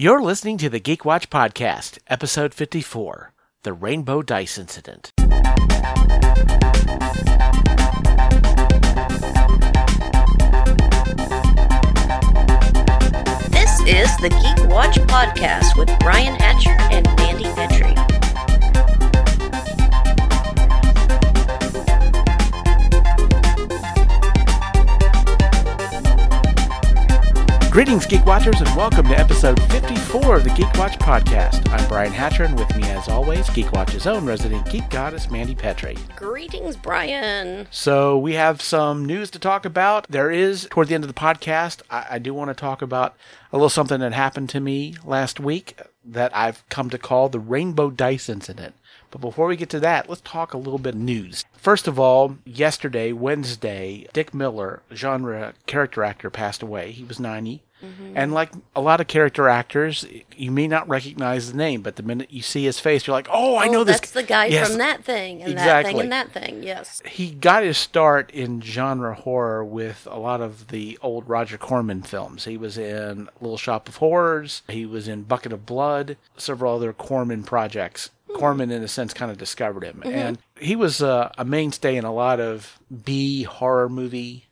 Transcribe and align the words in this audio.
You're 0.00 0.22
listening 0.22 0.58
to 0.58 0.68
the 0.68 0.78
Geek 0.78 1.04
Watch 1.04 1.28
Podcast, 1.28 1.98
Episode 2.06 2.54
54 2.54 3.32
The 3.64 3.72
Rainbow 3.72 4.22
Dice 4.22 4.56
Incident. 4.56 5.10
This 5.16 5.26
is 13.88 14.16
the 14.18 14.30
Geek 14.30 14.68
Watch 14.68 14.98
Podcast 15.08 15.76
with 15.76 15.90
Brian 15.98 16.36
Hatcher 16.36 16.76
and 16.92 17.04
Mandy 17.16 17.46
Petrie. 17.54 17.97
Greetings, 27.70 28.06
Geek 28.06 28.24
Watchers, 28.24 28.60
and 28.60 28.74
welcome 28.74 29.06
to 29.08 29.18
episode 29.18 29.62
54 29.70 30.36
of 30.36 30.44
the 30.44 30.50
Geek 30.50 30.72
Watch 30.74 30.98
Podcast. 30.98 31.68
I'm 31.70 31.86
Brian 31.86 32.12
Hatcher, 32.12 32.44
and 32.44 32.58
with 32.58 32.74
me, 32.74 32.82
as 32.84 33.08
always, 33.08 33.48
Geek 33.50 33.70
Watch's 33.72 34.06
own 34.06 34.24
resident 34.24 34.68
geek 34.70 34.88
goddess, 34.88 35.30
Mandy 35.30 35.54
Petrie. 35.54 35.98
Greetings, 36.16 36.76
Brian. 36.76 37.68
So, 37.70 38.16
we 38.18 38.32
have 38.32 38.62
some 38.62 39.04
news 39.04 39.30
to 39.32 39.38
talk 39.38 39.66
about. 39.66 40.06
There 40.08 40.30
is, 40.30 40.66
toward 40.70 40.88
the 40.88 40.94
end 40.94 41.04
of 41.04 41.08
the 41.08 41.14
podcast, 41.14 41.82
I, 41.90 42.06
I 42.12 42.18
do 42.18 42.32
want 42.32 42.48
to 42.48 42.54
talk 42.54 42.80
about 42.80 43.14
a 43.52 43.56
little 43.56 43.68
something 43.68 44.00
that 44.00 44.14
happened 44.14 44.48
to 44.50 44.60
me 44.60 44.96
last 45.04 45.38
week 45.38 45.78
that 46.04 46.34
I've 46.34 46.66
come 46.70 46.88
to 46.90 46.98
call 46.98 47.28
the 47.28 47.38
Rainbow 47.38 47.90
Dice 47.90 48.30
Incident. 48.30 48.74
But 49.10 49.20
before 49.20 49.46
we 49.46 49.56
get 49.56 49.70
to 49.70 49.80
that, 49.80 50.08
let's 50.08 50.20
talk 50.22 50.52
a 50.52 50.58
little 50.58 50.78
bit 50.78 50.94
of 50.94 51.00
news. 51.00 51.44
First 51.56 51.88
of 51.88 51.98
all, 51.98 52.36
yesterday, 52.44 53.12
Wednesday, 53.12 54.06
Dick 54.12 54.34
Miller, 54.34 54.82
genre 54.92 55.54
character 55.66 56.04
actor, 56.04 56.30
passed 56.30 56.62
away. 56.62 56.92
He 56.92 57.04
was 57.04 57.18
90. 57.18 57.62
Mm-hmm. 57.82 58.12
And 58.16 58.34
like 58.34 58.50
a 58.74 58.80
lot 58.80 59.00
of 59.00 59.06
character 59.06 59.48
actors, 59.48 60.04
you 60.36 60.50
may 60.50 60.66
not 60.66 60.88
recognize 60.88 61.50
the 61.52 61.56
name, 61.56 61.82
but 61.82 61.96
the 61.96 62.02
minute 62.02 62.32
you 62.32 62.42
see 62.42 62.64
his 62.64 62.80
face, 62.80 63.06
you're 63.06 63.14
like, 63.14 63.28
"Oh, 63.30 63.54
I 63.54 63.68
oh, 63.68 63.72
know 63.72 63.80
oh, 63.80 63.84
this." 63.84 64.00
That's 64.00 64.10
the 64.10 64.24
guy 64.24 64.46
Yes. 64.46 64.68
from 64.68 64.78
that 64.78 65.04
thing 65.04 65.42
and 65.42 65.56
that 65.56 65.84
thing 65.84 65.96
Exactly. 65.96 66.02
and 66.02 66.12
that 66.12 66.32
thing. 66.32 66.62
Yes. 66.64 67.00
He 67.06 67.30
got 67.30 67.62
his 67.62 67.78
start 67.78 68.30
in 68.32 68.60
genre 68.60 69.14
horror 69.14 69.64
with 69.64 70.08
a 70.10 70.18
lot 70.18 70.40
of 70.40 70.68
the 70.68 70.98
old 71.02 71.28
Roger 71.28 71.56
Corman 71.56 72.02
films. 72.02 72.46
He 72.46 72.56
was 72.56 72.76
in 72.78 73.28
Little 73.40 73.58
Shop 73.58 73.88
of 73.88 73.96
Horrors. 73.98 74.62
He 74.68 74.84
was 74.84 75.06
in 75.06 75.22
Bucket 75.22 75.52
of 75.52 75.64
Blood. 75.64 76.16
Several 76.36 76.74
other 76.74 76.92
Corman 76.92 77.44
projects. 77.44 78.10
Corman, 78.34 78.70
in 78.70 78.82
a 78.82 78.88
sense, 78.88 79.14
kind 79.14 79.30
of 79.30 79.38
discovered 79.38 79.84
him, 79.84 80.02
and 80.04 80.38
he 80.60 80.76
was 80.76 81.02
uh, 81.02 81.32
a 81.38 81.44
mainstay 81.44 81.96
in 81.96 82.04
a 82.04 82.12
lot 82.12 82.40
of 82.40 82.78
B 83.04 83.42
horror 83.44 83.88
movie 83.88 84.48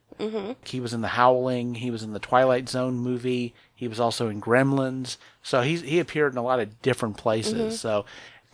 He 0.65 0.81
was 0.81 0.95
in 0.95 1.03
The 1.03 1.09
Howling. 1.09 1.75
He 1.77 1.91
was 1.91 2.03
in 2.03 2.13
the 2.13 2.19
Twilight 2.19 2.69
Zone 2.69 2.95
movie. 2.97 3.55
He 3.75 3.89
was 3.89 4.01
also 4.01 4.29
in 4.29 4.41
Gremlins. 4.41 5.17
So 5.43 5.61
he 5.61 5.77
he 5.77 6.01
appeared 6.01 6.33
in 6.33 6.39
a 6.39 6.43
lot 6.43 6.61
of 6.61 6.81
different 6.83 7.17
places. 7.17 7.81
So, 7.81 8.05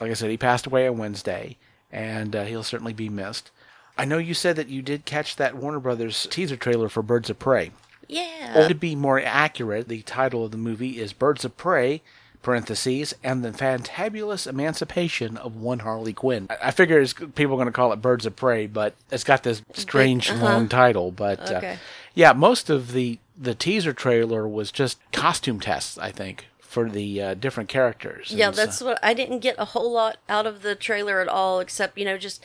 like 0.01 0.11
I 0.11 0.14
said, 0.14 0.31
he 0.31 0.37
passed 0.37 0.67
away 0.67 0.89
on 0.89 0.98
Wednesday, 0.98 1.57
and 1.91 2.34
uh, 2.34 2.45
he'll 2.45 2.62
certainly 2.64 2.92
be 2.92 3.09
missed. 3.09 3.51
I 3.97 4.05
know 4.05 4.19
you 4.19 4.34
said 4.34 4.57
that 4.57 4.69
you 4.69 4.83
did 4.83 5.05
catch 5.05 5.36
that 5.36 5.57
Warner 5.57 5.79
Brothers 5.81 6.27
teaser 6.31 6.57
trailer 6.57 6.89
for 6.89 7.03
Birds 7.03 7.31
of 7.31 7.39
Prey. 7.39 7.70
Yeah. 8.09 8.59
Or 8.59 8.69
to 8.69 8.75
be 8.75 8.97
more 8.97 9.20
accurate, 9.20 9.89
the 9.89 10.03
title 10.03 10.45
of 10.45 10.51
the 10.51 10.57
movie 10.59 10.98
is 10.98 11.12
Birds 11.12 11.45
of 11.45 11.57
Prey, 11.57 12.03
parentheses, 12.43 13.15
and 13.23 13.45
the 13.45 13.51
fantabulous 13.51 14.47
emancipation 14.47 15.37
of 15.37 15.57
one 15.57 15.81
Harley 15.81 16.12
Quinn. 16.12 16.47
I, 16.51 16.69
I 16.69 16.71
figure 16.71 17.01
it's, 17.01 17.12
people 17.12 17.55
are 17.55 17.57
going 17.57 17.67
to 17.67 17.73
call 17.73 17.93
it 17.93 18.03
Birds 18.03 18.27
of 18.27 18.37
Prey, 18.37 18.67
but 18.67 18.95
it's 19.11 19.25
got 19.25 19.43
this 19.43 19.62
strange 19.73 20.31
long 20.31 20.69
title. 20.69 21.11
But 21.11 21.51
uh, 21.51 21.77
yeah, 22.15 22.33
most 22.33 22.70
of 22.70 22.93
the 22.93 23.19
the 23.39 23.55
teaser 23.55 23.93
trailer 23.93 24.47
was 24.47 24.70
just 24.70 24.98
costume 25.13 25.59
tests, 25.59 25.98
I 25.98 26.13
think, 26.13 26.47
for 26.73 26.89
the 26.89 27.20
uh, 27.20 27.34
different 27.34 27.69
characters. 27.69 28.31
yeah, 28.33 28.47
And 28.48 28.56
so- 28.56 28.65
that's 28.65 28.81
what 28.81 28.98
I 29.03 29.12
didn't 29.15 29.41
get 29.41 29.55
a 29.59 29.67
whole 29.67 29.92
lot 29.92 30.17
out 30.28 30.47
of 30.47 30.62
the 30.62 30.75
trailer 30.75 31.20
at 31.20 31.29
all, 31.29 31.61
except 31.61 31.98
you 31.98 32.05
know 32.05 32.17
just 32.19 32.42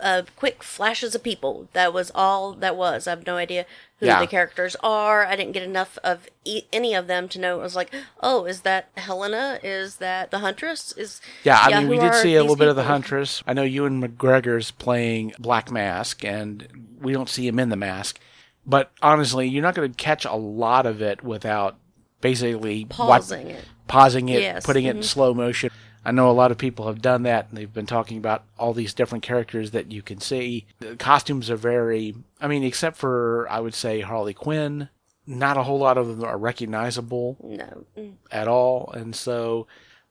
uh, 0.00 0.22
quick 0.36 0.62
flashes 0.62 1.14
of 1.14 1.22
people. 1.22 1.68
That 1.74 1.92
was 1.92 2.10
all 2.14 2.52
that 2.54 2.76
was. 2.76 3.06
I 3.06 3.10
have 3.10 3.26
no 3.26 3.36
idea 3.36 3.66
who 4.00 4.06
Yeah. 4.06 4.20
the 4.20 4.26
characters 4.26 4.76
are. 4.82 5.24
I 5.24 5.36
didn't 5.36 5.52
get 5.52 5.62
enough 5.62 5.96
of 6.02 6.28
e- 6.44 6.62
any 6.72 6.92
of 6.94 7.06
them 7.06 7.28
to 7.30 7.38
know. 7.40 7.58
It 7.60 7.62
was 7.62 7.76
like, 7.76 7.92
oh, 8.20 8.44
is 8.44 8.60
that 8.62 8.88
Helena? 8.96 9.58
Is 9.62 9.96
that 9.96 10.30
the 10.30 10.38
Huntress? 10.40 10.92
Is 10.96 11.20
Yeah, 11.44 11.58
I 11.60 11.78
mean, 11.80 11.88
we 11.88 11.98
did 11.98 12.14
see 12.14 12.34
a 12.34 12.40
little 12.42 12.56
bit 12.56 12.68
of 12.68 12.76
the? 12.76 12.84
Huntress. 12.84 13.42
I 13.46 13.52
know 13.54 13.62
Ewan 13.62 14.02
McGregor's 14.02 14.70
playing 14.72 15.34
Black 15.38 15.70
Mask, 15.70 16.24
and 16.24 16.96
we 17.00 17.12
don't 17.12 17.28
see 17.28 17.46
him 17.46 17.58
in 17.58 17.68
the 17.68 17.76
mask. 17.76 18.18
But 18.66 18.90
honestly, 19.02 19.48
you're 19.48 19.62
not 19.62 19.74
going 19.74 19.90
to 19.90 19.96
catch 19.96 20.24
a 20.24 20.34
lot 20.34 20.84
of 20.84 21.00
it 21.00 21.22
without 21.24 21.76
basically 22.20 22.82
what- 22.84 22.90
Pausing 22.96 23.48
it. 23.48 23.64
pausing 23.86 24.28
it, 24.28 24.40
Yes, 24.42 24.66
putting 24.66 24.84
it 24.84 24.96
in 24.96 25.02
slow 25.02 25.32
motion. 25.34 25.70
I 26.04 26.12
know 26.12 26.30
a 26.30 26.32
lot 26.32 26.50
of 26.52 26.58
people 26.58 26.86
have 26.86 27.02
done 27.02 27.24
that, 27.24 27.48
and 27.48 27.58
they've 27.58 27.72
been 27.72 27.84
talking 27.86 28.16
about 28.18 28.44
all 28.58 28.72
these 28.72 28.94
different 28.94 29.22
characters 29.22 29.72
that 29.72 29.92
you 29.92 30.00
can 30.00 30.20
see. 30.20 30.64
The 30.78 30.96
costumes 30.96 31.50
are 31.50 31.56
very, 31.56 32.14
I 32.40 32.48
mean, 32.48 32.62
except 32.62 32.96
for, 32.96 33.46
I 33.50 33.60
would 33.60 33.74
say, 33.74 34.00
Harley 34.00 34.32
Quinn, 34.32 34.88
not 35.26 35.56
a 35.58 35.64
whole 35.64 35.78
lot 35.78 35.98
of 35.98 36.06
them 36.08 36.24
are 36.24 36.38
recognizable 36.38 37.36
No. 37.42 37.84
Mm. 37.98 38.12
at 38.32 38.48
all 38.48 38.90
and 38.96 39.14
so 39.14 39.66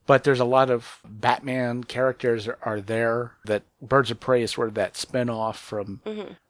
but 0.06 0.24
there's 0.24 0.40
a 0.40 0.46
lot 0.46 0.70
of 0.70 1.00
batman 1.04 1.84
characters 1.84 2.48
are, 2.48 2.58
are 2.62 2.80
there 2.80 3.32
that 3.46 3.64
birds 3.82 4.12
of 4.12 4.20
prey 4.20 4.44
is 4.44 4.52
sort 4.52 4.68
of 4.68 4.76
that 4.76 4.96
spin-off 4.96 5.58
from 5.60 6.02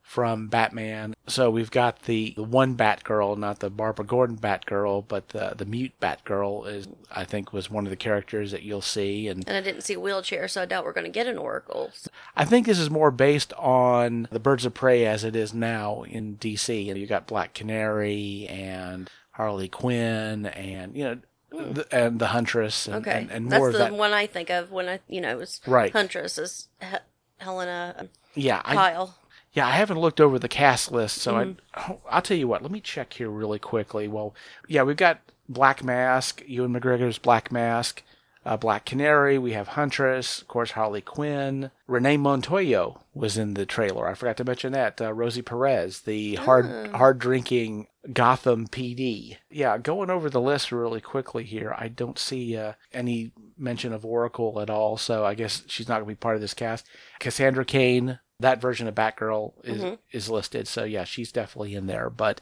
from 0.07 0.47
batman 0.47 1.13
so 1.27 1.49
we've 1.51 1.69
got 1.69 2.03
the, 2.03 2.33
the 2.37 2.43
one 2.43 2.75
batgirl 2.77 3.37
not 3.37 3.59
the 3.59 3.69
barbara 3.69 4.05
gordon 4.05 4.37
batgirl 4.37 5.03
but 5.07 5.29
the 5.29 5.53
the 5.57 5.65
mute 5.65 5.91
batgirl 6.01 6.65
is 6.65 6.87
i 7.11 7.25
think 7.25 7.51
was 7.51 7.69
one 7.69 7.85
of 7.85 7.89
the 7.89 7.95
characters 7.97 8.51
that 8.51 8.63
you'll 8.63 8.81
see 8.81 9.27
and 9.27 9.47
And 9.47 9.57
I 9.57 9.61
didn't 9.61 9.81
see 9.81 9.93
a 9.95 9.99
wheelchair, 9.99 10.47
so 10.47 10.61
I 10.61 10.65
doubt 10.65 10.85
we're 10.85 10.93
going 10.93 11.05
to 11.05 11.11
get 11.11 11.27
an 11.27 11.37
Oracle. 11.37 11.91
I 12.35 12.45
think 12.45 12.65
this 12.65 12.79
is 12.79 12.89
more 12.89 13.11
based 13.11 13.53
on 13.53 14.27
the 14.31 14.39
Birds 14.39 14.65
of 14.65 14.73
Prey 14.73 15.05
as 15.05 15.23
it 15.23 15.35
is 15.35 15.53
now 15.53 16.03
in 16.03 16.37
DC. 16.37 16.89
And 16.89 16.97
you 16.99 17.05
got 17.07 17.27
Black 17.27 17.53
Canary 17.53 18.47
and 18.49 19.09
Harley 19.31 19.67
Quinn 19.69 20.45
and 20.47 20.95
you 20.95 21.03
know 21.03 21.17
hmm. 21.51 21.73
the, 21.73 21.87
and 21.91 22.19
the 22.19 22.27
Huntress 22.27 22.87
and, 22.87 22.95
Okay, 22.97 23.21
and, 23.21 23.31
and 23.31 23.51
that's 23.51 23.59
more 23.59 23.71
the 23.71 23.85
of 23.85 23.91
that. 23.91 23.97
one 23.97 24.13
I 24.13 24.25
think 24.27 24.49
of 24.49 24.71
when 24.71 24.87
I, 24.89 24.99
you 25.07 25.21
know, 25.21 25.31
it 25.31 25.37
was 25.37 25.61
Right. 25.67 25.91
Huntress 25.91 26.37
is 26.37 26.67
he- 26.81 26.97
Helena 27.39 28.09
Yeah, 28.35 28.61
I, 28.65 28.75
Kyle. 28.75 29.15
Yeah, 29.53 29.67
I 29.67 29.71
haven't 29.71 29.99
looked 29.99 30.21
over 30.21 30.37
the 30.37 30.47
cast 30.47 30.91
list, 30.91 31.17
so 31.17 31.33
Mm-hmm. 31.33 31.91
I 31.91 31.95
I'll 32.11 32.21
tell 32.21 32.37
you 32.37 32.47
what. 32.47 32.61
Let 32.61 32.71
me 32.71 32.81
check 32.81 33.13
here 33.13 33.29
really 33.29 33.59
quickly. 33.59 34.07
Well, 34.07 34.35
yeah, 34.67 34.83
we've 34.83 34.95
got 34.97 35.19
Black 35.49 35.83
Mask, 35.83 36.43
Ewan 36.45 36.73
McGregor's 36.73 37.17
Black 37.17 37.51
Mask, 37.51 38.03
uh, 38.45 38.57
Black 38.57 38.85
Canary. 38.85 39.37
We 39.37 39.53
have 39.53 39.69
Huntress, 39.69 40.41
of 40.41 40.47
course, 40.47 40.71
Harley 40.71 41.01
Quinn. 41.01 41.71
Renee 41.87 42.17
Montoya 42.17 42.93
was 43.13 43.37
in 43.37 43.53
the 43.55 43.65
trailer. 43.65 44.07
I 44.07 44.13
forgot 44.13 44.37
to 44.37 44.43
mention 44.43 44.73
that. 44.73 45.01
Uh, 45.01 45.13
Rosie 45.13 45.41
Perez, 45.41 46.01
the 46.01 46.35
hard 46.35 46.65
Ah. 46.93 46.97
hard 46.97 47.17
drinking 47.19 47.87
Gotham 48.13 48.67
PD. 48.67 49.37
Yeah, 49.49 49.77
going 49.77 50.09
over 50.09 50.29
the 50.29 50.39
list 50.41 50.71
really 50.71 51.01
quickly 51.01 51.43
here. 51.45 51.73
I 51.77 51.87
don't 51.87 52.19
see 52.19 52.55
uh, 52.55 52.73
any 52.93 53.31
mention 53.57 53.91
of 53.93 54.05
Oracle 54.05 54.59
at 54.61 54.69
all, 54.69 54.97
so 54.97 55.25
I 55.25 55.33
guess 55.33 55.63
she's 55.67 55.87
not 55.89 55.95
going 55.95 56.05
to 56.05 56.11
be 56.11 56.15
part 56.15 56.35
of 56.35 56.41
this 56.41 56.53
cast. 56.53 56.85
Cassandra 57.19 57.65
Cain, 57.65 58.19
that 58.39 58.61
version 58.61 58.87
of 58.87 58.95
Batgirl 58.95 59.53
is 59.63 59.81
mm-hmm. 59.81 59.95
is 60.11 60.29
listed, 60.29 60.67
so 60.67 60.83
yeah, 60.83 61.03
she's 61.03 61.31
definitely 61.31 61.75
in 61.75 61.87
there. 61.87 62.09
But 62.09 62.41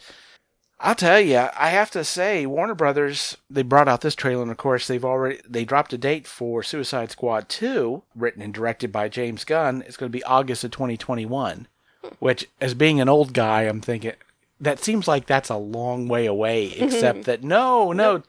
I'll 0.79 0.95
tell 0.95 1.21
you, 1.21 1.37
I 1.37 1.69
have 1.69 1.89
to 1.91 2.03
say, 2.03 2.45
Warner 2.45 2.75
Brothers 2.75 3.37
they 3.49 3.63
brought 3.63 3.87
out 3.87 4.01
this 4.01 4.15
trailer, 4.15 4.41
and 4.41 4.51
of 4.51 4.57
course 4.57 4.87
they've 4.87 5.05
already 5.05 5.39
they 5.47 5.63
dropped 5.63 5.93
a 5.93 5.97
date 5.97 6.27
for 6.27 6.63
Suicide 6.63 7.11
Squad 7.11 7.47
two, 7.47 8.03
written 8.15 8.41
and 8.41 8.53
directed 8.53 8.91
by 8.91 9.07
James 9.07 9.45
Gunn. 9.45 9.83
It's 9.87 9.97
going 9.97 10.11
to 10.11 10.17
be 10.17 10.23
August 10.23 10.63
of 10.63 10.71
2021, 10.71 11.67
hmm. 12.01 12.07
which, 12.19 12.47
as 12.59 12.73
being 12.73 12.99
an 12.99 13.09
old 13.09 13.33
guy, 13.33 13.63
I'm 13.63 13.81
thinking 13.81 14.13
that 14.59 14.83
seems 14.83 15.07
like 15.07 15.25
that's 15.25 15.49
a 15.49 15.57
long 15.57 16.07
way 16.07 16.25
away. 16.25 16.67
Except 16.77 17.23
that 17.23 17.41
no, 17.41 17.93
no, 17.93 18.23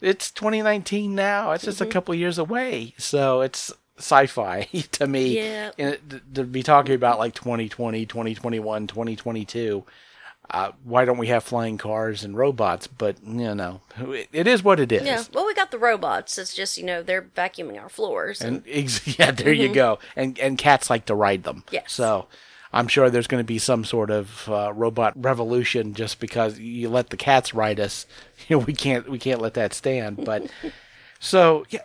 it's 0.00 0.30
2019 0.30 1.14
now. 1.14 1.52
It's 1.52 1.64
just 1.64 1.82
a 1.82 1.84
mm-hmm. 1.84 1.92
couple 1.92 2.14
years 2.14 2.38
away, 2.38 2.94
so 2.96 3.42
it's 3.42 3.72
sci-fi 4.00 4.62
to 4.92 5.06
me. 5.06 5.36
Yeah. 5.36 5.70
And 5.78 5.94
it- 5.94 6.34
to- 6.34 6.44
be 6.44 6.62
talking 6.62 6.94
about 6.94 7.18
like 7.18 7.34
2020, 7.34 8.06
2021, 8.06 8.86
2022. 8.86 9.84
Uh, 10.52 10.72
why 10.82 11.04
don't 11.04 11.18
we 11.18 11.28
have 11.28 11.44
flying 11.44 11.78
cars 11.78 12.24
and 12.24 12.36
robots? 12.36 12.88
But 12.88 13.16
you 13.24 13.54
know, 13.54 13.82
it, 14.00 14.28
it 14.32 14.46
is 14.48 14.64
what 14.64 14.80
it 14.80 14.90
is. 14.90 15.02
Yeah, 15.04 15.22
well, 15.32 15.46
we 15.46 15.54
got 15.54 15.70
the 15.70 15.78
robots. 15.78 16.38
It's 16.38 16.52
just 16.54 16.76
you 16.76 16.84
know 16.84 17.04
they're 17.04 17.22
vacuuming 17.22 17.80
our 17.80 17.88
floors. 17.88 18.40
And 18.40 18.64
ex- 18.68 19.16
yeah, 19.18 19.30
there 19.30 19.52
you 19.52 19.72
go. 19.72 20.00
And 20.16 20.36
and 20.40 20.58
cats 20.58 20.90
like 20.90 21.06
to 21.06 21.14
ride 21.14 21.44
them. 21.44 21.62
Yes. 21.70 21.92
So 21.92 22.26
I'm 22.72 22.88
sure 22.88 23.10
there's 23.10 23.28
going 23.28 23.40
to 23.42 23.46
be 23.46 23.58
some 23.60 23.84
sort 23.84 24.10
of 24.10 24.48
uh, 24.48 24.72
robot 24.72 25.12
revolution 25.14 25.94
just 25.94 26.18
because 26.18 26.58
you 26.58 26.88
let 26.88 27.10
the 27.10 27.16
cats 27.16 27.54
ride 27.54 27.78
us. 27.78 28.06
You 28.48 28.56
know, 28.58 28.64
we 28.64 28.72
can't 28.72 29.08
we 29.08 29.20
can't 29.20 29.40
let 29.40 29.54
that 29.54 29.72
stand. 29.72 30.24
But 30.24 30.50
so 31.20 31.64
yeah, 31.70 31.82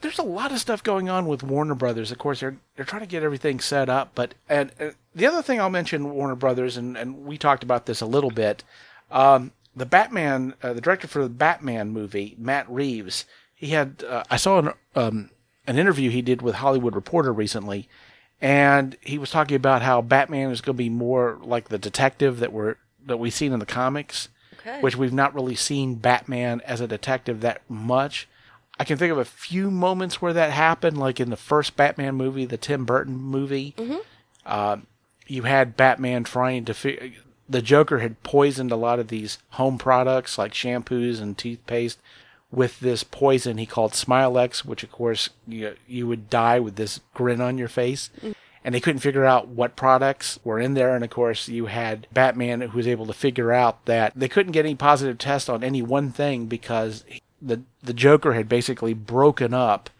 there's 0.00 0.18
a 0.18 0.22
lot 0.22 0.52
of 0.52 0.58
stuff 0.60 0.82
going 0.82 1.08
on 1.08 1.26
with 1.26 1.42
Warner 1.42 1.74
Brothers. 1.74 2.10
Of 2.12 2.18
course, 2.18 2.40
they're 2.40 2.56
they're 2.76 2.84
trying 2.84 3.02
to 3.02 3.08
get 3.08 3.22
everything 3.22 3.60
set 3.60 3.88
up. 3.88 4.12
But 4.14 4.34
and, 4.48 4.70
and 4.78 4.94
the 5.14 5.26
other 5.26 5.42
thing 5.42 5.60
I'll 5.60 5.70
mention 5.70 6.10
Warner 6.14 6.36
Brothers 6.36 6.76
and 6.76 6.96
and 6.96 7.24
we 7.24 7.36
talked 7.38 7.62
about 7.62 7.86
this 7.86 8.00
a 8.00 8.06
little 8.06 8.30
bit. 8.30 8.64
Um, 9.10 9.52
the 9.74 9.86
Batman, 9.86 10.54
uh, 10.62 10.72
the 10.72 10.80
director 10.80 11.06
for 11.06 11.22
the 11.22 11.28
Batman 11.28 11.90
movie, 11.90 12.34
Matt 12.38 12.68
Reeves, 12.68 13.24
he 13.54 13.68
had 13.68 14.04
uh, 14.08 14.24
I 14.30 14.36
saw 14.36 14.58
an 14.58 14.72
um, 14.94 15.30
an 15.66 15.78
interview 15.78 16.10
he 16.10 16.22
did 16.22 16.42
with 16.42 16.56
Hollywood 16.56 16.94
Reporter 16.94 17.32
recently, 17.32 17.88
and 18.40 18.96
he 19.00 19.18
was 19.18 19.30
talking 19.30 19.56
about 19.56 19.82
how 19.82 20.00
Batman 20.00 20.50
is 20.50 20.60
going 20.60 20.76
to 20.76 20.78
be 20.78 20.88
more 20.88 21.38
like 21.42 21.68
the 21.68 21.78
detective 21.78 22.38
that 22.40 22.52
we're 22.52 22.76
that 23.06 23.18
we've 23.18 23.32
seen 23.34 23.52
in 23.52 23.58
the 23.58 23.66
comics, 23.66 24.28
Okay. 24.60 24.80
which 24.80 24.96
we've 24.96 25.12
not 25.12 25.34
really 25.34 25.54
seen 25.54 25.94
Batman 25.94 26.60
as 26.66 26.80
a 26.80 26.86
detective 26.88 27.40
that 27.40 27.62
much. 27.68 28.28
I 28.78 28.84
can 28.84 28.96
think 28.96 29.10
of 29.10 29.18
a 29.18 29.24
few 29.24 29.70
moments 29.70 30.22
where 30.22 30.32
that 30.32 30.52
happened, 30.52 30.98
like 30.98 31.18
in 31.20 31.30
the 31.30 31.36
first 31.36 31.76
Batman 31.76 32.14
movie, 32.14 32.44
the 32.44 32.56
Tim 32.56 32.84
Burton 32.84 33.16
movie. 33.16 33.74
Uh, 34.46 34.78
you 35.26 35.42
had 35.42 35.76
Batman 35.76 36.24
trying 36.24 36.64
to 36.66 36.74
fi- 36.74 37.14
the 37.48 37.62
Joker 37.62 37.98
had 37.98 38.22
poisoned 38.22 38.70
a 38.70 38.76
lot 38.76 38.98
of 38.98 39.08
these 39.08 39.38
home 39.50 39.78
products 39.78 40.38
like 40.38 40.52
shampoos 40.52 41.20
and 41.20 41.36
toothpaste 41.36 41.98
with 42.50 42.80
this 42.80 43.04
poison 43.04 43.58
he 43.58 43.66
called 43.66 43.92
Smilex, 43.92 44.64
which 44.64 44.82
of 44.82 44.90
course 44.90 45.30
you, 45.46 45.74
you 45.86 46.06
would 46.06 46.30
die 46.30 46.58
with 46.60 46.76
this 46.76 47.00
grin 47.14 47.40
on 47.40 47.58
your 47.58 47.68
face. 47.68 48.10
And 48.64 48.74
they 48.74 48.80
couldn't 48.80 49.00
figure 49.00 49.24
out 49.24 49.48
what 49.48 49.76
products 49.76 50.38
were 50.44 50.58
in 50.58 50.74
there. 50.74 50.94
And 50.94 51.04
of 51.04 51.10
course, 51.10 51.48
you 51.48 51.66
had 51.66 52.06
Batman 52.12 52.60
who 52.60 52.76
was 52.76 52.86
able 52.86 53.06
to 53.06 53.12
figure 53.12 53.52
out 53.52 53.84
that 53.86 54.12
they 54.16 54.28
couldn't 54.28 54.52
get 54.52 54.66
any 54.66 54.74
positive 54.74 55.16
test 55.16 55.48
on 55.48 55.62
any 55.64 55.80
one 55.80 56.10
thing 56.10 56.46
because 56.46 57.04
the 57.40 57.62
the 57.82 57.94
Joker 57.94 58.34
had 58.34 58.48
basically 58.48 58.94
broken 58.94 59.54
up 59.54 59.90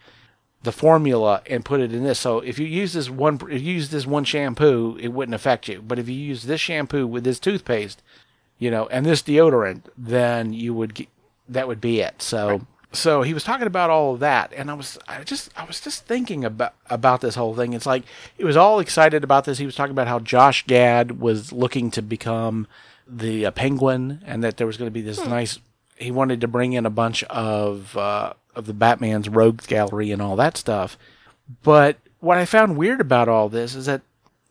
the 0.63 0.71
formula 0.71 1.41
and 1.47 1.63
put 1.63 1.79
it 1.79 1.93
in 1.93 2.03
this. 2.03 2.19
So 2.19 2.39
if 2.39 2.59
you 2.59 2.65
use 2.65 2.93
this 2.93 3.09
one, 3.09 3.39
if 3.49 3.61
you 3.61 3.73
use 3.73 3.89
this 3.89 4.05
one 4.05 4.25
shampoo, 4.25 4.97
it 4.99 5.09
wouldn't 5.09 5.35
affect 5.35 5.67
you. 5.67 5.81
But 5.81 5.99
if 5.99 6.09
you 6.09 6.15
use 6.15 6.43
this 6.43 6.61
shampoo 6.61 7.07
with 7.07 7.23
this 7.23 7.39
toothpaste, 7.39 8.01
you 8.57 8.69
know, 8.69 8.87
and 8.87 9.05
this 9.05 9.21
deodorant, 9.21 9.83
then 9.97 10.51
you 10.51 10.73
would 10.73 10.93
get, 10.93 11.07
that 11.47 11.67
would 11.67 11.79
be 11.79 12.01
it. 12.01 12.21
So 12.21 12.67
so 12.91 13.21
he 13.21 13.33
was 13.33 13.43
talking 13.43 13.67
about 13.67 13.89
all 13.91 14.13
of 14.13 14.19
that, 14.19 14.51
and 14.55 14.71
I 14.71 14.73
was 14.73 14.97
I 15.07 15.23
just 15.23 15.51
I 15.55 15.63
was 15.63 15.79
just 15.79 16.05
thinking 16.05 16.43
about 16.43 16.73
about 16.89 17.21
this 17.21 17.35
whole 17.35 17.55
thing. 17.55 17.73
It's 17.73 17.85
like 17.85 18.03
he 18.35 18.43
was 18.43 18.57
all 18.57 18.79
excited 18.79 19.23
about 19.23 19.45
this. 19.45 19.59
He 19.59 19.65
was 19.65 19.75
talking 19.75 19.91
about 19.91 20.07
how 20.07 20.19
Josh 20.19 20.65
Gad 20.65 21.19
was 21.19 21.51
looking 21.51 21.91
to 21.91 22.01
become 22.01 22.67
the 23.07 23.45
uh, 23.45 23.51
Penguin, 23.51 24.21
and 24.25 24.43
that 24.43 24.57
there 24.57 24.65
was 24.65 24.77
going 24.77 24.87
to 24.87 24.93
be 24.93 25.01
this 25.01 25.23
nice. 25.23 25.59
He 25.99 26.11
wanted 26.11 26.41
to 26.41 26.47
bring 26.47 26.73
in 26.73 26.85
a 26.85 26.91
bunch 26.91 27.23
of 27.25 27.95
uh, 27.97 28.33
of 28.55 28.65
the 28.65 28.73
Batman's 28.73 29.29
rogues 29.29 29.67
gallery 29.67 30.11
and 30.11 30.21
all 30.21 30.35
that 30.37 30.57
stuff. 30.57 30.97
But 31.63 31.97
what 32.19 32.37
I 32.37 32.45
found 32.45 32.77
weird 32.77 33.01
about 33.01 33.29
all 33.29 33.49
this 33.49 33.75
is 33.75 33.85
that 33.85 34.01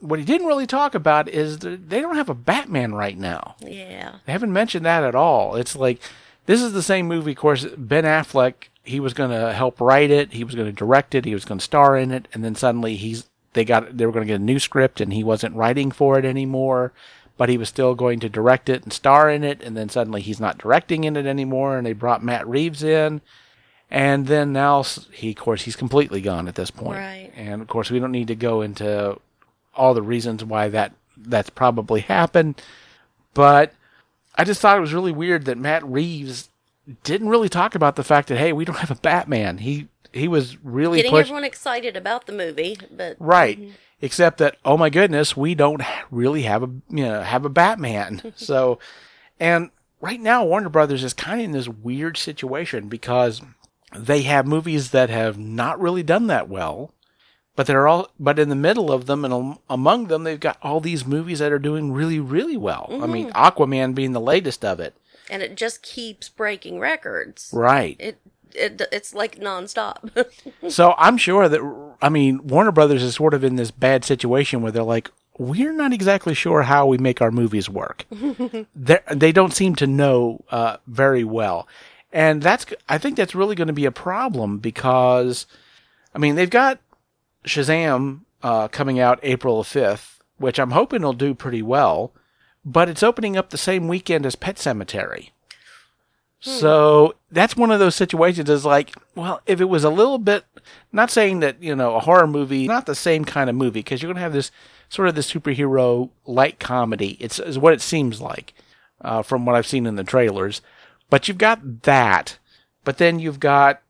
what 0.00 0.18
he 0.18 0.24
didn't 0.24 0.46
really 0.46 0.66
talk 0.66 0.94
about 0.94 1.28
is 1.28 1.58
that 1.58 1.88
they 1.88 2.00
don't 2.00 2.16
have 2.16 2.28
a 2.28 2.34
Batman 2.34 2.94
right 2.94 3.18
now. 3.18 3.56
yeah. 3.60 4.16
They 4.26 4.32
haven't 4.32 4.52
mentioned 4.52 4.86
that 4.86 5.02
at 5.02 5.14
all. 5.14 5.56
It's 5.56 5.74
like 5.74 6.00
this 6.46 6.62
is 6.62 6.72
the 6.72 6.82
same 6.82 7.06
movie. 7.06 7.32
Of 7.32 7.38
course, 7.38 7.66
Ben 7.76 8.04
Affleck 8.04 8.68
he 8.88 9.00
was 9.00 9.14
going 9.14 9.30
to 9.30 9.52
help 9.52 9.80
write 9.80 10.10
it. 10.10 10.32
He 10.32 10.44
was 10.44 10.54
going 10.54 10.66
to 10.66 10.72
direct 10.72 11.14
it. 11.14 11.24
He 11.24 11.34
was 11.34 11.44
going 11.44 11.58
to 11.58 11.64
star 11.64 11.96
in 11.96 12.10
it. 12.10 12.26
And 12.32 12.42
then 12.42 12.54
suddenly 12.54 12.96
he's 12.96 13.28
they 13.52 13.64
got 13.64 13.96
they 13.96 14.06
were 14.06 14.12
going 14.12 14.26
to 14.26 14.32
get 14.32 14.40
a 14.40 14.44
new 14.44 14.58
script, 14.58 15.00
and 15.00 15.12
he 15.12 15.22
wasn't 15.24 15.54
writing 15.54 15.90
for 15.90 16.18
it 16.18 16.24
anymore. 16.24 16.92
But 17.38 17.48
he 17.48 17.56
was 17.56 17.70
still 17.70 17.94
going 17.94 18.20
to 18.20 18.28
direct 18.28 18.68
it 18.68 18.82
and 18.82 18.92
star 18.92 19.30
in 19.30 19.42
it. 19.42 19.62
And 19.62 19.74
then 19.74 19.88
suddenly 19.88 20.20
he's 20.20 20.40
not 20.40 20.58
directing 20.58 21.04
in 21.04 21.16
it 21.16 21.24
anymore. 21.24 21.78
And 21.78 21.86
they 21.86 21.94
brought 21.94 22.22
Matt 22.22 22.46
Reeves 22.46 22.82
in. 22.82 23.22
And 23.90 24.26
then 24.26 24.52
now 24.52 24.82
he, 25.12 25.30
of 25.30 25.36
course, 25.36 25.62
he's 25.62 25.76
completely 25.76 26.20
gone 26.20 26.46
at 26.46 26.56
this 26.56 26.70
point. 26.70 26.98
Right. 26.98 27.32
And 27.34 27.62
of 27.62 27.68
course, 27.68 27.90
we 27.90 27.98
don't 27.98 28.12
need 28.12 28.28
to 28.28 28.34
go 28.34 28.60
into 28.60 29.18
all 29.74 29.94
the 29.94 30.02
reasons 30.02 30.44
why 30.44 30.68
that 30.68 30.92
that's 31.16 31.50
probably 31.50 32.02
happened. 32.02 32.60
But 33.32 33.72
I 34.34 34.44
just 34.44 34.60
thought 34.60 34.76
it 34.76 34.82
was 34.82 34.94
really 34.94 35.12
weird 35.12 35.46
that 35.46 35.56
Matt 35.56 35.84
Reeves 35.84 36.50
didn't 37.04 37.28
really 37.28 37.48
talk 37.48 37.74
about 37.74 37.96
the 37.96 38.04
fact 38.04 38.28
that 38.28 38.38
hey, 38.38 38.52
we 38.52 38.64
don't 38.64 38.78
have 38.78 38.90
a 38.90 38.96
Batman. 38.96 39.58
He 39.58 39.88
he 40.12 40.28
was 40.28 40.62
really 40.64 41.02
Getting 41.02 41.16
everyone 41.16 41.44
excited 41.44 41.96
about 41.96 42.26
the 42.26 42.32
movie, 42.32 42.78
but 42.90 43.16
right, 43.18 43.58
mm-hmm. 43.58 43.70
Except 44.00 44.38
that 44.38 44.56
oh 44.64 44.76
my 44.76 44.90
goodness, 44.90 45.36
we 45.36 45.54
don't 45.54 45.82
really 46.10 46.42
have 46.42 46.62
a 46.62 46.70
you 46.88 47.04
know 47.04 47.22
have 47.22 47.44
a 47.44 47.50
Batman. 47.50 48.32
so, 48.36 48.78
and 49.38 49.70
right 50.00 50.20
now 50.20 50.44
Warner 50.44 50.68
Brothers 50.68 51.04
is 51.04 51.12
kind 51.14 51.40
of 51.40 51.44
in 51.44 51.52
this 51.52 51.68
weird 51.68 52.16
situation 52.16 52.88
because 52.88 53.40
they 53.96 54.22
have 54.22 54.46
movies 54.46 54.90
that 54.90 55.10
have 55.10 55.38
not 55.38 55.80
really 55.80 56.02
done 56.02 56.26
that 56.28 56.48
well. 56.48 56.92
But 57.56 57.66
they're 57.66 57.88
all, 57.88 58.12
but 58.20 58.38
in 58.38 58.50
the 58.50 58.54
middle 58.54 58.92
of 58.92 59.06
them 59.06 59.24
and 59.24 59.58
among 59.68 60.06
them, 60.06 60.22
they've 60.22 60.38
got 60.38 60.58
all 60.62 60.78
these 60.78 61.04
movies 61.04 61.40
that 61.40 61.50
are 61.50 61.58
doing 61.58 61.90
really, 61.90 62.20
really 62.20 62.56
well. 62.56 62.86
I 63.02 63.08
mean, 63.08 63.30
mm-hmm. 63.30 63.36
Aquaman 63.36 63.96
being 63.96 64.12
the 64.12 64.20
latest 64.20 64.64
of 64.64 64.78
it. 64.78 64.94
and 65.28 65.42
it 65.42 65.56
just 65.56 65.82
keeps 65.82 66.28
breaking 66.28 66.78
records. 66.78 67.50
Right. 67.52 67.96
It, 67.98 68.20
it 68.58 68.82
it's 68.92 69.14
like 69.14 69.38
nonstop. 69.38 70.26
So 70.68 70.94
I'm 70.98 71.16
sure 71.16 71.48
that 71.48 71.94
I 72.02 72.08
mean 72.08 72.46
Warner 72.46 72.72
Brothers 72.72 73.02
is 73.02 73.14
sort 73.14 73.34
of 73.34 73.44
in 73.44 73.56
this 73.56 73.70
bad 73.70 74.04
situation 74.04 74.60
where 74.62 74.72
they're 74.72 74.82
like, 74.82 75.10
we're 75.38 75.72
not 75.72 75.92
exactly 75.92 76.34
sure 76.34 76.62
how 76.62 76.86
we 76.86 76.98
make 76.98 77.22
our 77.22 77.30
movies 77.30 77.68
work. 77.70 78.04
They 78.74 79.32
don't 79.32 79.54
seem 79.54 79.74
to 79.76 79.86
know 79.86 80.44
uh, 80.50 80.78
very 80.86 81.24
well, 81.24 81.68
and 82.12 82.42
that's 82.42 82.66
I 82.88 82.98
think 82.98 83.16
that's 83.16 83.34
really 83.34 83.54
going 83.54 83.68
to 83.68 83.72
be 83.72 83.86
a 83.86 83.92
problem 83.92 84.58
because, 84.58 85.46
I 86.14 86.18
mean, 86.18 86.34
they've 86.34 86.50
got 86.50 86.80
Shazam 87.44 88.20
uh, 88.42 88.68
coming 88.68 88.98
out 88.98 89.20
April 89.22 89.62
fifth, 89.64 90.20
which 90.38 90.58
I'm 90.58 90.72
hoping 90.72 91.02
will 91.02 91.12
do 91.12 91.34
pretty 91.34 91.62
well, 91.62 92.12
but 92.64 92.88
it's 92.88 93.02
opening 93.02 93.36
up 93.36 93.50
the 93.50 93.58
same 93.58 93.88
weekend 93.88 94.26
as 94.26 94.36
Pet 94.36 94.56
Sematary. 94.56 95.30
So 96.40 97.16
that's 97.32 97.56
one 97.56 97.72
of 97.72 97.80
those 97.80 97.96
situations 97.96 98.48
is 98.48 98.64
like, 98.64 98.94
well, 99.16 99.40
if 99.46 99.60
it 99.60 99.68
was 99.68 99.82
a 99.82 99.90
little 99.90 100.18
bit, 100.18 100.44
not 100.92 101.10
saying 101.10 101.40
that, 101.40 101.60
you 101.62 101.74
know, 101.74 101.96
a 101.96 102.00
horror 102.00 102.28
movie, 102.28 102.68
not 102.68 102.86
the 102.86 102.94
same 102.94 103.24
kind 103.24 103.50
of 103.50 103.56
movie, 103.56 103.80
because 103.80 104.00
you're 104.02 104.08
going 104.08 104.16
to 104.16 104.22
have 104.22 104.32
this 104.32 104.52
sort 104.88 105.08
of 105.08 105.16
the 105.16 105.20
superhero 105.20 106.10
light 106.26 106.60
comedy. 106.60 107.16
It's 107.18 107.38
is 107.40 107.58
what 107.58 107.72
it 107.72 107.80
seems 107.80 108.20
like 108.20 108.54
uh, 109.00 109.22
from 109.22 109.46
what 109.46 109.56
I've 109.56 109.66
seen 109.66 109.84
in 109.84 109.96
the 109.96 110.04
trailers. 110.04 110.62
But 111.10 111.26
you've 111.26 111.38
got 111.38 111.82
that, 111.82 112.38
but 112.84 112.98
then 112.98 113.18
you've 113.18 113.40
got, 113.40 113.82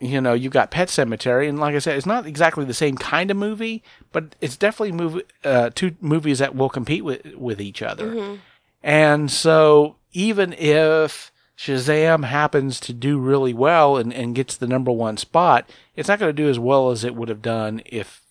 you 0.00 0.20
know, 0.20 0.32
you've 0.32 0.52
got 0.52 0.70
Pet 0.70 0.88
Sematary, 0.88 1.48
and 1.48 1.58
like 1.58 1.74
I 1.74 1.78
said, 1.78 1.96
it's 1.96 2.06
not 2.06 2.26
exactly 2.26 2.64
the 2.64 2.72
same 2.74 2.96
kind 2.96 3.30
of 3.30 3.36
movie, 3.36 3.82
but 4.12 4.34
it's 4.40 4.56
definitely 4.56 4.92
movie, 4.92 5.22
uh, 5.44 5.70
two 5.74 5.94
movies 6.00 6.38
that 6.38 6.54
will 6.54 6.70
compete 6.70 7.04
with 7.04 7.34
with 7.34 7.60
each 7.60 7.82
other. 7.82 8.38
And 8.82 9.30
so 9.30 9.96
even 10.12 10.54
if 10.54 11.31
Shazam 11.62 12.24
happens 12.24 12.80
to 12.80 12.92
do 12.92 13.18
really 13.18 13.54
well 13.54 13.96
and, 13.96 14.12
and 14.12 14.34
gets 14.34 14.56
the 14.56 14.66
number 14.66 14.90
one 14.90 15.16
spot, 15.16 15.70
it's 15.94 16.08
not 16.08 16.18
going 16.18 16.28
to 16.28 16.42
do 16.42 16.48
as 16.48 16.58
well 16.58 16.90
as 16.90 17.04
it 17.04 17.14
would 17.14 17.28
have 17.28 17.40
done 17.40 17.82
if 17.86 18.22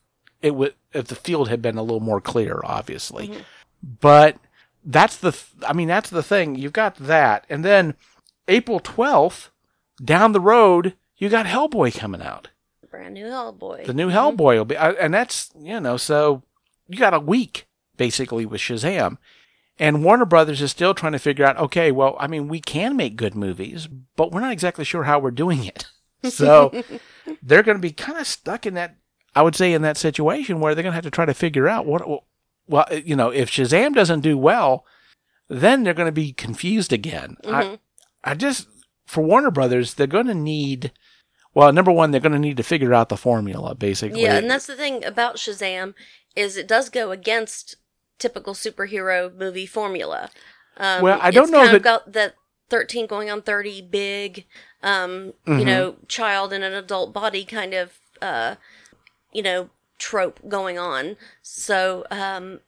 it 0.41 0.53
would 0.53 0.73
if 0.91 1.07
the 1.07 1.15
field 1.15 1.47
had 1.47 1.61
been 1.61 1.77
a 1.77 1.81
little 1.81 2.01
more 2.01 2.19
clear, 2.19 2.59
obviously. 2.65 3.29
Mm-hmm. 3.29 3.39
But 4.01 4.37
that's 4.83 5.15
the 5.15 5.31
th- 5.31 5.45
I 5.65 5.71
mean 5.71 5.87
that's 5.87 6.09
the 6.09 6.23
thing. 6.23 6.55
You've 6.55 6.73
got 6.73 6.95
that, 6.95 7.45
and 7.49 7.63
then 7.63 7.93
April 8.49 8.81
twelfth 8.81 9.49
down 10.03 10.33
the 10.33 10.41
road, 10.41 10.95
you 11.15 11.29
got 11.29 11.45
Hellboy 11.45 11.97
coming 11.97 12.21
out. 12.21 12.49
Brand 12.89 13.13
new 13.13 13.27
Hellboy. 13.27 13.85
The 13.85 13.93
new 13.93 14.09
Hellboy 14.09 14.57
will 14.57 14.65
be, 14.65 14.75
and 14.75 15.13
that's 15.13 15.51
you 15.57 15.79
know, 15.79 15.95
so 15.95 16.43
you 16.89 16.97
got 16.97 17.13
a 17.13 17.19
week 17.19 17.65
basically 17.95 18.45
with 18.45 18.59
Shazam, 18.59 19.17
and 19.81 20.03
Warner 20.03 20.25
Brothers 20.25 20.61
is 20.61 20.69
still 20.69 20.93
trying 20.93 21.13
to 21.13 21.19
figure 21.19 21.43
out. 21.43 21.57
Okay, 21.57 21.91
well, 21.91 22.15
I 22.19 22.27
mean, 22.27 22.47
we 22.47 22.59
can 22.59 22.95
make 22.95 23.15
good 23.15 23.33
movies, 23.33 23.87
but 24.15 24.31
we're 24.31 24.39
not 24.39 24.51
exactly 24.51 24.85
sure 24.85 25.05
how 25.05 25.17
we're 25.19 25.31
doing 25.31 25.65
it. 25.65 25.87
So 26.29 26.83
they're 27.41 27.63
going 27.63 27.79
to 27.79 27.81
be 27.81 27.91
kind 27.91 28.19
of 28.19 28.27
stuck 28.27 28.67
in 28.67 28.75
that. 28.75 28.95
I 29.35 29.41
would 29.41 29.55
say 29.55 29.73
in 29.73 29.81
that 29.81 29.97
situation 29.97 30.59
where 30.59 30.75
they're 30.75 30.83
going 30.83 30.91
to 30.91 30.95
have 30.97 31.03
to 31.05 31.09
try 31.09 31.25
to 31.25 31.33
figure 31.33 31.67
out 31.67 31.87
what. 31.87 32.03
Well, 32.67 32.85
you 32.91 33.15
know, 33.15 33.31
if 33.31 33.49
Shazam 33.49 33.95
doesn't 33.95 34.19
do 34.19 34.37
well, 34.37 34.85
then 35.47 35.81
they're 35.81 35.95
going 35.95 36.05
to 36.05 36.11
be 36.11 36.31
confused 36.31 36.93
again. 36.93 37.37
I, 37.43 37.63
mm-hmm. 37.63 37.75
I 38.23 38.35
just 38.35 38.67
for 39.07 39.23
Warner 39.23 39.49
Brothers, 39.49 39.95
they're 39.95 40.05
going 40.05 40.27
to 40.27 40.35
need. 40.35 40.91
Well, 41.55 41.73
number 41.73 41.91
one, 41.91 42.11
they're 42.11 42.21
going 42.21 42.33
to 42.33 42.37
need 42.37 42.57
to 42.57 42.63
figure 42.63 42.93
out 42.93 43.09
the 43.09 43.17
formula, 43.17 43.73
basically. 43.73 44.21
Yeah, 44.21 44.37
and 44.37 44.47
that's 44.47 44.67
the 44.67 44.75
thing 44.75 45.03
about 45.03 45.37
Shazam 45.37 45.95
is 46.35 46.55
it 46.55 46.67
does 46.67 46.89
go 46.89 47.09
against 47.09 47.77
typical 48.21 48.53
superhero 48.53 49.33
movie 49.35 49.65
formula. 49.65 50.29
Um, 50.77 51.01
Well, 51.01 51.19
I 51.21 51.31
don't 51.31 51.51
know 51.51 51.63
kind 51.63 51.75
that- 51.75 51.83
got 51.83 52.13
that 52.13 52.35
thirteen 52.69 53.05
going 53.07 53.29
on 53.29 53.41
thirty 53.41 53.81
big, 53.81 54.45
um, 54.81 55.33
Mm-hmm. 55.45 55.59
you 55.59 55.65
know, 55.65 55.95
child 56.07 56.53
in 56.53 56.63
an 56.63 56.73
adult 56.73 57.11
body 57.13 57.43
kind 57.43 57.73
of, 57.73 57.99
uh, 58.21 58.55
you 59.33 59.41
know, 59.41 59.69
trope 59.99 60.39
going 60.47 60.79
on. 60.79 61.17
So 61.41 62.05
um, 62.09 62.61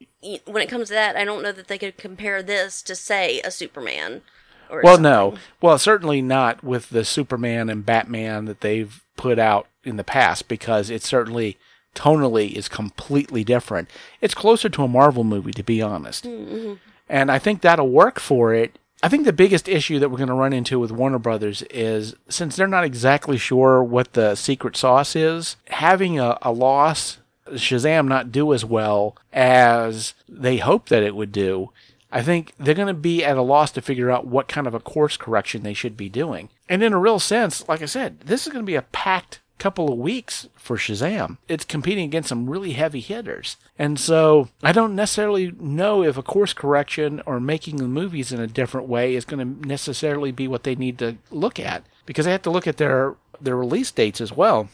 when 0.45 0.61
it 0.61 0.69
comes 0.69 0.89
to 0.89 0.93
that, 0.93 1.15
I 1.15 1.23
don't 1.23 1.41
know 1.41 1.51
that 1.53 1.67
they 1.67 1.77
could 1.77 1.97
compare 1.97 2.43
this 2.43 2.81
to 2.83 2.95
say 2.95 3.39
a 3.41 3.49
Superman. 3.51 4.21
Well, 4.69 4.95
something. 4.95 5.03
no. 5.03 5.35
Well, 5.61 5.77
certainly 5.77 6.21
not 6.21 6.63
with 6.63 6.89
the 6.89 7.05
Superman 7.05 7.69
and 7.69 7.85
Batman 7.85 8.45
that 8.45 8.61
they've 8.61 9.01
put 9.17 9.37
out 9.39 9.67
in 9.83 9.97
the 9.97 10.03
past, 10.03 10.47
because 10.47 10.89
it's 10.89 11.07
certainly 11.07 11.57
tonally 11.95 12.53
is 12.53 12.67
completely 12.67 13.43
different. 13.43 13.89
It's 14.21 14.33
closer 14.33 14.69
to 14.69 14.83
a 14.83 14.87
Marvel 14.87 15.23
movie, 15.23 15.51
to 15.53 15.63
be 15.63 15.81
honest. 15.81 16.25
Mm-hmm. 16.25 16.73
And 17.09 17.31
I 17.31 17.39
think 17.39 17.61
that'll 17.61 17.89
work 17.89 18.19
for 18.19 18.53
it 18.53 18.77
I 19.03 19.09
think 19.09 19.25
the 19.25 19.33
biggest 19.33 19.67
issue 19.67 19.99
that 19.99 20.09
we're 20.09 20.17
going 20.17 20.29
to 20.29 20.33
run 20.33 20.53
into 20.53 20.79
with 20.79 20.89
Warner 20.89 21.19
Brothers 21.19 21.61
is 21.63 22.15
since 22.29 22.55
they're 22.55 22.67
not 22.67 22.85
exactly 22.85 23.37
sure 23.37 23.83
what 23.83 24.13
the 24.13 24.33
secret 24.35 24.77
sauce 24.77 25.13
is, 25.13 25.57
having 25.67 26.21
a, 26.21 26.37
a 26.41 26.53
loss, 26.53 27.17
Shazam 27.49 28.07
not 28.07 28.31
do 28.31 28.53
as 28.53 28.63
well 28.63 29.17
as 29.33 30.13
they 30.29 30.55
hoped 30.55 30.87
that 30.87 31.03
it 31.03 31.17
would 31.17 31.33
do, 31.33 31.71
I 32.13 32.23
think 32.23 32.53
they're 32.57 32.73
going 32.73 32.87
to 32.87 32.93
be 32.93 33.25
at 33.25 33.35
a 33.35 33.41
loss 33.41 33.71
to 33.71 33.81
figure 33.81 34.09
out 34.09 34.25
what 34.25 34.47
kind 34.47 34.67
of 34.67 34.73
a 34.73 34.79
course 34.79 35.17
correction 35.17 35.63
they 35.63 35.73
should 35.73 35.97
be 35.97 36.07
doing. 36.07 36.47
And 36.69 36.81
in 36.81 36.93
a 36.93 36.99
real 36.99 37.19
sense, 37.19 37.67
like 37.67 37.81
I 37.81 37.87
said, 37.87 38.21
this 38.21 38.47
is 38.47 38.53
going 38.53 38.63
to 38.63 38.69
be 38.69 38.75
a 38.75 38.83
packed 38.83 39.41
couple 39.57 39.91
of 39.91 39.97
weeks 39.97 40.47
for 40.55 40.77
Shazam. 40.77 41.37
It's 41.47 41.65
competing 41.65 42.05
against 42.05 42.29
some 42.29 42.49
really 42.49 42.73
heavy 42.73 42.99
hitters. 42.99 43.57
And 43.79 43.99
so 43.99 44.49
I 44.61 44.71
don't 44.71 44.95
necessarily 44.95 45.53
know 45.59 46.03
if 46.03 46.17
a 46.17 46.23
course 46.23 46.53
correction 46.53 47.21
or 47.25 47.39
making 47.39 47.77
the 47.77 47.87
movies 47.87 48.31
in 48.31 48.39
a 48.39 48.47
different 48.47 48.87
way 48.87 49.15
is 49.15 49.25
going 49.25 49.39
to 49.39 49.67
necessarily 49.67 50.31
be 50.31 50.47
what 50.47 50.63
they 50.63 50.75
need 50.75 50.97
to 50.99 51.17
look 51.31 51.59
at 51.59 51.85
because 52.05 52.25
they 52.25 52.31
have 52.31 52.41
to 52.43 52.51
look 52.51 52.67
at 52.67 52.77
their 52.77 53.15
their 53.39 53.57
release 53.57 53.91
dates 53.91 54.21
as 54.21 54.31
well. 54.31 54.69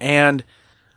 And 0.00 0.44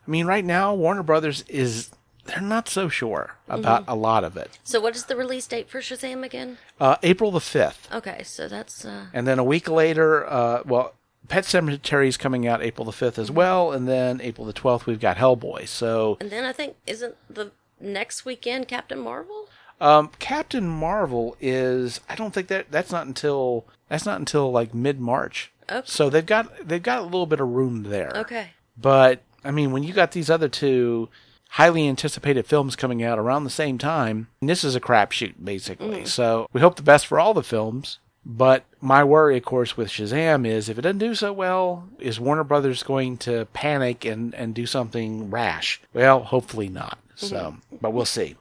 I 0.07 0.11
mean 0.11 0.25
right 0.25 0.45
now 0.45 0.73
Warner 0.73 1.03
Brothers 1.03 1.43
is 1.47 1.91
they're 2.25 2.41
not 2.41 2.67
so 2.69 2.89
sure 2.89 3.35
about 3.47 3.83
a 3.87 3.95
lot 3.95 4.23
of 4.23 4.37
it. 4.37 4.59
So 4.63 4.79
what 4.79 4.95
is 4.95 5.05
the 5.05 5.15
release 5.15 5.47
date 5.47 5.69
for 5.69 5.79
Shazam 5.79 6.23
again? 6.23 6.57
Uh, 6.79 6.97
April 7.01 7.31
the 7.31 7.39
5th. 7.39 7.91
Okay, 7.91 8.21
so 8.23 8.47
that's 8.47 8.85
uh 8.85 9.07
And 9.13 9.27
then 9.27 9.39
a 9.39 9.43
week 9.43 9.67
later, 9.67 10.29
uh, 10.29 10.61
well, 10.65 10.93
Pet 11.29 11.45
Sematary 11.45 12.07
is 12.07 12.17
coming 12.17 12.45
out 12.47 12.61
April 12.61 12.83
the 12.83 12.91
5th 12.91 13.17
as 13.17 13.31
well. 13.31 13.71
And 13.71 13.87
then 13.87 14.19
April 14.21 14.45
the 14.45 14.53
12th, 14.53 14.85
we've 14.85 14.99
got 14.99 15.17
Hellboy. 15.17 15.67
So 15.67 16.17
and 16.19 16.29
then 16.29 16.43
I 16.43 16.51
think 16.51 16.75
isn't 16.85 17.15
the 17.29 17.51
next 17.79 18.25
weekend 18.25 18.67
Captain 18.67 18.99
Marvel? 18.99 19.47
um, 19.81 20.11
Captain 20.19 20.67
Marvel 20.67 21.37
is, 21.39 22.01
I 22.09 22.15
don't 22.15 22.33
think 22.33 22.47
that 22.49 22.69
that's 22.69 22.91
not 22.91 23.07
until, 23.07 23.65
that's 23.87 24.05
not 24.05 24.19
until 24.19 24.51
like 24.51 24.73
mid 24.73 24.99
March. 24.99 25.51
Okay. 25.71 25.81
So 25.85 26.09
they've 26.09 26.25
got, 26.25 26.67
they've 26.67 26.83
got 26.83 26.99
a 26.99 27.03
little 27.03 27.25
bit 27.27 27.39
of 27.39 27.47
room 27.47 27.83
there. 27.83 28.11
Okay. 28.15 28.49
But 28.77 29.21
I 29.45 29.51
mean, 29.51 29.71
when 29.71 29.83
you 29.83 29.93
got 29.93 30.11
these 30.11 30.29
other 30.29 30.49
two 30.49 31.07
highly 31.51 31.87
anticipated 31.87 32.45
films 32.45 32.75
coming 32.75 33.01
out 33.03 33.17
around 33.19 33.43
the 33.43 33.49
same 33.49 33.77
time, 33.77 34.27
this 34.41 34.63
is 34.63 34.75
a 34.75 34.81
crapshoot 34.81 35.35
basically. 35.43 36.05
So 36.05 36.47
we 36.51 36.59
hope 36.61 36.75
the 36.75 36.83
best 36.83 37.07
for 37.07 37.19
all 37.19 37.33
the 37.33 37.43
films. 37.43 37.99
But 38.31 38.65
my 38.79 39.03
worry, 39.03 39.37
of 39.37 39.43
course, 39.43 39.75
with 39.75 39.87
Shazam 39.87 40.45
is 40.45 40.69
if 40.69 40.77
it 40.77 40.83
doesn't 40.83 40.99
do 40.99 41.15
so 41.15 41.33
well, 41.33 41.89
is 41.97 42.19
Warner 42.19 42.43
Brothers 42.43 42.83
going 42.83 43.17
to 43.17 43.47
panic 43.53 44.05
and, 44.05 44.35
and 44.35 44.53
do 44.53 44.67
something 44.67 45.31
rash? 45.31 45.81
Well, 45.95 46.21
hopefully 46.21 46.69
not. 46.69 46.99
So, 47.15 47.35
mm-hmm. 47.35 47.77
but 47.81 47.91
we'll 47.91 48.05
see. 48.05 48.35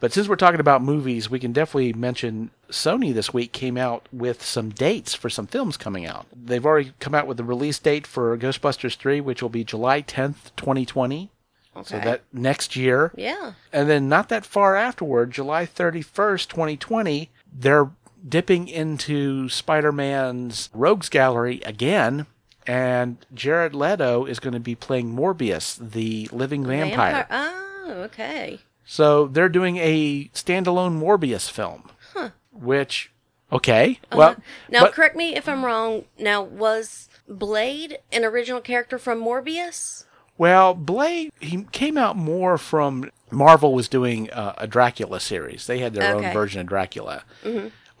But 0.00 0.12
since 0.12 0.28
we're 0.28 0.36
talking 0.36 0.60
about 0.60 0.82
movies, 0.82 1.30
we 1.30 1.38
can 1.38 1.52
definitely 1.52 1.94
mention 1.94 2.50
Sony 2.68 3.14
this 3.14 3.32
week 3.32 3.52
came 3.52 3.78
out 3.78 4.06
with 4.12 4.42
some 4.42 4.68
dates 4.68 5.14
for 5.14 5.30
some 5.30 5.46
films 5.46 5.78
coming 5.78 6.04
out. 6.04 6.26
They've 6.36 6.66
already 6.66 6.92
come 7.00 7.14
out 7.14 7.26
with 7.26 7.38
the 7.38 7.44
release 7.44 7.78
date 7.78 8.06
for 8.06 8.36
Ghostbusters 8.36 8.96
3, 8.96 9.22
which 9.22 9.40
will 9.40 9.48
be 9.48 9.64
July 9.64 10.02
10th, 10.02 10.54
2020. 10.56 11.30
Okay. 11.74 11.88
So 11.88 11.96
that 12.00 12.20
next 12.34 12.76
year. 12.76 13.12
Yeah. 13.16 13.52
And 13.72 13.88
then 13.88 14.10
not 14.10 14.28
that 14.28 14.44
far 14.44 14.76
afterward, 14.76 15.30
July 15.30 15.64
31st, 15.64 16.48
2020, 16.48 17.30
they're 17.50 17.88
dipping 18.26 18.68
into 18.68 19.48
Spider-Man's 19.48 20.70
Rogues 20.72 21.08
Gallery 21.08 21.60
again. 21.64 22.26
And 22.66 23.16
Jared 23.34 23.74
Leto 23.74 24.24
is 24.24 24.38
going 24.38 24.52
to 24.54 24.60
be 24.60 24.76
playing 24.76 25.14
Morbius, 25.16 25.76
the 25.90 26.28
living 26.30 26.64
vampire. 26.64 27.26
Oh, 27.30 27.92
okay. 28.04 28.60
So 28.84 29.26
they're 29.26 29.48
doing 29.48 29.78
a 29.78 30.26
standalone 30.34 31.00
Morbius 31.00 31.50
film, 31.50 31.90
Huh. 32.14 32.30
which 32.52 33.10
okay, 33.50 33.98
well, 34.12 34.36
Now, 34.68 34.82
but- 34.82 34.92
correct 34.92 35.16
me 35.16 35.34
if 35.34 35.48
I'm 35.48 35.64
wrong. 35.64 36.04
Now, 36.18 36.42
was 36.42 37.08
Blade 37.28 37.98
an 38.12 38.24
original 38.24 38.60
character 38.60 38.96
from 38.98 39.20
Morbius? 39.20 40.04
well, 40.38 40.72
Blade 40.74 41.32
he 41.40 41.64
came 41.72 41.98
out 41.98 42.16
more 42.16 42.58
from 42.58 43.10
Marvel 43.30 43.74
was 43.74 43.88
doing 43.88 44.30
uh, 44.30 44.54
a 44.58 44.66
Dracula 44.68 45.18
series. 45.20 45.66
They 45.66 45.78
had 45.80 45.94
their 45.94 46.14
Okay. 46.16 46.28
own 46.28 46.32
version 46.32 46.60
of 46.60 46.66
Dracula. 46.68 47.24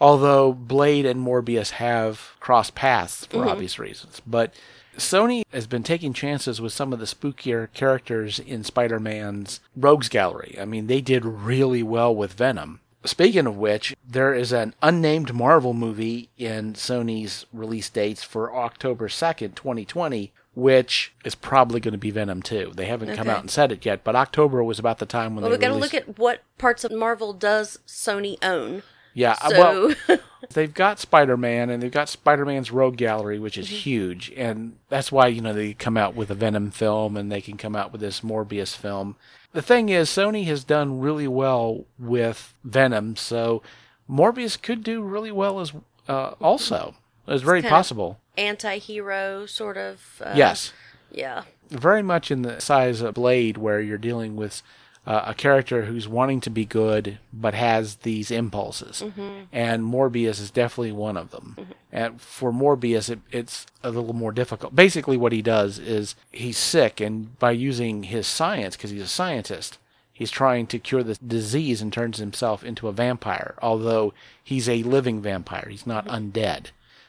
Although 0.02 0.52
Blade 0.52 1.06
and 1.06 1.24
Morbius 1.24 1.70
have 1.70 2.32
crossed 2.40 2.74
paths 2.74 3.24
for 3.24 3.38
mm-hmm. 3.38 3.50
obvious 3.50 3.78
reasons, 3.78 4.20
but 4.26 4.52
Sony 4.96 5.44
has 5.52 5.68
been 5.68 5.84
taking 5.84 6.12
chances 6.12 6.60
with 6.60 6.72
some 6.72 6.92
of 6.92 6.98
the 6.98 7.06
spookier 7.06 7.72
characters 7.72 8.40
in 8.40 8.64
Spider-Man's 8.64 9.60
Rogues 9.76 10.08
Gallery. 10.08 10.56
I 10.60 10.64
mean, 10.64 10.88
they 10.88 11.00
did 11.00 11.24
really 11.24 11.84
well 11.84 12.12
with 12.12 12.32
Venom. 12.32 12.80
Speaking 13.04 13.46
of 13.46 13.56
which, 13.56 13.94
there 14.04 14.34
is 14.34 14.52
an 14.52 14.74
unnamed 14.82 15.32
Marvel 15.32 15.72
movie 15.72 16.30
in 16.36 16.72
Sony's 16.72 17.46
release 17.52 17.88
dates 17.88 18.24
for 18.24 18.52
October 18.52 19.06
2nd, 19.06 19.54
2020, 19.54 20.32
which 20.54 21.12
is 21.24 21.36
probably 21.36 21.78
going 21.78 21.92
to 21.92 21.98
be 21.98 22.10
Venom 22.10 22.42
2. 22.42 22.72
They 22.74 22.86
haven't 22.86 23.14
come 23.16 23.28
out 23.28 23.40
and 23.40 23.50
said 23.50 23.70
it 23.70 23.86
yet, 23.86 24.02
but 24.02 24.16
October 24.16 24.64
was 24.64 24.80
about 24.80 24.98
the 24.98 25.06
time 25.06 25.36
when 25.36 25.42
Well, 25.42 25.50
they 25.50 25.58
we 25.58 25.60
got 25.60 25.68
to 25.68 25.74
look 25.74 25.94
at 25.94 26.18
what 26.18 26.42
parts 26.58 26.82
of 26.82 26.90
Marvel 26.90 27.32
does 27.32 27.78
Sony 27.86 28.36
own. 28.42 28.82
Yeah, 29.14 29.36
uh, 29.42 29.50
well, 29.52 29.94
they've 30.54 30.72
got 30.72 30.98
Spider 30.98 31.36
Man 31.36 31.68
and 31.70 31.82
they've 31.82 31.90
got 31.90 32.08
Spider 32.08 32.44
Man's 32.46 32.70
Rogue 32.70 32.96
Gallery, 32.96 33.38
which 33.38 33.54
Mm-hmm. 33.54 33.60
is 33.62 33.84
huge, 33.84 34.32
and 34.36 34.76
that's 34.88 35.12
why 35.12 35.26
you 35.26 35.40
know 35.40 35.52
they 35.52 35.74
come 35.74 35.96
out 35.96 36.14
with 36.14 36.30
a 36.30 36.34
Venom 36.34 36.70
film 36.70 37.16
and 37.16 37.30
they 37.30 37.40
can 37.40 37.56
come 37.56 37.76
out 37.76 37.92
with 37.92 38.00
this 38.00 38.20
Morbius 38.22 38.74
film. 38.76 39.16
The 39.52 39.60
thing 39.62 39.90
is, 39.90 40.08
Sony 40.08 40.46
has 40.46 40.64
done 40.64 41.00
really 41.00 41.28
well 41.28 41.84
with 41.98 42.54
Venom, 42.64 43.16
so 43.16 43.62
Morbius 44.08 44.60
could 44.60 44.82
do 44.82 45.02
really 45.02 45.32
well 45.32 45.60
as 45.60 45.72
uh, 46.08 46.32
also. 46.40 46.94
It's 47.28 47.42
very 47.42 47.62
possible. 47.62 48.18
anti-hero 48.36 49.46
sort 49.46 49.76
of. 49.76 50.20
Uh, 50.24 50.32
yes, 50.34 50.72
Yeah. 51.12 51.42
very 51.70 52.02
much 52.02 52.30
in 52.30 52.42
the 52.42 52.60
size 52.60 53.00
of 53.00 53.14
Blade, 53.14 53.56
where 53.58 53.80
you're 53.80 53.98
dealing 53.98 54.36
with 54.36 54.62
uh, 55.06 55.24
a 55.26 55.34
character 55.34 55.82
who's 55.82 56.06
wanting 56.06 56.40
to 56.40 56.50
be 56.50 56.64
good 56.64 57.18
but 57.32 57.54
has 57.54 57.96
these 57.96 58.30
impulses, 58.30 59.02
mm-hmm. 59.02 59.44
and 59.52 59.82
Morbius 59.82 60.40
is 60.40 60.50
definitely 60.50 60.92
one 60.92 61.16
of 61.16 61.30
them. 61.30 61.56
Mm-hmm. 61.58 61.72
And 61.90 62.20
for 62.20 62.52
Morbius, 62.52 63.10
it, 63.10 63.18
it's 63.30 63.66
a 63.82 63.90
little 63.90 64.12
more 64.12 64.32
difficult. 64.32 64.74
Basically, 64.74 65.16
what 65.16 65.32
he 65.32 65.42
does 65.42 65.78
is 65.78 66.14
he's 66.30 66.56
sick, 66.56 67.00
and 67.00 67.38
by 67.38 67.50
using 67.50 68.04
his 68.04 68.26
science, 68.26 68.76
because 68.76 68.90
he's 68.90 69.02
a 69.02 69.08
scientist, 69.08 69.78
he's 70.12 70.30
trying 70.30 70.66
to 70.68 70.78
cure 70.78 71.02
the 71.02 71.16
disease 71.16 71.82
and 71.82 71.92
turns 71.92 72.18
himself 72.18 72.62
into 72.62 72.86
a 72.86 72.92
vampire. 72.92 73.56
Although 73.60 74.14
he's 74.42 74.68
a 74.68 74.84
living 74.84 75.20
vampire, 75.20 75.66
he's 75.68 75.86
not 75.86 76.06
mm-hmm. 76.06 76.30
undead. 76.30 76.66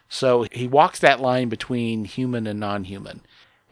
So 0.10 0.46
he 0.52 0.68
walks 0.68 1.00
that 1.00 1.22
line 1.22 1.50
between 1.50 2.06
human 2.06 2.46
and 2.46 2.60
non-human. 2.60 3.22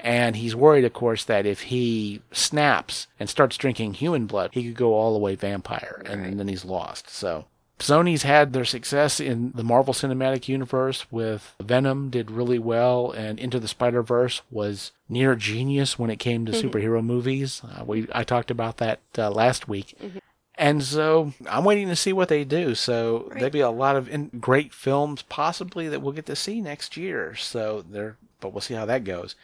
And 0.03 0.36
he's 0.36 0.55
worried, 0.55 0.84
of 0.84 0.93
course, 0.93 1.24
that 1.25 1.46
if 1.46 1.62
he 1.62 2.22
snaps 2.31 3.08
and 3.20 3.29
starts 3.29 3.55
drinking 3.55 3.93
human 3.96 4.25
blood, 4.25 4.50
he 4.53 4.63
could 4.63 4.75
go 4.75 4.96
all 4.96 5.13
the 5.13 5.20
way 5.20 5.36
vampire, 5.36 6.01
and 6.05 6.39
then 6.39 6.48
he's 6.48 6.65
lost. 6.65 7.10
So 7.10 7.46
Sony's 7.77 8.24
had 8.24 8.53
their 8.53 8.65
success 8.65 9.20
in 9.20 9.51
the 9.53 9.63
Marvel 9.63 9.93
Cinematic 9.93 10.48
Universe 10.48 11.05
with 11.12 11.55
Venom, 11.62 12.10
did 12.10 12.31
really 12.31 12.60
well, 12.60 13.12
and 13.12 13.39
Into 13.39 13.60
the 13.60 13.67
Spider 13.67 14.01
Verse 14.03 14.41
was 14.51 14.91
near 15.10 15.36
genius 15.36 15.98
when 16.00 16.10
it 16.10 16.17
came 16.20 16.46
to 16.46 16.51
superhero 16.51 17.03
movies. 17.03 17.62
Uh, 17.63 17.84
we 17.86 18.08
I 18.13 18.24
talked 18.24 18.51
about 18.51 18.77
that 18.77 19.00
uh, 19.17 19.29
last 19.29 19.67
week. 19.67 19.96
And 20.55 20.84
so 20.84 21.34
I'm 21.50 21.63
waiting 21.63 21.88
to 21.88 21.96
see 21.96 22.13
what 22.13 22.29
they 22.29 22.43
do. 22.43 22.75
So 22.75 23.29
there'll 23.34 23.50
be 23.50 23.62
a 23.62 23.72
lot 23.72 23.96
of 23.96 24.08
in- 24.08 24.29
great 24.39 24.74
films 24.74 25.24
possibly 25.24 25.88
that 25.89 26.01
we'll 26.01 26.12
get 26.12 26.27
to 26.27 26.36
see 26.36 26.62
next 26.62 26.98
year. 26.98 27.36
So 27.36 27.84
there, 27.89 28.17
but 28.39 28.53
we'll 28.53 28.62
see 28.62 28.75
how 28.75 28.86
that 28.86 29.03
goes. 29.03 29.36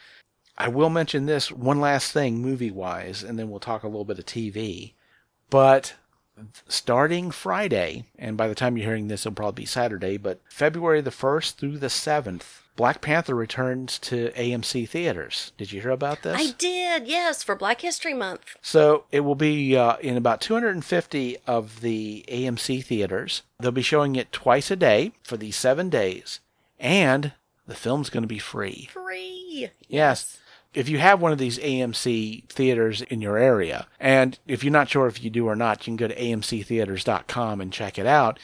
I 0.57 0.69
will 0.69 0.89
mention 0.89 1.25
this 1.25 1.51
one 1.51 1.79
last 1.79 2.11
thing 2.11 2.39
movie 2.39 2.71
wise, 2.71 3.23
and 3.23 3.37
then 3.37 3.49
we'll 3.49 3.59
talk 3.59 3.83
a 3.83 3.87
little 3.87 4.05
bit 4.05 4.19
of 4.19 4.25
TV. 4.25 4.93
But 5.49 5.95
starting 6.67 7.31
Friday, 7.31 8.05
and 8.17 8.37
by 8.37 8.47
the 8.47 8.55
time 8.55 8.77
you're 8.77 8.87
hearing 8.87 9.07
this, 9.07 9.25
it'll 9.25 9.35
probably 9.35 9.63
be 9.63 9.65
Saturday, 9.65 10.17
but 10.17 10.41
February 10.49 11.01
the 11.01 11.11
1st 11.11 11.55
through 11.55 11.77
the 11.77 11.87
7th, 11.87 12.61
Black 12.75 13.01
Panther 13.01 13.33
returns 13.33 13.97
to 13.99 14.29
AMC 14.31 14.87
theaters. 14.87 15.51
Did 15.57 15.71
you 15.71 15.81
hear 15.81 15.89
about 15.91 16.21
this? 16.21 16.37
I 16.39 16.51
did, 16.57 17.07
yes, 17.07 17.41
for 17.41 17.55
Black 17.55 17.81
History 17.81 18.13
Month. 18.13 18.55
So 18.61 19.05
it 19.11 19.21
will 19.21 19.35
be 19.35 19.75
uh, 19.75 19.97
in 19.97 20.15
about 20.15 20.41
250 20.41 21.37
of 21.47 21.81
the 21.81 22.23
AMC 22.27 22.83
theaters. 22.83 23.41
They'll 23.59 23.71
be 23.71 23.81
showing 23.81 24.15
it 24.15 24.31
twice 24.31 24.69
a 24.69 24.75
day 24.75 25.13
for 25.23 25.37
these 25.37 25.55
seven 25.55 25.89
days, 25.89 26.39
and 26.79 27.33
the 27.65 27.75
film's 27.75 28.11
going 28.11 28.23
to 28.23 28.27
be 28.27 28.39
free. 28.39 28.89
Free. 28.91 29.71
Yes. 29.87 30.39
If 30.77 30.89
you 30.89 30.99
have 30.99 31.19
one 31.19 31.31
of 31.31 31.39
these 31.39 31.57
AMC 31.57 32.49
theaters 32.49 33.01
in 33.01 33.19
your 33.19 33.35
area, 33.35 33.87
and 33.99 34.37
if 34.45 34.63
you're 34.63 34.71
not 34.71 34.89
sure 34.89 35.07
if 35.07 35.23
you 35.23 35.31
do 35.31 35.47
or 35.47 35.55
not, 35.55 35.79
you 35.79 35.85
can 35.85 35.95
go 35.95 36.07
to 36.07 36.15
amctheaters.com 36.15 37.61
and 37.61 37.73
check 37.73 37.97
it 37.97 38.05
out. 38.05 38.37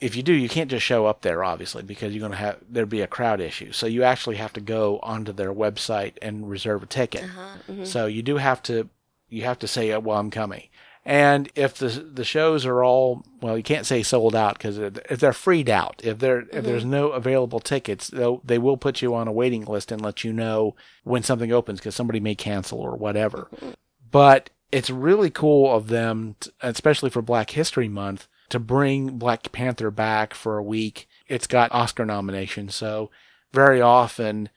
If 0.00 0.16
you 0.16 0.22
do, 0.22 0.32
you 0.32 0.48
can't 0.48 0.70
just 0.70 0.86
show 0.86 1.04
up 1.04 1.20
there, 1.20 1.44
obviously, 1.44 1.82
because 1.82 2.14
you're 2.14 2.20
going 2.20 2.32
to 2.32 2.38
have 2.38 2.56
there'd 2.66 2.88
be 2.88 3.02
a 3.02 3.06
crowd 3.06 3.42
issue. 3.42 3.72
So 3.72 3.86
you 3.86 4.04
actually 4.04 4.36
have 4.36 4.54
to 4.54 4.62
go 4.62 5.00
onto 5.02 5.32
their 5.32 5.52
website 5.52 6.14
and 6.22 6.48
reserve 6.48 6.82
a 6.82 6.86
ticket. 6.86 7.24
Uh-huh. 7.24 7.58
Mm-hmm. 7.70 7.84
So 7.84 8.06
you 8.06 8.22
do 8.22 8.38
have 8.38 8.62
to 8.62 8.88
you 9.28 9.42
have 9.42 9.58
to 9.58 9.68
say, 9.68 9.94
"Well, 9.98 10.16
I'm 10.16 10.30
coming." 10.30 10.69
And 11.04 11.50
if 11.54 11.74
the 11.74 11.88
the 11.88 12.24
shows 12.24 12.66
are 12.66 12.84
all 12.84 13.24
well, 13.40 13.56
you 13.56 13.62
can't 13.62 13.86
say 13.86 14.02
sold 14.02 14.34
out 14.34 14.58
because 14.58 14.78
if 14.78 15.18
they're 15.18 15.32
freed 15.32 15.70
out, 15.70 16.00
if 16.04 16.18
there 16.18 16.40
if 16.40 16.48
mm-hmm. 16.48 16.66
there's 16.66 16.84
no 16.84 17.08
available 17.08 17.60
tickets, 17.60 18.08
they'll, 18.08 18.42
they 18.44 18.58
will 18.58 18.76
put 18.76 19.00
you 19.00 19.14
on 19.14 19.26
a 19.26 19.32
waiting 19.32 19.64
list 19.64 19.90
and 19.90 20.02
let 20.02 20.24
you 20.24 20.32
know 20.32 20.76
when 21.04 21.22
something 21.22 21.52
opens 21.52 21.80
because 21.80 21.94
somebody 21.94 22.20
may 22.20 22.34
cancel 22.34 22.80
or 22.80 22.96
whatever. 22.96 23.48
Mm-hmm. 23.54 23.70
But 24.10 24.50
it's 24.70 24.90
really 24.90 25.30
cool 25.30 25.74
of 25.74 25.88
them, 25.88 26.36
t 26.38 26.50
especially 26.60 27.10
for 27.10 27.22
Black 27.22 27.50
History 27.50 27.88
Month, 27.88 28.28
to 28.50 28.58
bring 28.58 29.18
Black 29.18 29.50
Panther 29.52 29.90
back 29.90 30.34
for 30.34 30.58
a 30.58 30.62
week. 30.62 31.08
It's 31.28 31.46
got 31.46 31.72
Oscar 31.72 32.04
nominations, 32.04 32.74
so 32.74 33.10
very 33.52 33.80
often 33.80 34.50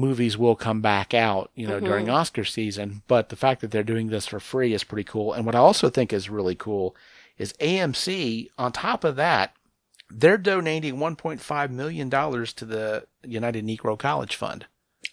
movies 0.00 0.36
will 0.38 0.56
come 0.56 0.80
back 0.80 1.14
out, 1.14 1.50
you 1.54 1.66
know, 1.66 1.78
during 1.80 2.06
mm-hmm. 2.06 2.14
Oscar 2.14 2.44
season. 2.44 3.02
But 3.06 3.28
the 3.28 3.36
fact 3.36 3.60
that 3.60 3.70
they're 3.70 3.82
doing 3.82 4.08
this 4.08 4.26
for 4.26 4.40
free 4.40 4.72
is 4.72 4.84
pretty 4.84 5.04
cool. 5.04 5.32
And 5.32 5.46
what 5.46 5.54
I 5.54 5.58
also 5.58 5.90
think 5.90 6.12
is 6.12 6.30
really 6.30 6.54
cool 6.54 6.96
is 7.38 7.52
AMC, 7.54 8.48
on 8.58 8.72
top 8.72 9.04
of 9.04 9.16
that, 9.16 9.54
they're 10.10 10.38
donating 10.38 10.96
$1.5 10.96 11.70
million 11.70 12.10
to 12.10 12.64
the 12.64 13.06
United 13.24 13.64
Negro 13.64 13.98
College 13.98 14.34
Fund. 14.36 14.66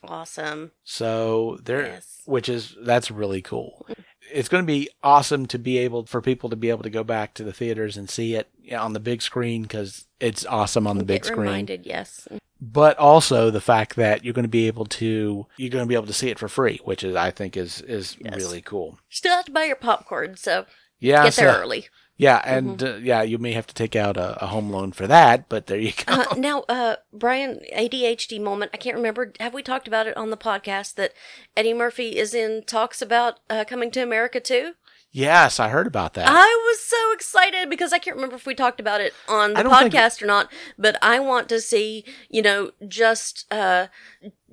Awesome. 0.03 0.72
So 0.84 1.60
there, 1.63 1.86
Yes. 1.86 2.22
which 2.25 2.50
is 2.50 2.75
that's 2.82 3.10
really 3.12 3.41
cool. 3.41 3.86
Mm-hmm. 3.89 4.01
It's 4.34 4.50
going 4.50 4.63
to 4.63 4.67
be 4.67 4.89
awesome 5.01 5.46
to 5.48 5.58
be 5.58 5.77
able 5.77 6.06
for 6.06 6.22
people 6.22 6.50
to 6.50 6.58
be 6.58 6.70
able 6.70 6.84
to 6.84 6.89
go 6.89 7.03
back 7.03 7.34
to 7.36 7.44
the 7.44 7.53
theaters 7.53 7.96
and 7.96 8.10
see 8.10 8.36
it 8.36 8.50
on 8.77 8.91
the 8.91 9.00
big 9.00 9.22
screen 9.22 9.62
because 9.62 10.06
it's 10.20 10.46
awesome 10.46 10.86
on 10.86 10.98
the 10.98 11.06
big 11.06 11.22
Get 11.22 11.27
screen. 11.27 11.48
reminded, 11.48 11.86
yes. 11.86 12.27
But 12.60 12.98
also 12.98 13.52
the 13.52 13.62
fact 13.62 13.96
that 13.98 14.24
you're 14.26 14.34
going 14.34 14.44
to 14.44 14.50
be 14.50 14.68
able 14.68 14.86
to 14.86 15.46
you're 15.58 15.70
going 15.70 15.84
to 15.84 15.88
be 15.88 15.94
able 15.96 16.08
to 16.08 16.14
see 16.14 16.30
it 16.30 16.40
for 16.40 16.48
free, 16.48 16.80
which 16.84 17.04
is 17.04 17.16
I 17.16 17.32
think 17.32 17.56
is 17.56 17.82
is 17.82 18.18
Yes. 18.20 18.36
really 18.36 18.62
cool. 18.62 18.98
Still 19.10 19.36
have 19.36 19.46
to 19.46 19.52
buy 19.52 19.66
your 19.66 19.76
popcorn, 19.76 20.36
so 20.38 20.66
Yeah, 21.00 21.24
get 21.26 21.34
there 21.36 21.54
so- 21.54 21.60
early. 21.60 21.88
Yeah, 22.20 22.42
and 22.44 22.82
uh, 22.82 22.96
yeah, 22.96 23.22
you 23.22 23.38
may 23.38 23.52
have 23.52 23.68
to 23.68 23.76
take 23.76 23.96
out 23.96 24.18
a, 24.18 24.44
a 24.44 24.48
home 24.48 24.72
loan 24.72 24.92
for 24.92 25.06
that, 25.06 25.48
but 25.50 25.68
there 25.68 25.78
you 25.78 25.92
go. 26.04 26.14
Uh, 26.14 26.34
now, 26.36 26.62
uh, 26.68 26.96
Brian, 27.14 27.60
ADHD 27.72 28.42
moment. 28.42 28.72
I 28.74 28.78
can't 28.78 28.96
remember. 28.98 29.34
Have 29.40 29.54
we 29.54 29.62
talked 29.62 29.88
about 29.88 30.08
it 30.08 30.18
on 30.18 30.32
the 30.32 30.36
podcast 30.36 30.96
that 30.96 31.14
Eddie 31.56 31.76
Murphy 31.76 32.18
is 32.18 32.34
in 32.34 32.64
talks 32.66 33.04
about 33.04 33.40
uh, 33.52 33.66
coming 33.66 33.92
to 33.92 34.02
America 34.02 34.40
too? 34.40 34.72
Yes, 35.17 35.59
I 35.59 35.69
heard 35.69 35.88
about 35.88 36.13
that. 36.13 36.27
I 36.29 36.63
was 36.67 36.79
so 36.81 37.12
excited 37.13 37.69
because 37.69 37.91
I 37.93 37.97
can't 37.97 38.15
remember 38.15 38.36
if 38.36 38.45
we 38.45 38.53
talked 38.53 38.79
about 38.79 39.01
it 39.01 39.13
on 39.27 39.53
the 39.53 39.63
don't 39.63 39.77
think- 39.79 39.93
podcast 39.93 40.21
or 40.21 40.25
not, 40.27 40.51
but 40.77 40.95
I 41.01 41.19
want 41.19 41.50
to 41.50 41.59
see, 41.59 42.05
you 42.29 42.41
know, 42.41 42.71
just 42.88 43.45
uh 43.51 43.88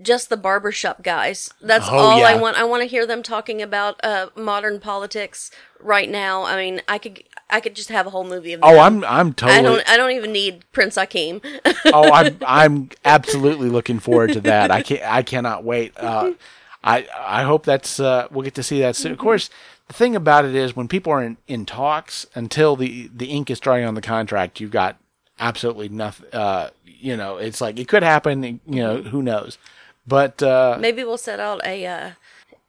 just 0.02 0.28
the 0.28 0.36
barbershop 0.36 1.02
guys. 1.02 1.52
That's 1.60 1.86
Oh, 1.88 1.96
all 1.96 2.24
I 2.24 2.34
want. 2.34 2.56
I 2.56 2.64
want 2.64 2.82
to 2.82 2.88
hear 2.88 3.06
them 3.06 3.22
talking 3.22 3.60
about 3.62 4.02
uh 4.02 4.28
modern 4.36 4.80
politics 4.80 5.50
right 5.80 6.08
now. 6.10 6.44
I 6.44 6.56
mean, 6.56 6.80
I 6.88 6.98
could 6.98 7.22
I 7.50 7.60
could 7.60 7.76
just 7.76 7.90
have 7.90 8.06
a 8.06 8.10
whole 8.10 8.24
movie 8.24 8.54
of 8.54 8.60
them. 8.62 8.70
oh, 8.70 8.78
I'm 8.80 9.04
I'm 9.04 9.32
totally 9.34 9.58
I 9.58 9.62
don't 9.62 9.88
I 9.90 9.96
don't 9.96 10.10
even 10.12 10.32
need 10.32 10.64
Prince 10.72 10.96
Akeem. 10.96 11.44
oh, 11.92 12.10
I'm 12.12 12.38
I'm 12.46 12.88
absolutely 13.04 13.68
looking 13.68 13.98
forward 13.98 14.32
to 14.32 14.40
that. 14.42 14.70
I 14.70 14.82
can 14.82 14.98
I 15.04 15.22
cannot 15.22 15.62
wait. 15.64 15.92
Uh, 15.96 16.32
I 16.84 17.06
I 17.18 17.42
hope 17.44 17.64
that's 17.64 17.98
uh, 18.00 18.28
we'll 18.30 18.42
get 18.44 18.54
to 18.56 18.62
see 18.62 18.80
that 18.80 18.94
soon. 18.96 19.12
Of 19.12 19.18
course, 19.18 19.48
the 19.88 19.94
thing 19.94 20.16
about 20.16 20.44
it 20.44 20.54
is 20.54 20.74
when 20.74 20.88
people 20.88 21.12
are 21.12 21.22
in, 21.22 21.36
in 21.46 21.66
talks 21.66 22.26
until 22.34 22.76
the 22.76 23.10
the 23.14 23.26
ink 23.26 23.50
is 23.50 23.60
dry 23.60 23.84
on 23.84 23.94
the 23.94 24.00
contract, 24.00 24.60
you've 24.60 24.70
got 24.70 24.96
absolutely 25.38 25.88
nothing. 25.88 26.26
Uh, 26.32 26.70
you 26.84 27.16
know, 27.16 27.36
it's 27.36 27.60
like 27.60 27.78
it 27.78 27.88
could 27.88 28.02
happen. 28.02 28.60
You 28.66 28.82
know, 28.82 29.02
who 29.02 29.22
knows? 29.22 29.58
But 30.06 30.42
uh, 30.42 30.76
Maybe 30.80 31.04
we'll 31.04 31.18
set 31.18 31.40
out 31.40 31.60
a 31.64 31.86
uh, 31.86 32.10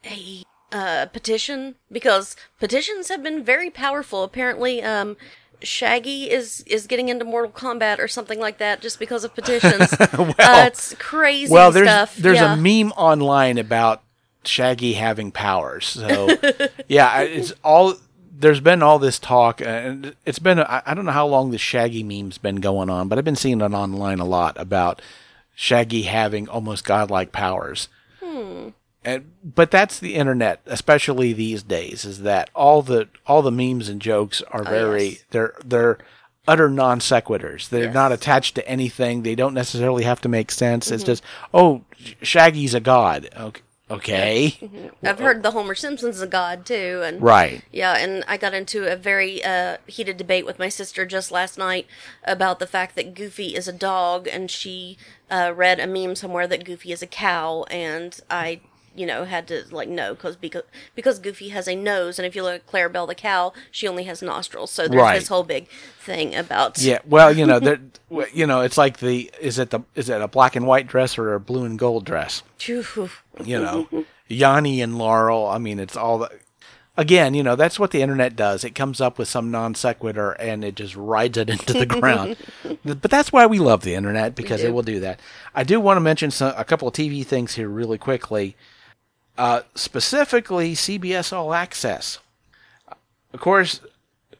a 0.06 0.44
uh, 0.72 1.06
petition 1.08 1.76
because 1.92 2.36
petitions 2.60 3.10
have 3.10 3.24
been 3.24 3.44
very 3.44 3.70
powerful. 3.70 4.24
Apparently, 4.24 4.82
um, 4.84 5.16
Shaggy 5.62 6.30
is 6.30 6.62
is 6.68 6.88
getting 6.88 7.10
into 7.10 7.26
Mortal 7.26 7.52
Kombat 7.52 8.00
or 8.00 8.08
something 8.08 8.40
like 8.40 8.58
that 8.58 8.82
just 8.82 9.00
because 9.00 9.24
of 9.24 9.34
petitions. 9.34 9.94
uh, 10.00 10.34
it's 10.38 10.94
crazy 10.96 11.52
well, 11.52 11.72
there's 11.72 11.88
stuff. 11.88 12.16
there's 12.18 12.40
yeah. 12.40 12.54
a 12.54 12.58
meme 12.58 12.92
online 12.94 13.58
about 13.58 14.04
Shaggy 14.48 14.94
having 14.94 15.32
powers. 15.32 15.86
So 15.88 16.30
yeah, 16.88 17.22
it's 17.22 17.54
all. 17.64 17.96
There's 18.38 18.60
been 18.60 18.84
all 18.84 19.00
this 19.00 19.18
talk, 19.18 19.62
and 19.62 20.14
it's 20.26 20.40
been 20.40 20.60
I 20.60 20.94
don't 20.94 21.06
know 21.06 21.12
how 21.12 21.26
long 21.28 21.52
the 21.52 21.58
Shaggy 21.58 22.04
meme's 22.04 22.38
been 22.38 22.58
going 22.58 22.90
on, 22.90 23.08
but 23.08 23.18
I've 23.18 23.24
been 23.24 23.36
seeing 23.38 23.62
it 23.62 23.72
online 23.74 24.20
a 24.20 24.26
lot 24.26 24.60
about 24.60 25.02
Shaggy 25.56 26.04
having 26.04 26.50
almost 26.50 26.84
godlike 26.84 27.32
powers. 27.32 27.88
And, 29.04 29.32
but 29.44 29.70
that's 29.70 30.00
the 30.00 30.16
internet, 30.16 30.62
especially 30.66 31.32
these 31.32 31.62
days, 31.62 32.06
is 32.06 32.24
that 32.24 32.50
all 32.56 32.82
the 32.82 33.08
all 33.28 33.42
the 33.44 33.52
memes 33.52 33.88
and 33.88 34.02
jokes 34.02 34.42
are 34.52 34.64
very 34.64 35.02
Oh, 35.02 35.10
yes. 35.10 35.24
they're 35.30 35.54
they're 35.64 35.98
utter 36.48 36.70
non 36.70 37.00
sequiturs. 37.00 37.70
They're 37.70 37.86
Yes. 37.86 37.94
not 37.94 38.12
attached 38.12 38.56
to 38.56 38.68
anything. 38.68 39.22
They 39.22 39.36
don't 39.36 39.54
necessarily 39.54 40.04
have 40.06 40.22
to 40.22 40.30
make 40.30 40.50
sense. 40.52 40.86
Mm-hmm. 40.88 40.96
It's 40.96 41.04
just 41.04 41.24
oh, 41.54 41.84
Shaggy's 42.24 42.74
a 42.74 42.80
god. 42.80 43.30
Okay, 43.38 43.62
okay. 43.90 44.58
I've 45.04 45.20
heard 45.20 45.44
the 45.44 45.52
Homer 45.52 45.76
Simpson's 45.76 46.22
a 46.22 46.28
god 46.28 46.66
too, 46.66 47.02
and 47.04 47.22
right. 47.22 47.64
Yeah, 47.72 47.98
and 47.98 48.24
I 48.28 48.38
got 48.38 48.54
into 48.54 48.92
a 48.92 48.96
very 48.96 49.44
uh, 49.44 49.78
heated 49.88 50.18
debate 50.18 50.46
with 50.46 50.60
my 50.60 50.70
sister 50.70 51.06
just 51.06 51.32
last 51.32 51.58
night 51.58 51.88
about 52.24 52.60
the 52.60 52.68
fact 52.68 52.96
that 52.96 53.14
Goofy 53.14 53.56
is 53.56 53.68
a 53.68 53.74
dog, 53.74 54.28
and 54.28 54.50
she 54.50 54.98
uh, 55.30 55.54
read 55.56 55.80
a 55.80 55.88
meme 55.88 56.16
somewhere 56.16 56.48
that 56.48 56.66
Goofy 56.66 56.92
is 56.92 57.02
a 57.02 57.08
cow, 57.08 57.64
and 57.70 58.20
I, 58.30 58.62
you 58.96 59.06
know, 59.06 59.26
had 59.26 59.48
to 59.50 59.64
like 59.72 59.90
no, 59.90 60.16
cause 60.16 60.36
because 60.36 60.64
because 60.96 61.20
Goofy 61.20 61.50
has 61.50 61.68
a 61.68 61.76
nose, 61.76 62.18
and 62.18 62.26
if 62.26 62.36
you 62.36 62.44
look 62.44 62.56
at 62.56 62.68
Clarabelle 62.68 63.08
the 63.08 63.16
cow, 63.16 63.54
she 63.72 63.88
only 63.88 64.04
has 64.06 64.22
nostrils, 64.22 64.72
so 64.72 64.88
there's 64.88 65.02
Right. 65.02 65.20
this 65.20 65.28
whole 65.28 65.44
big 65.44 65.68
thing 66.00 66.36
about 66.36 66.82
Yeah. 66.82 67.00
Well, 67.06 67.32
you 67.36 67.46
know, 67.46 67.60
there. 67.60 67.80
You 68.34 68.48
know, 68.48 68.62
it's 68.62 68.78
like 68.78 68.98
the 69.00 69.30
is 69.42 69.60
it 69.60 69.70
the 69.72 69.82
is 69.96 70.10
it 70.10 70.22
a 70.22 70.28
black 70.28 70.56
and 70.56 70.66
white 70.66 70.88
dress 70.88 71.18
or 71.18 71.34
a 71.34 71.40
blue 71.40 71.66
and 71.66 71.78
gold 71.78 72.06
dress? 72.06 72.44
You 73.44 73.60
know, 73.60 73.88
Yanny 74.30 74.82
and 74.84 74.98
Laurel. 74.98 75.48
I 75.48 75.58
mean, 75.58 75.80
it's 75.80 75.98
all 75.98 76.20
the. 76.20 76.30
Again, 76.98 77.34
you 77.34 77.44
know, 77.44 77.58
that's 77.58 77.78
what 77.78 77.92
the 77.92 78.02
internet 78.02 78.38
does. 78.38 78.64
It 78.64 78.74
comes 78.74 79.02
up 79.02 79.18
with 79.18 79.28
some 79.28 79.52
non 79.52 79.76
sequitur 79.76 80.32
and 80.40 80.64
it 80.64 80.76
just 80.76 80.96
rides 80.96 81.38
it 81.38 81.50
into 81.56 81.74
the 81.74 81.86
ground. 81.86 82.38
But 82.86 83.02
that's 83.12 83.34
why 83.34 83.46
we 83.48 83.60
love 83.60 83.82
the 83.82 83.96
internet 83.96 84.34
because 84.34 84.64
it 84.64 84.74
will 84.74 84.82
do 84.82 85.02
that. 85.02 85.20
I 85.54 85.66
do 85.66 85.82
want 85.82 85.98
to 85.98 86.02
mention 86.02 86.32
some, 86.32 86.54
a 86.56 86.64
couple 86.64 86.88
of 86.88 86.94
TV 86.94 87.26
things 87.26 87.56
here 87.56 87.68
really 87.68 87.98
quickly. 87.98 88.56
Uh, 89.38 89.62
specifically, 89.76 90.74
CBS 90.74 91.34
All 91.34 91.54
Access. 91.54 92.20
Of 93.34 93.40
course, 93.42 93.82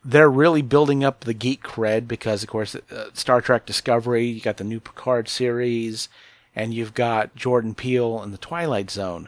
they're 0.04 0.30
really 0.30 0.62
building 0.62 1.04
up 1.04 1.22
the 1.22 1.34
geek 1.34 1.64
cred 1.64 2.08
because, 2.08 2.44
of 2.44 2.50
course, 2.50 2.76
uh, 2.76 3.06
Star 3.14 3.42
Trek 3.42 3.66
Discovery, 3.66 4.26
you 4.26 4.40
got 4.42 4.58
the 4.58 4.64
new 4.64 4.80
Picard 4.80 5.28
series, 5.28 6.08
and 6.56 6.74
you've 6.74 6.94
got 6.94 7.36
Jordan 7.36 7.76
Peele 7.76 8.22
and 8.22 8.34
the 8.34 8.38
Twilight 8.38 8.90
Zone. 8.90 9.28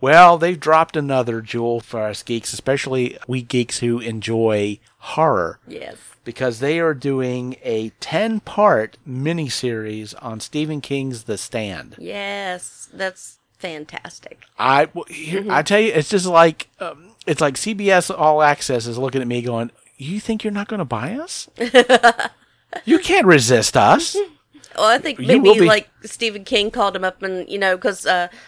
Well, 0.00 0.38
they've 0.38 0.60
dropped 0.60 0.96
another 0.96 1.40
jewel 1.40 1.80
for 1.80 2.02
us 2.02 2.22
geeks, 2.22 2.52
especially 2.52 3.18
we 3.26 3.42
geeks 3.42 3.78
who 3.80 3.98
enjoy 3.98 4.78
horror, 4.98 5.58
Yes. 5.66 5.96
because 6.22 6.60
they 6.60 6.78
are 6.78 6.94
doing 6.94 7.56
a 7.64 7.88
10 7.98 8.38
part 8.40 8.96
miniseries 9.08 10.14
on 10.22 10.38
Stephen 10.38 10.80
King's 10.80 11.24
The 11.24 11.36
Stand. 11.36 11.96
Yes, 11.98 12.88
that's 12.92 13.37
fantastic. 13.58 14.40
I 14.58 14.86
w- 14.86 15.04
here, 15.12 15.44
I 15.50 15.62
tell 15.62 15.80
you, 15.80 15.92
it's 15.92 16.08
just 16.08 16.26
like 16.26 16.68
um, 16.80 17.10
it's 17.26 17.40
like 17.40 17.54
CBS 17.54 18.16
All 18.16 18.42
Access 18.42 18.86
is 18.86 18.98
looking 18.98 19.20
at 19.20 19.26
me 19.28 19.42
going, 19.42 19.70
"You 19.96 20.20
think 20.20 20.44
you're 20.44 20.52
not 20.52 20.68
going 20.68 20.78
to 20.78 20.84
buy 20.84 21.14
us? 21.14 21.48
you 22.84 22.98
can't 22.98 23.26
resist 23.26 23.76
us." 23.76 24.16
Well, 24.76 24.86
I 24.86 24.98
think 24.98 25.18
maybe 25.18 25.52
be- 25.54 25.60
like 25.62 25.88
Stephen 26.04 26.44
King 26.44 26.70
called 26.70 26.94
him 26.94 27.02
up, 27.02 27.20
and 27.22 27.48
you 27.48 27.58
know, 27.58 27.76
because 27.76 28.02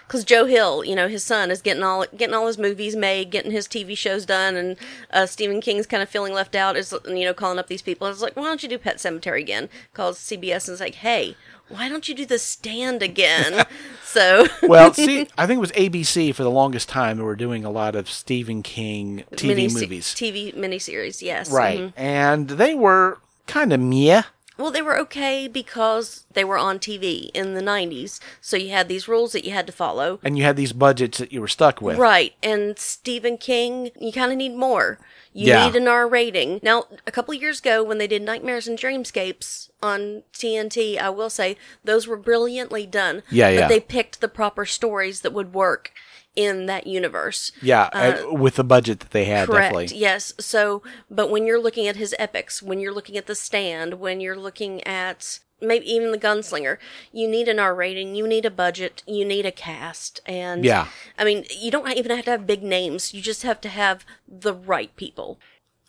because 0.06 0.22
Joe 0.24 0.44
Hill, 0.44 0.84
you 0.84 0.94
know, 0.94 1.08
his 1.08 1.24
son 1.24 1.50
is 1.50 1.60
getting 1.60 1.82
all 1.82 2.04
getting 2.16 2.34
all 2.34 2.46
his 2.46 2.58
movies 2.58 2.94
made, 2.94 3.30
getting 3.30 3.50
his 3.50 3.66
TV 3.66 3.96
shows 3.96 4.24
done, 4.26 4.54
and 4.54 4.76
uh, 5.12 5.26
Stephen 5.26 5.60
King's 5.60 5.86
kind 5.86 6.02
of 6.04 6.08
feeling 6.08 6.32
left 6.32 6.54
out. 6.54 6.76
Is 6.76 6.94
you 7.04 7.24
know 7.24 7.34
calling 7.34 7.58
up 7.58 7.66
these 7.66 7.82
people. 7.82 8.06
I 8.06 8.10
was 8.10 8.22
like, 8.22 8.36
why 8.36 8.44
don't 8.44 8.62
you 8.62 8.68
do 8.68 8.78
Pet 8.78 8.98
Sematary 8.98 9.40
again? 9.40 9.68
Calls 9.92 10.18
CBS 10.20 10.68
and 10.68 10.74
is 10.74 10.80
like, 10.80 10.96
hey, 10.96 11.36
why 11.70 11.88
don't 11.88 12.08
you 12.08 12.14
do 12.14 12.26
The 12.26 12.38
Stand 12.38 13.02
again? 13.02 13.64
so 14.04 14.46
Well, 14.62 14.92
see, 14.92 15.26
I 15.38 15.46
think 15.46 15.58
it 15.58 15.60
was 15.60 15.72
ABC 15.72 16.34
for 16.34 16.42
the 16.42 16.50
longest 16.50 16.88
time 16.88 17.16
who 17.18 17.24
were 17.24 17.36
doing 17.36 17.64
a 17.64 17.70
lot 17.70 17.94
of 17.94 18.10
Stephen 18.10 18.62
King 18.62 19.24
TV 19.32 19.46
mini- 19.48 19.68
movies, 19.68 20.14
TV 20.14 20.54
miniseries, 20.54 21.22
yes, 21.22 21.50
right? 21.50 21.78
mhm. 21.80 21.92
And 21.96 22.48
they 22.50 22.74
were 22.74 23.18
kind 23.46 23.72
of 23.72 23.80
meh. 23.80 24.22
Well, 24.60 24.70
they 24.70 24.82
were 24.82 24.98
okay 25.00 25.48
because 25.48 26.26
they 26.32 26.44
were 26.44 26.58
on 26.58 26.78
TV 26.78 27.30
in 27.34 27.54
the 27.54 27.62
'90s, 27.62 28.20
so 28.40 28.56
you 28.56 28.70
had 28.70 28.88
these 28.88 29.08
rules 29.08 29.32
that 29.32 29.44
you 29.44 29.52
had 29.52 29.66
to 29.66 29.72
follow. 29.72 30.18
And 30.22 30.36
you 30.36 30.44
had 30.44 30.56
these 30.56 30.72
budgets 30.72 31.18
that 31.18 31.32
you 31.32 31.40
were 31.40 31.48
stuck 31.48 31.80
with. 31.80 31.98
Right, 31.98 32.34
and 32.42 32.78
Stephen 32.78 33.38
King, 33.38 33.90
you 33.98 34.12
kind 34.12 34.30
of 34.30 34.38
need 34.38 34.54
more. 34.54 34.98
You 35.32 35.46
Yeah. 35.48 35.66
need 35.66 35.76
an 35.76 35.86
R 35.88 36.08
rating. 36.08 36.58
Now, 36.62 36.86
a 37.06 37.12
couple 37.12 37.32
of 37.34 37.40
years 37.40 37.60
ago, 37.60 37.82
when 37.84 37.98
they 37.98 38.08
did 38.08 38.22
Nightmares 38.22 38.66
and 38.66 38.76
Dreamscapes 38.76 39.70
on 39.82 40.24
TNT, 40.32 40.98
I 40.98 41.08
will 41.10 41.30
say 41.30 41.56
those 41.84 42.06
were 42.08 42.16
brilliantly 42.16 42.84
done. 42.84 43.22
Yeah, 43.30 43.50
but 43.50 43.54
yeah. 43.54 43.68
they 43.68 43.80
picked 43.80 44.20
the 44.20 44.28
proper 44.28 44.66
stories 44.66 45.20
that 45.20 45.32
would 45.32 45.54
work 45.54 45.92
in 46.36 46.66
that 46.66 46.86
universe. 46.86 47.52
Yeah, 47.60 47.84
uh, 47.92 48.32
with 48.32 48.56
the 48.56 48.64
budget 48.64 49.00
that 49.00 49.10
they 49.10 49.24
had, 49.24 49.48
Correct. 49.48 49.72
definitely. 49.72 49.98
Yes. 49.98 50.32
So, 50.38 50.82
but 51.10 51.30
when 51.30 51.46
you're 51.46 51.60
looking 51.60 51.86
at 51.86 51.96
his 51.96 52.14
epics, 52.18 52.62
when 52.62 52.80
you're 52.80 52.94
looking 52.94 53.16
at 53.16 53.26
The 53.26 53.34
Stand, 53.34 53.94
when 53.94 54.20
you're 54.20 54.38
looking 54.38 54.82
at 54.84 55.40
maybe 55.60 55.90
even 55.90 56.12
The 56.12 56.18
Gunslinger, 56.18 56.78
you 57.12 57.28
need 57.28 57.48
an 57.48 57.58
R 57.58 57.74
rating, 57.74 58.14
you 58.14 58.26
need 58.26 58.44
a 58.44 58.50
budget, 58.50 59.02
you 59.06 59.24
need 59.24 59.44
a 59.44 59.52
cast. 59.52 60.20
And 60.26 60.64
Yeah. 60.64 60.88
I 61.18 61.24
mean, 61.24 61.44
you 61.50 61.70
don't 61.70 61.90
even 61.90 62.14
have 62.14 62.24
to 62.26 62.30
have 62.30 62.46
big 62.46 62.62
names, 62.62 63.12
you 63.12 63.20
just 63.20 63.42
have 63.42 63.60
to 63.62 63.68
have 63.68 64.04
the 64.26 64.54
right 64.54 64.94
people. 64.96 65.38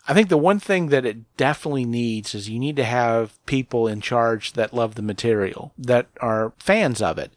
I 0.08 0.14
think 0.16 0.30
the 0.30 0.38
one 0.38 0.60
thing 0.60 0.88
that 0.88 1.06
it 1.06 1.38
definitely 1.38 1.86
needs 1.86 2.34
is 2.34 2.50
you 2.50 2.60
need 2.60 2.76
to 2.78 2.84
have 2.84 3.44
people 3.46 3.88
in 3.88 4.02
charge 4.02 4.54
that 4.54 4.74
love 4.74 4.96
the 4.96 5.04
material, 5.04 5.74
that 5.78 6.08
are 6.20 6.54
fans 6.58 7.02
of 7.02 7.20
it. 7.20 7.32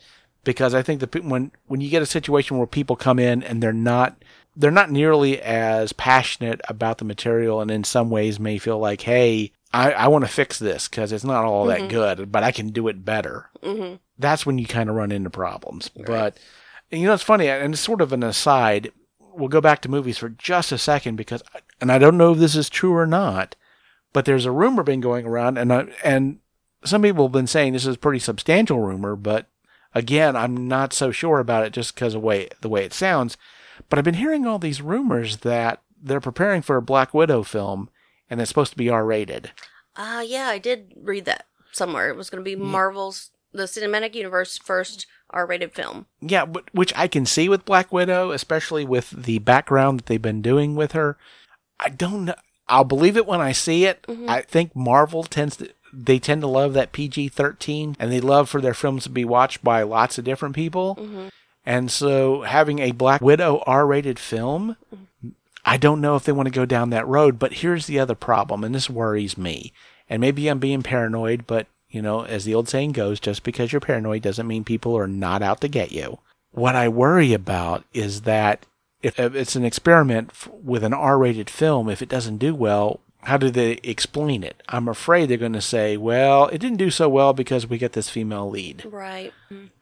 Because 0.44 0.74
I 0.74 0.82
think 0.82 1.00
that 1.00 1.24
when 1.24 1.50
when 1.66 1.80
you 1.80 1.90
get 1.90 2.02
a 2.02 2.06
situation 2.06 2.58
where 2.58 2.66
people 2.66 2.96
come 2.96 3.18
in 3.18 3.42
and 3.42 3.62
they're 3.62 3.72
not 3.72 4.22
they're 4.56 4.70
not 4.70 4.90
nearly 4.90 5.40
as 5.40 5.92
passionate 5.92 6.60
about 6.68 6.98
the 6.98 7.04
material, 7.04 7.60
and 7.60 7.70
in 7.70 7.84
some 7.84 8.10
ways 8.10 8.38
may 8.38 8.58
feel 8.58 8.78
like, 8.78 9.00
hey, 9.02 9.52
I, 9.72 9.90
I 9.92 10.08
want 10.08 10.24
to 10.24 10.30
fix 10.30 10.58
this 10.58 10.88
because 10.88 11.10
it's 11.10 11.24
not 11.24 11.44
all 11.44 11.66
that 11.66 11.88
good, 11.88 12.30
but 12.30 12.44
I 12.44 12.52
can 12.52 12.68
do 12.68 12.86
it 12.88 13.04
better. 13.04 13.50
Mm-hmm. 13.62 13.96
That's 14.18 14.46
when 14.46 14.58
you 14.58 14.66
kind 14.66 14.88
of 14.88 14.94
run 14.94 15.10
into 15.10 15.30
problems. 15.30 15.88
But 15.88 16.38
and 16.92 17.00
you 17.00 17.08
know, 17.08 17.14
it's 17.14 17.22
funny, 17.22 17.48
and 17.48 17.74
it's 17.74 17.82
sort 17.82 18.00
of 18.00 18.12
an 18.12 18.22
aside. 18.22 18.92
We'll 19.18 19.48
go 19.48 19.60
back 19.60 19.80
to 19.82 19.88
movies 19.88 20.18
for 20.18 20.28
just 20.28 20.70
a 20.70 20.78
second 20.78 21.16
because, 21.16 21.42
and 21.80 21.90
I 21.90 21.98
don't 21.98 22.16
know 22.16 22.32
if 22.32 22.38
this 22.38 22.54
is 22.54 22.70
true 22.70 22.94
or 22.94 23.06
not, 23.06 23.56
but 24.12 24.26
there's 24.26 24.46
a 24.46 24.52
rumor 24.52 24.84
been 24.84 25.00
going 25.00 25.26
around, 25.26 25.58
and 25.58 25.72
I, 25.72 25.86
and 26.04 26.38
some 26.84 27.02
people 27.02 27.24
have 27.24 27.32
been 27.32 27.48
saying 27.48 27.72
this 27.72 27.86
is 27.86 27.96
a 27.96 27.98
pretty 27.98 28.20
substantial 28.20 28.78
rumor, 28.78 29.16
but 29.16 29.48
again, 29.94 30.36
I'm 30.36 30.68
not 30.68 30.92
so 30.92 31.10
sure 31.10 31.38
about 31.38 31.64
it 31.64 31.72
just 31.72 31.94
because 31.94 32.14
of 32.14 32.22
way 32.22 32.48
the 32.60 32.68
way 32.68 32.84
it 32.84 32.92
sounds. 32.92 33.36
But 33.88 33.98
I've 33.98 34.04
been 34.04 34.14
hearing 34.14 34.46
all 34.46 34.58
these 34.58 34.82
rumors 34.82 35.38
that 35.38 35.82
they're 36.00 36.20
preparing 36.20 36.62
for 36.62 36.76
a 36.76 36.82
Black 36.82 37.14
Widow 37.14 37.42
film, 37.42 37.88
and 38.28 38.40
it's 38.40 38.50
supposed 38.50 38.72
to 38.72 38.78
be 38.78 38.88
R-rated. 38.88 39.52
Ah, 39.96 40.20
yeah, 40.20 40.46
I 40.48 40.58
did 40.58 40.92
read 40.96 41.24
that 41.24 41.46
somewhere. 41.72 42.08
It 42.08 42.16
was 42.16 42.30
going 42.30 42.44
to 42.44 42.48
be 42.48 42.56
Marvel's, 42.56 43.30
the 43.52 43.64
cinematic 43.64 44.14
universe 44.14 44.58
first 44.58 45.06
R 45.30 45.46
rated 45.46 45.74
film. 45.74 46.06
Yeah, 46.20 46.44
but 46.44 46.72
which 46.72 46.92
I 46.96 47.08
can 47.08 47.26
see 47.26 47.48
with 47.48 47.64
Black 47.64 47.92
Widow, 47.92 48.30
especially 48.30 48.84
with 48.84 49.10
the 49.10 49.38
background 49.38 50.00
that 50.00 50.06
they've 50.06 50.20
been 50.22 50.42
doing 50.42 50.76
with 50.76 50.92
her. 50.92 51.16
I 51.80 51.88
don't 51.88 52.26
know. 52.26 52.34
I'll 52.68 52.84
believe 52.84 53.16
it 53.16 53.26
when 53.26 53.40
I 53.40 53.52
see 53.52 53.84
it. 53.84 54.06
I 54.26 54.40
think 54.40 54.74
Marvel 54.74 55.24
tends 55.24 55.56
to 55.56 55.70
they 55.96 56.18
tend 56.18 56.40
to 56.42 56.46
love 56.46 56.72
that 56.74 56.92
PG 56.92 57.28
thirteen, 57.28 57.96
and 57.98 58.10
they 58.10 58.20
love 58.20 58.48
for 58.48 58.60
their 58.60 58.74
films 58.74 59.04
to 59.04 59.10
be 59.10 59.24
watched 59.24 59.62
by 59.62 59.82
lots 59.82 60.18
of 60.18 60.24
different 60.24 60.54
people. 60.54 60.96
Mm-hmm. 60.96 61.28
And 61.66 61.90
so, 61.90 62.42
having 62.42 62.78
a 62.78 62.92
Black 62.92 63.20
Widow 63.20 63.62
R 63.66 63.86
rated 63.86 64.18
film, 64.18 64.76
mm-hmm. 64.94 65.30
I 65.64 65.76
don't 65.76 66.00
know 66.00 66.16
if 66.16 66.24
they 66.24 66.32
want 66.32 66.46
to 66.46 66.54
go 66.54 66.66
down 66.66 66.90
that 66.90 67.06
road. 67.06 67.38
But 67.38 67.54
here's 67.54 67.86
the 67.86 67.98
other 67.98 68.14
problem, 68.14 68.64
and 68.64 68.74
this 68.74 68.90
worries 68.90 69.38
me. 69.38 69.72
And 70.08 70.20
maybe 70.20 70.48
I'm 70.48 70.58
being 70.58 70.82
paranoid, 70.82 71.46
but 71.46 71.66
you 71.88 72.02
know, 72.02 72.22
as 72.22 72.44
the 72.44 72.54
old 72.54 72.68
saying 72.68 72.92
goes, 72.92 73.20
just 73.20 73.44
because 73.44 73.72
you're 73.72 73.80
paranoid 73.80 74.22
doesn't 74.22 74.48
mean 74.48 74.64
people 74.64 74.96
are 74.98 75.06
not 75.06 75.42
out 75.42 75.60
to 75.60 75.68
get 75.68 75.92
you. 75.92 76.18
What 76.50 76.74
I 76.74 76.88
worry 76.88 77.32
about 77.32 77.84
is 77.92 78.22
that 78.22 78.66
if 79.00 79.18
if 79.20 79.34
it's 79.34 79.54
an 79.54 79.64
experiment 79.64 80.32
with 80.50 80.82
an 80.82 80.92
R 80.92 81.18
rated 81.18 81.48
film, 81.48 81.88
if 81.88 82.02
it 82.02 82.08
doesn't 82.08 82.38
do 82.38 82.54
well, 82.54 83.00
how 83.24 83.36
do 83.36 83.50
they 83.50 83.72
explain 83.82 84.42
it? 84.42 84.62
I'm 84.68 84.88
afraid 84.88 85.28
they're 85.28 85.36
going 85.36 85.52
to 85.54 85.60
say, 85.60 85.96
well, 85.96 86.48
it 86.48 86.58
didn't 86.58 86.78
do 86.78 86.90
so 86.90 87.08
well 87.08 87.32
because 87.32 87.66
we 87.66 87.78
get 87.78 87.92
this 87.92 88.10
female 88.10 88.48
lead. 88.48 88.84
Right. 88.84 89.32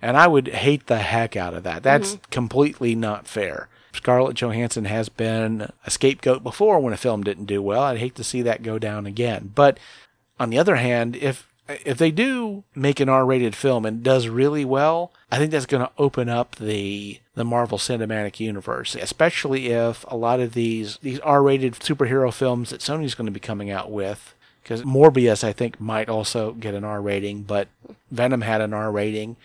And 0.00 0.16
I 0.16 0.26
would 0.26 0.48
hate 0.48 0.86
the 0.86 0.98
heck 0.98 1.36
out 1.36 1.54
of 1.54 1.62
that. 1.64 1.82
That's 1.82 2.12
mm-hmm. 2.12 2.30
completely 2.30 2.94
not 2.94 3.26
fair. 3.26 3.68
Scarlett 3.92 4.36
Johansson 4.36 4.86
has 4.86 5.08
been 5.08 5.70
a 5.86 5.90
scapegoat 5.90 6.42
before 6.42 6.80
when 6.80 6.94
a 6.94 6.98
film 6.98 7.22
didn't 7.22 7.44
do 7.44 7.60
well. 7.60 7.82
I'd 7.82 7.98
hate 7.98 8.14
to 8.16 8.24
see 8.24 8.42
that 8.42 8.62
go 8.62 8.78
down 8.78 9.06
again. 9.06 9.52
But 9.54 9.78
on 10.40 10.50
the 10.50 10.58
other 10.58 10.76
hand, 10.76 11.16
if 11.16 11.51
if 11.84 11.98
they 11.98 12.10
do 12.10 12.64
make 12.74 13.00
an 13.00 13.08
R-rated 13.08 13.54
film 13.54 13.84
and 13.84 14.02
does 14.02 14.28
really 14.28 14.64
well, 14.64 15.12
I 15.30 15.38
think 15.38 15.50
that's 15.50 15.66
going 15.66 15.84
to 15.84 15.92
open 15.98 16.28
up 16.28 16.56
the 16.56 17.20
the 17.34 17.44
Marvel 17.44 17.78
Cinematic 17.78 18.40
Universe, 18.40 18.94
especially 18.94 19.68
if 19.68 20.04
a 20.08 20.16
lot 20.16 20.40
of 20.40 20.54
these 20.54 20.98
these 20.98 21.18
R-rated 21.20 21.74
superhero 21.74 22.32
films 22.32 22.70
that 22.70 22.80
Sony's 22.80 23.14
going 23.14 23.26
to 23.26 23.32
be 23.32 23.40
coming 23.40 23.70
out 23.70 23.90
with 23.90 24.34
because 24.62 24.82
Morbius 24.82 25.44
I 25.44 25.52
think 25.52 25.80
might 25.80 26.08
also 26.08 26.52
get 26.52 26.74
an 26.74 26.84
R 26.84 27.00
rating, 27.00 27.42
but 27.42 27.68
Venom 28.10 28.42
had 28.42 28.60
an 28.60 28.72
R 28.72 28.90
rating. 28.90 29.36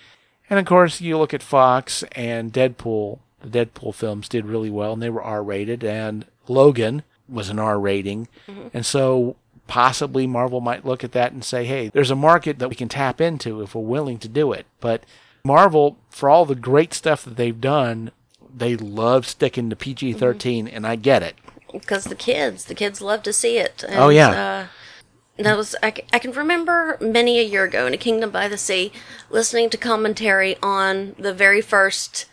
And 0.50 0.60
of 0.60 0.66
course, 0.66 1.02
you 1.02 1.18
look 1.18 1.34
at 1.34 1.44
Fox 1.44 2.04
and 2.14 2.54
Deadpool. 2.54 3.20
The 3.42 3.66
Deadpool 3.66 3.94
films 3.94 4.30
did 4.30 4.46
really 4.46 4.70
well, 4.70 4.94
and 4.94 5.02
they 5.02 5.10
were 5.10 5.22
R 5.24 5.44
rated. 5.44 5.84
And 5.84 6.26
Logan 6.48 7.04
was 7.28 7.50
an 7.50 7.60
R 7.60 7.80
rating, 7.80 8.28
mm-hmm. 8.48 8.68
and 8.74 8.86
so 8.86 9.36
possibly 9.68 10.26
Marvel 10.28 10.62
might 10.62 10.86
look 10.86 11.04
at 11.04 11.12
that 11.12 11.32
and 11.32 11.44
say, 11.44 11.66
"Hey, 11.66 11.90
there's 11.90 12.12
a 12.12 12.16
market 12.16 12.60
that 12.60 12.70
we 12.70 12.76
can 12.76 12.90
tap 12.90 13.22
into 13.22 13.62
if 13.62 13.76
we're 13.76 13.82
willing 13.82 14.18
to 14.20 14.28
do 14.28 14.54
it." 14.54 14.66
But 14.80 15.04
Marvel, 15.44 15.98
for 16.10 16.30
all 16.30 16.46
the 16.46 16.56
great 16.56 16.94
stuff 16.94 17.24
that 17.24 17.38
they've 17.38 17.60
done, 17.60 18.12
they 18.56 18.76
love 18.76 19.28
sticking 19.28 19.70
to 19.70 19.76
PG 19.76 20.14
13, 20.14 20.68
and 20.68 20.86
I 20.86 20.96
get 20.96 21.24
it. 21.24 21.36
Because 21.72 22.06
the 22.06 22.16
kids, 22.16 22.66
the 22.66 22.76
kids 22.76 23.02
love 23.02 23.24
to 23.24 23.34
see 23.34 23.58
it. 23.58 23.84
And, 23.88 24.00
Oh, 24.00 24.10
yeah. 24.10 24.30
Uh, 24.30 24.68
that 25.44 25.56
was 25.56 25.76
I, 25.84 25.94
I 26.12 26.20
can 26.20 26.32
remember 26.32 26.98
many 27.00 27.40
a 27.40 27.44
year 27.44 27.64
ago 27.66 27.86
in 27.86 27.94
a 27.94 27.98
Kingdom 27.98 28.32
by 28.32 28.48
the 28.48 28.58
Sea, 28.58 28.92
listening 29.30 29.70
to 29.70 29.78
commentary 29.78 30.58
on 30.64 31.16
the 31.20 31.34
very 31.34 31.62
first 31.62 32.26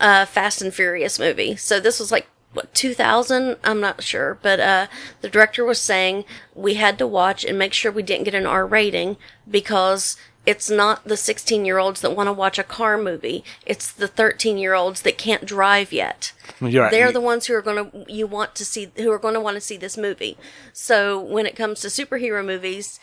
uh, 0.00 0.24
Fast 0.24 0.60
and 0.60 0.74
Furious 0.74 1.18
movie. 1.18 1.54
So 1.56 1.78
this 1.78 2.00
was 2.00 2.10
like 2.10 2.26
what 2.52 2.72
2000 2.74 3.56
i'm 3.62 3.80
not 3.80 4.02
sure 4.02 4.38
but 4.42 4.58
uh 4.58 4.86
the 5.20 5.28
director 5.28 5.64
was 5.64 5.80
saying 5.80 6.24
we 6.54 6.74
had 6.74 6.98
to 6.98 7.06
watch 7.06 7.44
and 7.44 7.58
make 7.58 7.72
sure 7.72 7.92
we 7.92 8.02
didn't 8.02 8.24
get 8.24 8.34
an 8.34 8.46
r 8.46 8.66
rating 8.66 9.16
because 9.50 10.16
it's 10.48 10.70
not 10.70 11.04
the 11.04 11.18
16 11.18 11.66
year 11.66 11.76
olds 11.76 12.00
that 12.00 12.16
want 12.16 12.26
to 12.26 12.32
watch 12.32 12.58
a 12.58 12.64
car 12.64 12.96
movie. 12.96 13.44
It's 13.66 13.92
the 13.92 14.08
13 14.08 14.56
year 14.56 14.72
olds 14.72 15.02
that 15.02 15.18
can't 15.18 15.44
drive 15.44 15.92
yet. 15.92 16.32
Right. 16.58 16.72
they're 16.90 17.12
the 17.12 17.20
ones 17.20 17.46
who 17.46 17.54
are 17.54 17.60
going 17.60 17.90
to 17.90 18.10
you 18.10 18.26
want 18.26 18.54
to 18.54 18.64
see 18.64 18.90
who 18.96 19.12
are 19.12 19.18
going 19.18 19.34
to 19.34 19.40
want 19.40 19.56
to 19.56 19.60
see 19.60 19.76
this 19.76 19.98
movie. 19.98 20.38
So 20.72 21.20
when 21.20 21.44
it 21.44 21.54
comes 21.54 21.80
to 21.80 21.88
superhero 21.88 22.42
movies 22.42 22.98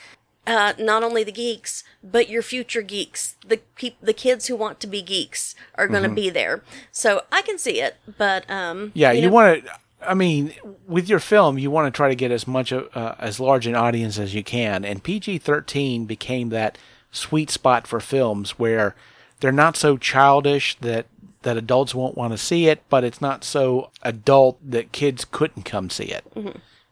uh, 0.48 0.74
not 0.78 1.04
only 1.04 1.24
the 1.24 1.32
geeks, 1.32 1.84
but 2.04 2.30
your 2.30 2.42
future 2.42 2.82
geeks, 2.82 3.36
the 3.46 3.58
peop- 3.76 4.02
the 4.02 4.14
kids 4.14 4.48
who 4.48 4.56
want 4.56 4.80
to 4.80 4.88
be 4.88 5.02
geeks 5.02 5.56
are 5.76 5.88
going 5.88 6.04
to 6.04 6.10
be 6.10 6.30
there. 6.30 6.62
So 6.92 7.24
I 7.32 7.42
can 7.42 7.58
see 7.58 7.82
it, 7.82 7.96
but 8.18 8.50
um, 8.50 8.92
Yeah, 8.94 9.12
you, 9.12 9.24
know, 9.24 9.30
want 9.30 9.66
to. 9.66 9.72
I 10.08 10.14
mean, 10.14 10.54
with 10.88 11.10
your 11.10 11.20
film, 11.20 11.58
you 11.58 11.72
want 11.72 11.92
to 11.92 11.96
try 11.96 12.10
to 12.10 12.16
get 12.16 12.32
as 12.32 12.48
much 12.48 12.72
uh, 12.72 13.16
as 13.18 13.40
large 13.40 13.66
an 13.66 13.76
audience 13.76 14.20
as 14.20 14.36
you 14.36 14.44
can, 14.44 14.86
and 14.86 15.04
PG 15.04 15.40
thirteen 15.40 16.06
became 16.06 16.50
that 16.50 16.78
sweet 17.12 17.50
spot 17.50 17.88
for 17.88 18.00
films 18.00 18.60
where 18.60 18.94
they're 19.40 19.52
not 19.52 19.78
so 19.78 19.98
childish 19.98 20.76
that 20.82 21.08
that 21.42 21.58
adults 21.58 21.96
won't 21.96 22.18
want 22.18 22.34
to 22.34 22.38
see 22.38 22.68
it, 22.68 22.84
but 22.90 23.04
it's 23.04 23.22
not 23.22 23.44
so 23.44 23.92
adult 24.02 24.58
that 24.68 24.92
kids 24.92 25.26
couldn't 25.30 25.64
come 25.64 25.90
see 25.90 26.06
it. 26.06 26.26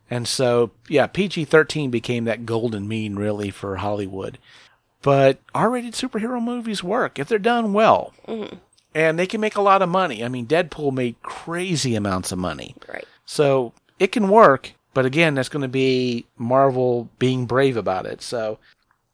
And 0.10 0.28
so, 0.28 0.72
yeah, 0.88 1.08
PG 1.08 1.46
13 1.46 1.90
became 1.90 2.26
that 2.26 2.46
golden 2.46 2.88
mean, 2.88 3.16
really, 3.16 3.50
for 3.50 3.78
Hollywood. 3.78 4.38
But 5.02 5.40
R 5.54 5.70
rated 5.70 5.94
superhero 5.94 6.42
movies 6.42 6.84
work 6.84 7.20
if 7.20 7.28
they're 7.28 7.40
done 7.40 7.74
well. 7.74 8.14
Mm-hmm. 8.28 8.58
And 8.96 9.18
they 9.18 9.26
can 9.26 9.42
make 9.42 9.56
a 9.56 9.62
lot 9.62 9.82
of 9.82 9.90
money. 9.90 10.24
I 10.24 10.28
mean, 10.28 10.46
Deadpool 10.46 10.94
made 10.94 11.22
crazy 11.24 11.96
amounts 11.96 12.32
of 12.32 12.38
money. 12.38 12.76
right? 12.88 13.06
So 13.26 13.74
it 14.00 14.12
can 14.12 14.30
work. 14.30 14.74
But 14.94 15.06
again, 15.06 15.34
that's 15.34 15.50
going 15.50 15.64
to 15.64 15.68
be 15.68 16.28
Marvel 16.38 17.10
being 17.18 17.48
brave 17.48 17.76
about 17.76 18.06
it. 18.06 18.22
So 18.22 18.60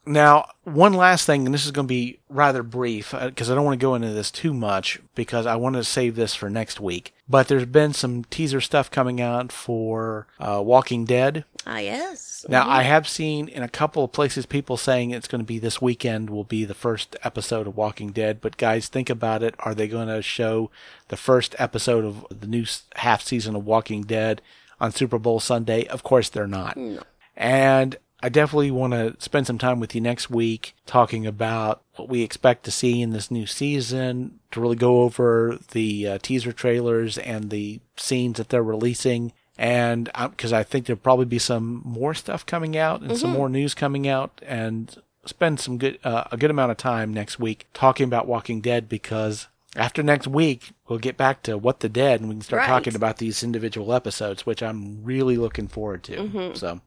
now, 0.05 0.49
one 0.63 0.93
last 0.93 1.25
thing, 1.25 1.45
and 1.45 1.53
this 1.53 1.65
is 1.65 1.71
going 1.71 1.87
to 1.87 1.93
be 1.93 2.19
rather 2.29 2.63
brief 2.63 3.13
because 3.21 3.51
I 3.51 3.55
don't 3.55 3.65
want 3.65 3.79
to 3.79 3.85
go 3.85 3.95
into 3.95 4.09
this 4.09 4.31
too 4.31 4.53
much 4.53 4.99
because 5.13 5.45
I 5.45 5.55
want 5.55 5.75
to 5.75 5.83
save 5.83 6.15
this 6.15 6.33
for 6.33 6.49
next 6.49 6.79
week. 6.79 7.13
But 7.27 7.47
there's 7.47 7.65
been 7.65 7.93
some 7.93 8.23
teaser 8.25 8.59
stuff 8.61 8.89
coming 8.89 9.21
out 9.21 9.51
for 9.51 10.25
uh, 10.39 10.61
Walking 10.63 11.05
Dead. 11.05 11.45
Ah, 11.67 11.77
yes. 11.77 12.45
Now, 12.49 12.67
I 12.67 12.83
have 12.83 13.07
seen 13.07 13.47
in 13.49 13.61
a 13.61 13.69
couple 13.69 14.03
of 14.03 14.11
places 14.11 14.45
people 14.45 14.77
saying 14.77 15.11
it's 15.11 15.27
going 15.27 15.41
to 15.41 15.45
be 15.45 15.59
this 15.59 15.81
weekend 15.81 16.29
will 16.29 16.43
be 16.43 16.65
the 16.65 16.73
first 16.73 17.15
episode 17.23 17.67
of 17.67 17.77
Walking 17.77 18.11
Dead. 18.11 18.41
But 18.41 18.57
guys, 18.57 18.87
think 18.87 19.09
about 19.09 19.43
it. 19.43 19.53
Are 19.59 19.75
they 19.75 19.87
going 19.87 20.07
to 20.07 20.21
show 20.21 20.71
the 21.09 21.17
first 21.17 21.53
episode 21.59 22.05
of 22.05 22.25
the 22.31 22.47
new 22.47 22.65
half 22.95 23.21
season 23.21 23.55
of 23.55 23.65
Walking 23.65 24.03
Dead 24.03 24.41
on 24.79 24.91
Super 24.91 25.19
Bowl 25.19 25.39
Sunday? 25.39 25.85
Of 25.85 26.01
course 26.01 26.29
they're 26.29 26.47
not. 26.47 26.77
No. 26.77 27.03
And 27.35 27.97
I 28.21 28.29
definitely 28.29 28.71
want 28.71 28.93
to 28.93 29.15
spend 29.19 29.47
some 29.47 29.57
time 29.57 29.79
with 29.79 29.95
you 29.95 30.01
next 30.01 30.29
week 30.29 30.75
talking 30.85 31.25
about 31.25 31.81
what 31.95 32.09
we 32.09 32.21
expect 32.21 32.65
to 32.65 32.71
see 32.71 33.01
in 33.01 33.11
this 33.11 33.31
new 33.31 33.45
season, 33.45 34.39
to 34.51 34.59
really 34.59 34.75
go 34.75 35.03
over 35.03 35.57
the 35.71 36.07
uh, 36.07 36.17
teaser 36.21 36.51
trailers 36.51 37.17
and 37.17 37.49
the 37.49 37.79
scenes 37.95 38.37
that 38.37 38.49
they're 38.49 38.61
releasing. 38.63 39.31
And 39.57 40.09
because 40.15 40.51
I 40.53 40.63
think 40.63 40.85
there'll 40.85 40.99
probably 40.99 41.25
be 41.25 41.39
some 41.39 41.81
more 41.85 42.13
stuff 42.13 42.45
coming 42.45 42.77
out 42.77 43.01
and 43.01 43.17
some 43.17 43.31
more 43.31 43.49
news 43.49 43.73
coming 43.73 44.07
out, 44.07 44.41
and 44.45 44.95
spend 45.25 45.59
some 45.59 45.77
good 45.77 45.99
uh, 46.03 46.23
a 46.31 46.37
good 46.37 46.49
amount 46.49 46.71
of 46.71 46.77
time 46.77 47.13
next 47.13 47.39
week 47.39 47.67
talking 47.73 48.05
about 48.05 48.25
Walking 48.27 48.61
Dead 48.61 48.87
because 48.87 49.47
after 49.75 50.01
next 50.01 50.27
week, 50.27 50.71
we'll 50.87 50.97
get 50.99 51.17
back 51.17 51.43
to 51.43 51.57
What 51.57 51.81
the 51.81 51.89
Dead 51.89 52.19
and 52.21 52.29
we 52.29 52.35
can 52.35 52.41
start 52.41 52.61
Right. 52.61 52.67
talking 52.67 52.95
about 52.95 53.17
these 53.17 53.43
individual 53.43 53.93
episodes, 53.93 54.45
which 54.45 54.63
I'm 54.63 55.03
really 55.03 55.37
looking 55.37 55.67
forward 55.67 56.03
to. 56.05 56.55
So, 56.55 56.79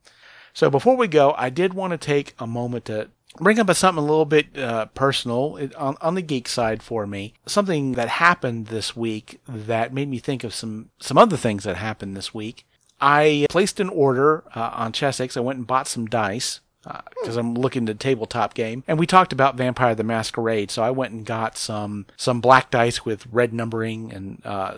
so 0.52 0.70
before 0.70 0.96
we 0.96 1.08
go, 1.08 1.34
I 1.36 1.50
did 1.50 1.74
want 1.74 1.92
to 1.92 1.98
take 1.98 2.34
a 2.38 2.46
moment 2.46 2.84
to 2.86 3.08
bring 3.38 3.58
up 3.58 3.74
something 3.74 4.02
a 4.02 4.06
little 4.06 4.26
bit 4.26 4.56
uh, 4.58 4.86
personal 4.86 5.56
it- 5.56 5.74
on, 5.76 5.96
on 6.00 6.14
the 6.14 6.22
geek 6.22 6.48
side 6.48 6.82
for 6.82 7.06
me. 7.06 7.34
Something 7.46 7.92
that 7.92 8.08
happened 8.08 8.66
this 8.66 8.94
week 8.96 9.40
that 9.48 9.92
made 9.94 10.08
me 10.08 10.18
think 10.18 10.44
of 10.44 10.54
some 10.54 10.90
some 11.00 11.16
other 11.18 11.36
things 11.36 11.64
that 11.64 11.76
happened 11.76 12.16
this 12.16 12.34
week. 12.34 12.66
I 13.00 13.46
placed 13.50 13.80
an 13.80 13.88
order 13.88 14.44
uh, 14.54 14.70
on 14.74 14.92
Chessex. 14.92 15.36
I 15.36 15.40
went 15.40 15.58
and 15.58 15.66
bought 15.66 15.88
some 15.88 16.06
dice 16.06 16.60
because 16.82 17.36
I'm 17.36 17.54
looking 17.54 17.86
to 17.86 17.94
tabletop 17.94 18.54
game, 18.54 18.84
and 18.88 18.98
we 18.98 19.06
talked 19.06 19.32
about 19.32 19.56
Vampire 19.56 19.94
the 19.94 20.04
Masquerade. 20.04 20.70
So 20.70 20.82
I 20.82 20.90
went 20.90 21.12
and 21.12 21.24
got 21.24 21.56
some 21.56 22.06
some 22.16 22.40
black 22.40 22.70
dice 22.70 23.04
with 23.04 23.26
red 23.30 23.52
numbering 23.52 24.12
and 24.12 24.42
uh, 24.44 24.74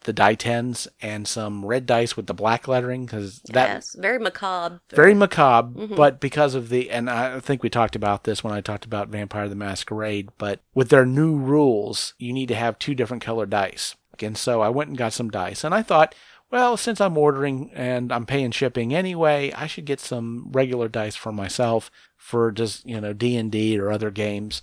the 0.00 0.12
die 0.12 0.34
tens, 0.34 0.88
and 1.02 1.26
some 1.26 1.64
red 1.64 1.86
dice 1.86 2.16
with 2.16 2.26
the 2.26 2.34
black 2.34 2.68
lettering 2.68 3.04
because 3.06 3.40
that 3.52 3.68
yes, 3.68 3.96
very 3.98 4.18
macabre. 4.18 4.80
very 4.90 5.14
macabre, 5.14 5.86
but 5.88 6.20
because 6.20 6.54
of 6.54 6.68
the, 6.68 6.90
and 6.90 7.10
I 7.10 7.40
think 7.40 7.62
we 7.62 7.70
talked 7.70 7.96
about 7.96 8.24
this 8.24 8.44
when 8.44 8.52
I 8.52 8.60
talked 8.60 8.84
about 8.84 9.08
Vampire 9.08 9.48
the 9.48 9.54
Masquerade, 9.54 10.30
but 10.38 10.60
with 10.74 10.88
their 10.88 11.06
new 11.06 11.36
rules, 11.36 12.14
you 12.18 12.32
need 12.32 12.48
to 12.48 12.54
have 12.54 12.78
two 12.78 12.94
different 12.94 13.22
color 13.22 13.46
dice. 13.46 13.96
And 14.22 14.36
so 14.36 14.60
I 14.60 14.68
went 14.68 14.88
and 14.88 14.98
got 14.98 15.14
some 15.14 15.30
dice, 15.30 15.64
and 15.64 15.74
I 15.74 15.82
thought, 15.82 16.14
well, 16.50 16.76
since 16.76 17.00
I'm 17.00 17.16
ordering 17.16 17.70
and 17.74 18.12
I'm 18.12 18.26
paying 18.26 18.50
shipping 18.50 18.94
anyway, 18.94 19.52
I 19.52 19.66
should 19.66 19.84
get 19.84 20.00
some 20.00 20.48
regular 20.50 20.88
dice 20.88 21.16
for 21.16 21.32
myself 21.32 21.90
for 22.16 22.50
just, 22.50 22.84
you 22.86 23.00
know, 23.00 23.12
D&D 23.12 23.78
or 23.78 23.90
other 23.90 24.10
games. 24.10 24.62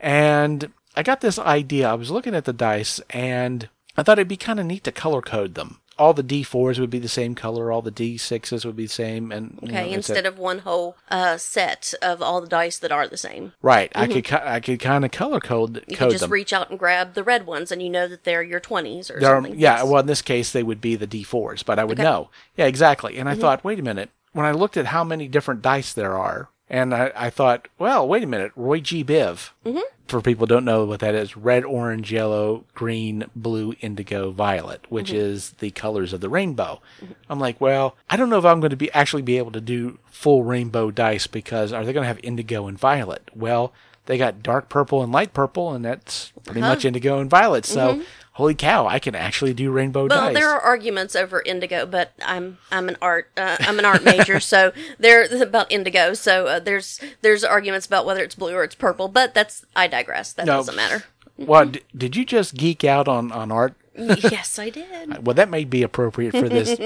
And 0.00 0.72
I 0.96 1.02
got 1.02 1.20
this 1.20 1.38
idea. 1.38 1.90
I 1.90 1.94
was 1.94 2.10
looking 2.10 2.34
at 2.34 2.44
the 2.44 2.52
dice 2.52 3.00
and 3.10 3.68
I 3.96 4.02
thought 4.02 4.18
it'd 4.18 4.28
be 4.28 4.36
kind 4.36 4.58
of 4.58 4.66
neat 4.66 4.84
to 4.84 4.92
color 4.92 5.20
code 5.20 5.54
them. 5.54 5.80
All 5.98 6.14
the 6.14 6.22
D4s 6.22 6.78
would 6.78 6.90
be 6.90 6.98
the 6.98 7.08
same 7.08 7.34
color, 7.34 7.72
all 7.72 7.82
the 7.82 7.90
D6s 7.90 8.64
would 8.64 8.76
be 8.76 8.86
the 8.86 8.92
same 8.92 9.32
and 9.32 9.58
you 9.62 9.72
know, 9.72 9.78
Okay, 9.80 9.92
instead 9.92 10.26
of 10.26 10.38
one 10.38 10.60
whole 10.60 10.96
uh, 11.10 11.36
set 11.36 11.92
of 12.00 12.22
all 12.22 12.40
the 12.40 12.46
dice 12.46 12.78
that 12.78 12.92
are 12.92 13.08
the 13.08 13.16
same. 13.16 13.52
Right. 13.62 13.90
I 13.94 14.06
could 14.06 14.32
I 14.32 14.60
could 14.60 14.80
kind 14.80 15.04
of 15.04 15.10
color 15.10 15.40
code 15.40 15.74
Mm-hmm. 15.74 15.90
You 15.90 15.96
code 15.96 16.06
can 16.08 16.10
just 16.10 16.22
them. 16.22 16.30
reach 16.32 16.52
out 16.52 16.70
and 16.70 16.78
grab 16.78 17.14
the 17.14 17.24
red 17.24 17.46
ones, 17.46 17.72
and 17.72 17.82
you 17.82 17.90
know 17.90 18.06
that 18.08 18.24
they're 18.24 18.42
your 18.42 18.60
20s 18.60 19.10
or 19.10 19.18
There 19.20 19.30
are- 19.34 19.36
something. 19.42 19.58
yeah, 19.58 19.78
Yes. 19.78 19.84
well 19.84 19.98
in 20.00 20.06
this 20.06 20.22
case 20.22 20.52
they 20.52 20.62
would 20.62 20.80
be 20.80 20.94
the 20.96 21.06
D4s, 21.06 21.64
but 21.64 21.78
I 21.78 21.84
would 21.84 21.98
Okay. 21.98 22.06
Mm-hmm. 22.08 22.12
know. 22.22 22.30
Yeah, 22.56 22.66
exactly. 22.66 23.18
And 23.18 23.28
I 23.28 23.34
thought, 23.34 23.64
wait 23.64 23.78
a 23.78 23.82
minute. 23.82 24.10
When 24.32 24.46
I 24.46 24.52
looked 24.52 24.76
at 24.76 24.86
how 24.86 25.02
many 25.04 25.26
different 25.26 25.62
dice 25.62 25.92
there 25.92 26.16
are, 26.16 26.50
and 26.70 26.94
I, 26.94 27.12
I 27.16 27.30
thought, 27.30 27.68
well, 27.78 28.06
wait 28.06 28.22
a 28.22 28.26
minute, 28.26 28.52
Roy 28.56 28.80
G. 28.80 29.04
Biv. 29.04 29.50
Mm-hmm. 29.64 29.78
For 30.06 30.22
people 30.22 30.46
who 30.46 30.54
don't 30.54 30.64
know 30.64 30.86
what 30.86 31.00
that 31.00 31.14
is, 31.14 31.36
red, 31.36 31.64
orange, 31.66 32.10
yellow, 32.10 32.64
green, 32.74 33.26
blue, 33.36 33.74
indigo, 33.82 34.30
violet, 34.30 34.86
which 34.88 35.08
Mm-hmm. 35.08 35.16
is 35.18 35.50
the 35.58 35.70
colors 35.70 36.14
of 36.14 36.22
the 36.22 36.30
rainbow. 36.30 36.80
I'm 37.28 37.38
like, 37.38 37.60
well, 37.60 37.94
I 38.08 38.16
don't 38.16 38.30
know 38.30 38.38
if 38.38 38.44
I'm 38.46 38.60
going 38.60 38.70
to 38.70 38.76
be 38.76 38.90
actually 38.92 39.20
be 39.20 39.36
able 39.36 39.52
to 39.52 39.60
do 39.60 39.98
full 40.06 40.44
rainbow 40.44 40.90
dice 40.90 41.26
because 41.26 41.74
are 41.74 41.84
they 41.84 41.92
going 41.92 42.04
to 42.04 42.08
have 42.08 42.20
indigo 42.24 42.66
and 42.68 42.78
violet? 42.78 43.28
Well, 43.34 43.74
they 44.06 44.16
got 44.16 44.42
dark 44.42 44.70
purple 44.70 45.02
and 45.02 45.12
light 45.12 45.34
purple, 45.34 45.74
and 45.74 45.84
that's 45.84 46.32
pretty 46.44 46.62
Uh-huh. 46.62 46.70
much 46.70 46.86
indigo 46.86 47.18
and 47.18 47.28
violet. 47.28 47.66
So, 47.66 48.02
holy 48.38 48.54
cow, 48.54 48.86
I 48.86 49.00
can 49.00 49.16
actually 49.16 49.52
do 49.52 49.70
rainbow. 49.72 50.06
Well, 50.06 50.26
dice. 50.26 50.34
there 50.34 50.48
are 50.48 50.60
arguments 50.60 51.16
over 51.16 51.42
indigo, 51.42 51.84
but 51.84 52.12
I'm 52.24 52.58
I'm 52.70 52.88
an 52.88 52.96
art 53.02 53.28
uh, 53.36 53.56
I'm 53.60 53.78
an 53.80 53.84
art 53.84 54.04
major, 54.04 54.38
so 54.52 54.72
there 54.98 55.24
about 55.42 55.70
indigo. 55.70 56.14
So 56.14 56.46
uh, 56.46 56.60
there's 56.60 57.00
there's 57.20 57.42
arguments 57.44 57.86
about 57.86 58.06
whether 58.06 58.22
it's 58.22 58.36
blue 58.36 58.54
or 58.54 58.62
it's 58.62 58.76
purple, 58.76 59.08
but 59.08 59.34
that's 59.34 59.66
I 59.76 59.88
digress. 59.88 60.32
That 60.32 60.46
No. 60.46 60.56
doesn't 60.58 60.76
matter. 60.76 61.04
Well, 61.36 61.66
d- 61.66 61.82
did 61.96 62.16
you 62.16 62.24
just 62.24 62.54
geek 62.54 62.84
out 62.84 63.06
on, 63.06 63.30
on 63.30 63.52
art? 63.52 63.74
yes, 63.94 64.58
I 64.58 64.70
did. 64.70 65.24
Well, 65.26 65.34
that 65.34 65.48
may 65.48 65.64
be 65.64 65.82
appropriate 65.82 66.32
for 66.32 66.48
this. 66.48 66.78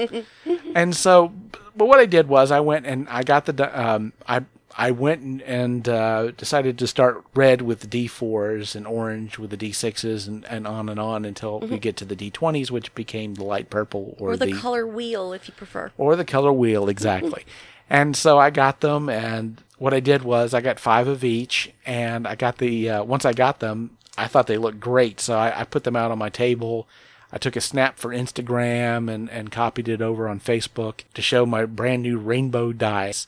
and 0.75 0.95
so, 0.95 1.33
but 1.75 1.85
what 1.85 1.99
I 1.99 2.05
did 2.05 2.27
was 2.27 2.51
I 2.51 2.59
went 2.59 2.85
and 2.85 3.07
I 3.09 3.23
got 3.23 3.45
the, 3.45 3.79
um, 3.79 4.13
I, 4.27 4.41
I 4.75 4.89
went 4.91 5.21
and, 5.21 5.41
and 5.43 5.87
uh, 5.87 6.31
decided 6.31 6.79
to 6.79 6.87
start 6.87 7.23
red 7.35 7.61
with 7.61 7.81
the 7.81 7.87
D4s 8.07 8.75
and 8.75 8.87
orange 8.87 9.37
with 9.37 9.51
the 9.51 9.57
D6s 9.57 10.27
and, 10.27 10.43
and 10.45 10.65
on 10.65 10.89
and 10.89 10.99
on 10.99 11.25
until 11.25 11.59
we 11.59 11.77
get 11.77 11.95
to 11.97 12.05
the 12.05 12.15
D20s, 12.15 12.71
which 12.71 12.93
became 12.95 13.35
the 13.35 13.43
light 13.43 13.69
purple 13.69 14.15
or, 14.19 14.31
Or 14.31 14.37
the 14.37 14.53
color 14.53 14.87
wheel, 14.87 15.31
if 15.33 15.47
you 15.47 15.53
prefer. 15.53 15.91
or 15.97 16.15
the 16.15 16.25
color 16.25 16.51
wheel 16.51 16.89
exactly. 16.95 17.45
and 17.89 18.15
so 18.15 18.39
I 18.39 18.49
got 18.49 18.81
them, 18.81 19.09
and 19.09 19.61
what 19.77 19.93
I 19.93 19.99
did 19.99 20.23
was 20.23 20.53
I 20.55 20.61
got 20.61 20.79
five 20.79 21.07
of 21.07 21.23
each, 21.23 21.71
and 21.85 22.25
I 22.27 22.33
got 22.35 22.57
the 22.57 22.89
uh, 22.89 23.03
once 23.03 23.25
I 23.25 23.33
got 23.33 23.59
them, 23.59 23.97
I 24.17 24.27
thought 24.27 24.47
they 24.47 24.57
looked 24.57 24.79
great, 24.79 25.19
so 25.19 25.37
I, 25.37 25.61
I 25.61 25.63
put 25.65 25.83
them 25.83 25.95
out 25.95 26.09
on 26.11 26.17
my 26.17 26.29
table. 26.29 26.87
I 27.31 27.37
took 27.37 27.55
a 27.55 27.61
snap 27.61 27.97
for 27.97 28.09
Instagram 28.11 29.11
and, 29.11 29.29
and 29.29 29.51
copied 29.51 29.87
it 29.89 30.01
over 30.01 30.27
on 30.29 30.39
Facebook 30.39 31.01
to 31.15 31.21
show 31.21 31.45
my 31.45 31.65
brand 31.65 32.03
new 32.03 32.17
rainbow 32.19 32.71
dice. 32.73 33.25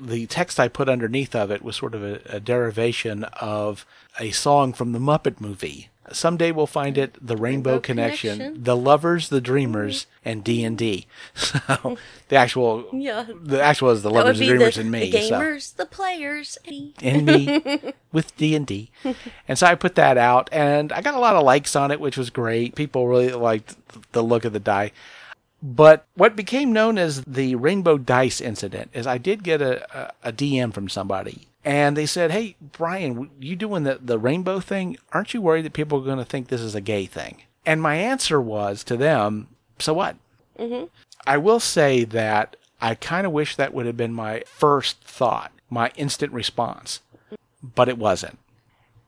The 0.00 0.26
text 0.26 0.60
I 0.60 0.68
put 0.68 0.88
underneath 0.88 1.34
of 1.34 1.50
it 1.50 1.62
was 1.62 1.76
sort 1.76 1.94
of 1.94 2.02
a, 2.02 2.20
a 2.26 2.40
derivation 2.40 3.24
of 3.24 3.84
a 4.20 4.30
song 4.30 4.72
from 4.72 4.92
the 4.92 4.98
Muppet 4.98 5.40
movie. 5.40 5.88
Someday 6.10 6.52
we'll 6.52 6.66
find 6.66 6.96
it, 6.96 7.14
the 7.20 7.36
Rainbow, 7.36 7.72
Rainbow 7.72 7.80
Connection, 7.80 8.38
Connection. 8.38 8.64
the 8.64 8.76
Lovers, 8.76 9.28
the 9.28 9.42
Dreamers, 9.42 10.02
mm-hmm. 10.02 10.28
and 10.28 10.44
D 10.44 10.64
and 10.64 10.78
D. 10.78 11.06
So 11.34 11.98
the 12.28 12.36
actual, 12.36 12.86
Yeah. 12.92 13.26
the 13.42 13.60
actual 13.60 13.90
is 13.90 14.02
the 14.02 14.10
Lovers, 14.10 14.38
the 14.38 14.46
Dreamers, 14.46 14.76
the, 14.76 14.82
and 14.82 14.90
me. 14.90 15.10
the 15.10 15.20
so 15.22 15.34
gamers, 15.34 15.76
the 15.76 15.84
players, 15.86 16.56
and 16.64 16.92
and 17.02 17.26
me 17.26 17.92
with 18.12 18.34
D 18.36 18.54
and 18.54 18.66
D. 18.66 18.90
And 19.46 19.58
so 19.58 19.66
I 19.66 19.74
put 19.74 19.96
that 19.96 20.16
out, 20.16 20.48
and 20.52 20.92
I 20.92 21.02
got 21.02 21.14
a 21.14 21.18
lot 21.18 21.36
of 21.36 21.42
likes 21.42 21.76
on 21.76 21.90
it, 21.90 22.00
which 22.00 22.16
was 22.16 22.30
great. 22.30 22.74
People 22.74 23.06
really 23.06 23.32
liked 23.32 23.76
the 24.12 24.22
look 24.22 24.44
of 24.46 24.52
the 24.54 24.60
die. 24.60 24.92
But 25.62 26.06
what 26.14 26.36
became 26.36 26.72
known 26.72 26.98
as 26.98 27.22
the 27.22 27.56
Rainbow 27.56 27.98
Dice 27.98 28.40
incident 28.40 28.90
is 28.92 29.06
I 29.06 29.18
did 29.18 29.42
get 29.42 29.60
a, 29.60 30.12
a, 30.24 30.28
a 30.28 30.32
DM 30.32 30.72
from 30.72 30.88
somebody, 30.88 31.48
and 31.64 31.96
they 31.96 32.06
said, 32.06 32.30
"Hey, 32.30 32.54
Brian, 32.60 33.30
you 33.40 33.56
doing 33.56 33.82
the 33.82 33.98
the 34.00 34.18
rainbow 34.18 34.60
thing? 34.60 34.96
Aren't 35.12 35.34
you 35.34 35.42
worried 35.42 35.64
that 35.64 35.72
people 35.72 35.98
are 35.98 36.04
going 36.04 36.18
to 36.18 36.24
think 36.24 36.48
this 36.48 36.60
is 36.60 36.76
a 36.76 36.80
gay 36.80 37.06
thing?" 37.06 37.42
And 37.66 37.82
my 37.82 37.96
answer 37.96 38.40
was 38.40 38.84
to 38.84 38.96
them, 38.96 39.48
"So 39.78 39.94
what?" 39.94 40.16
Mm-hmm. 40.58 40.86
I 41.26 41.36
will 41.38 41.60
say 41.60 42.04
that 42.04 42.56
I 42.80 42.94
kind 42.94 43.26
of 43.26 43.32
wish 43.32 43.56
that 43.56 43.74
would 43.74 43.86
have 43.86 43.96
been 43.96 44.14
my 44.14 44.44
first 44.46 45.02
thought, 45.02 45.52
my 45.68 45.90
instant 45.96 46.32
response, 46.32 47.00
but 47.62 47.88
it 47.88 47.98
wasn't. 47.98 48.38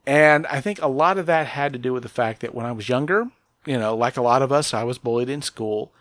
And 0.07 0.47
I 0.49 0.61
think 0.61 0.83
a 0.83 0.89
lot 0.89 1.19
of 1.19 1.27
that 1.27 1.47
had 1.47 1.73
to 1.73 1.79
do 1.79 1.93
with 1.93 2.03
the 2.03 2.09
fact 2.09 2.41
that 2.41 2.55
when 2.55 2.67
I 2.67 2.73
was 2.73 2.89
younger, 2.89 3.29
you 3.65 3.79
know, 3.79 3.97
like 3.97 4.17
a 4.17 4.23
lot 4.23 4.43
of 4.43 4.51
us, 4.51 4.75
I 4.75 4.83
was 4.83 4.99
bullied 4.99 5.29
in 5.29 5.43
school. 5.43 5.93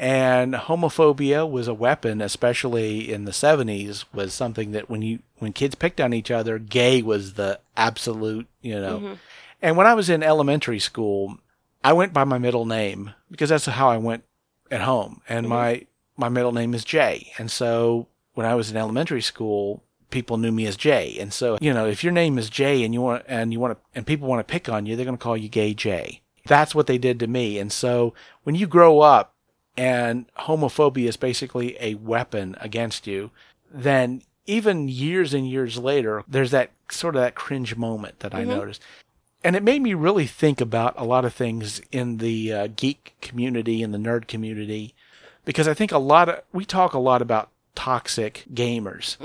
And 0.00 0.54
homophobia 0.54 1.48
was 1.48 1.68
a 1.68 1.74
weapon, 1.74 2.22
especially 2.22 3.12
in 3.12 3.26
the 3.26 3.32
70s, 3.32 4.06
was 4.14 4.32
something 4.32 4.72
that 4.72 4.88
when 4.88 5.02
you 5.02 5.18
when 5.40 5.52
kids 5.52 5.74
picked 5.74 6.00
on 6.00 6.14
each 6.14 6.30
other, 6.30 6.58
gay 6.58 7.02
was 7.02 7.34
the 7.34 7.60
absolute, 7.76 8.48
you 8.62 8.80
know. 8.80 8.96
Mm-hmm. 8.96 9.14
And 9.60 9.76
when 9.76 9.86
I 9.86 9.92
was 9.92 10.08
in 10.08 10.22
elementary 10.22 10.78
school, 10.78 11.36
I 11.84 11.92
went 11.92 12.14
by 12.14 12.24
my 12.24 12.38
middle 12.38 12.64
name 12.64 13.12
because 13.30 13.50
that's 13.50 13.66
how 13.66 13.90
I 13.90 13.98
went 13.98 14.24
at 14.70 14.80
home. 14.80 15.20
And 15.28 15.44
mm-hmm. 15.44 15.54
my 15.54 15.86
my 16.16 16.30
middle 16.30 16.52
name 16.52 16.72
is 16.72 16.82
Jay. 16.82 17.32
And 17.36 17.50
so 17.50 18.08
when 18.32 18.46
I 18.46 18.54
was 18.54 18.70
in 18.70 18.78
elementary 18.78 19.20
school, 19.20 19.82
people 20.08 20.38
knew 20.38 20.50
me 20.50 20.64
as 20.64 20.78
Jay. 20.78 21.18
And 21.20 21.30
so, 21.30 21.58
you 21.60 21.74
know, 21.74 21.86
if 21.86 22.02
your 22.02 22.14
name 22.14 22.38
is 22.38 22.48
Jay 22.48 22.84
and 22.84 22.94
you 22.94 23.02
want 23.02 23.24
and 23.28 23.52
you 23.52 23.60
want 23.60 23.76
to 23.76 23.84
and 23.94 24.06
people 24.06 24.28
want 24.28 24.40
to 24.40 24.50
pick 24.50 24.66
on 24.66 24.86
you, 24.86 24.96
they're 24.96 25.04
going 25.04 25.18
to 25.18 25.22
call 25.22 25.36
you 25.36 25.50
Gay 25.50 25.74
Jay. 25.74 26.22
That's 26.46 26.74
what 26.74 26.86
they 26.86 26.96
did 26.96 27.20
to 27.20 27.26
me. 27.26 27.58
And 27.58 27.70
so 27.70 28.14
when 28.44 28.54
you 28.54 28.66
grow 28.66 29.00
up 29.00 29.34
and 29.80 30.26
homophobia 30.40 31.08
is 31.08 31.16
basically 31.16 31.74
a 31.80 31.94
weapon 31.94 32.54
against 32.60 33.06
you, 33.06 33.30
then 33.72 34.20
even 34.44 34.88
years 34.88 35.32
and 35.32 35.48
years 35.48 35.78
later, 35.78 36.22
there's 36.28 36.50
that 36.50 36.70
sort 36.90 37.16
of 37.16 37.22
that 37.22 37.34
cringe 37.34 37.76
moment 37.76 38.20
that 38.20 38.34
I 38.34 38.44
noticed. 38.58 38.82
And 39.42 39.56
it 39.56 39.62
made 39.62 39.80
me 39.80 39.94
really 39.94 40.26
think 40.26 40.60
about 40.60 40.92
a 40.98 41.04
lot 41.04 41.24
of 41.24 41.32
things 41.32 41.80
in 41.90 42.18
the 42.18 42.52
uh, 42.52 42.68
geek 42.76 43.14
community 43.22 43.82
and 43.82 43.94
the 43.94 43.98
nerd 43.98 44.28
community 44.28 44.94
because 45.46 45.66
I 45.66 45.72
think 45.72 45.92
a 45.92 45.98
lot 45.98 46.28
of 46.28 46.42
we 46.52 46.66
talk 46.66 46.92
a 46.92 46.98
lot 46.98 47.22
about 47.22 47.48
toxic 47.74 48.44
gamers 48.52 49.16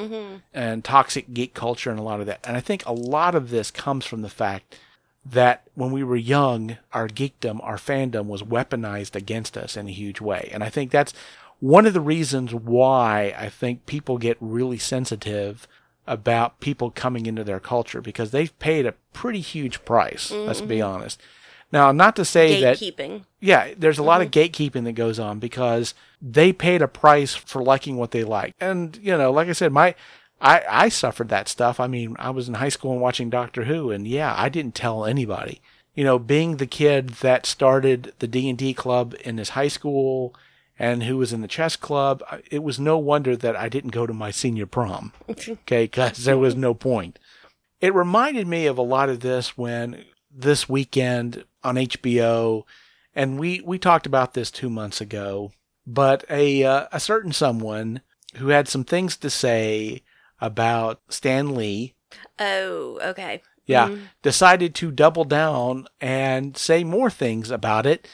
and 0.54 0.86
toxic 0.86 1.34
geek 1.34 1.54
culture 1.54 1.90
and 1.90 2.00
a 2.00 2.04
lot 2.04 2.22
of 2.22 2.28
that. 2.28 2.40
And 2.48 2.56
I 2.56 2.62
think 2.62 2.86
a 2.86 2.94
lot 2.94 3.36
of 3.36 3.50
this 3.50 3.72
comes 3.72 4.06
from 4.06 4.22
the 4.22 4.30
fact 4.30 4.78
that 5.26 5.64
when 5.74 5.92
we 5.92 6.04
were 6.04 6.16
young, 6.16 6.78
our 6.94 7.08
geekdom, 7.08 7.60
our 7.64 7.78
fandom 7.78 8.28
was 8.28 8.44
weaponized 8.44 9.16
against 9.16 9.58
us 9.58 9.76
in 9.76 9.88
a 9.88 9.92
huge 9.92 10.22
way. 10.22 10.50
And 10.54 10.64
I 10.64 10.70
think 10.70 10.92
that's 10.92 11.14
one 11.60 11.86
of 11.86 11.94
the 11.94 12.02
reasons 12.02 12.54
why 12.54 13.34
I 13.38 13.50
think 13.50 13.86
people 13.86 14.18
get 14.18 14.38
really 14.40 14.78
sensitive 14.78 15.68
about 16.06 16.60
people 16.60 16.92
coming 16.92 17.26
into 17.26 17.44
their 17.44 17.60
culture 17.60 18.02
because 18.02 18.30
they've 18.30 18.58
paid 18.60 18.86
a 18.86 18.94
pretty 19.14 19.42
huge 19.42 19.84
price, 19.86 20.30
let's 20.32 20.62
be 20.62 20.78
mm-hmm. 20.78 20.88
honest. 20.88 21.20
Now, 21.72 21.92
not 21.92 22.16
to 22.18 22.26
say 22.26 22.62
that 22.62 23.26
yeah, 23.42 23.74
there's 23.76 23.98
a 23.98 24.04
lot 24.04 24.22
of 24.22 24.30
mm-hmm. 24.30 24.40
gatekeeping 24.40 24.84
that 24.84 24.94
goes 24.94 25.20
on 25.20 25.40
because 25.40 25.96
they 26.22 26.54
paid 26.54 26.84
a 26.84 26.88
price 26.88 27.34
for 27.34 27.64
liking 27.64 27.98
what 27.98 28.12
they 28.12 28.24
like. 28.24 28.54
And, 28.60 28.96
you 29.02 29.18
know, 29.18 29.32
like 29.32 29.48
I 29.48 29.54
said, 29.54 29.72
my 29.72 29.96
I, 30.42 30.64
I 30.70 30.90
suffered 30.90 31.30
that 31.30 31.48
stuff. 31.48 31.80
I 31.80 31.88
mean, 31.88 32.16
I 32.20 32.30
was 32.30 32.48
in 32.48 32.56
high 32.56 32.70
school 32.70 32.92
and 32.92 33.02
watching 33.02 33.30
Doctor 33.30 33.64
Who 33.66 33.92
and 33.92 34.08
yeah, 34.08 34.34
I 34.38 34.50
didn't 34.50 34.76
tell 34.76 35.06
anybody. 35.06 35.62
you 35.96 36.04
know, 36.04 36.20
being 36.20 36.58
the 36.58 36.68
kid 36.68 37.10
that 37.22 37.46
started 37.46 38.14
the 38.20 38.28
D&D 38.28 38.74
club 38.74 39.16
in 39.24 39.38
his 39.38 39.50
high 39.50 39.70
school 39.70 40.36
and 40.78 41.04
who 41.04 41.18
was 41.18 41.32
in 41.32 41.42
the 41.42 41.48
chess 41.48 41.78
club, 41.78 42.22
it 42.52 42.62
was 42.62 42.78
no 42.80 42.98
wonder 42.98 43.36
that 43.38 43.56
I 43.56 43.70
didn't 43.70 43.92
go 43.92 44.06
to 44.06 44.14
my 44.14 44.30
senior 44.30 44.66
prom. 44.66 45.14
Okay, 45.30 45.86
because 45.86 46.26
there 46.26 46.38
was 46.38 46.56
no 46.56 46.74
point. 46.74 47.18
It 47.80 47.94
reminded 47.94 48.46
me 48.46 48.66
of 48.66 48.78
a 48.78 48.82
lot 48.84 49.10
of 49.10 49.22
this 49.22 49.58
when 49.58 50.04
this 50.30 50.68
weekend 50.68 51.46
on 51.64 51.76
HBO, 51.76 52.64
and 53.16 53.40
we, 53.40 53.62
we 53.62 53.80
talked 53.80 54.06
about 54.06 54.34
this 54.34 54.52
two 54.52 54.70
months 54.70 55.00
ago, 55.00 55.54
but 55.88 56.26
a, 56.30 56.64
uh, 56.64 56.88
a 56.92 57.00
certain 57.00 57.32
someone 57.32 58.02
who 58.36 58.50
had 58.50 58.68
some 58.68 58.84
things 58.84 59.16
to 59.18 59.30
say 59.30 60.04
about 60.46 61.02
Stan 61.10 61.56
Lee 61.56 61.96
Oh, 62.40 63.00
okay. 63.02 63.42
yeah, 63.66 63.96
decided 64.22 64.76
to 64.76 64.92
double 64.92 65.24
down 65.26 65.88
and 66.00 66.56
say 66.56 66.84
more 66.84 67.10
things 67.10 67.50
about 67.52 67.86
it. 67.86 68.08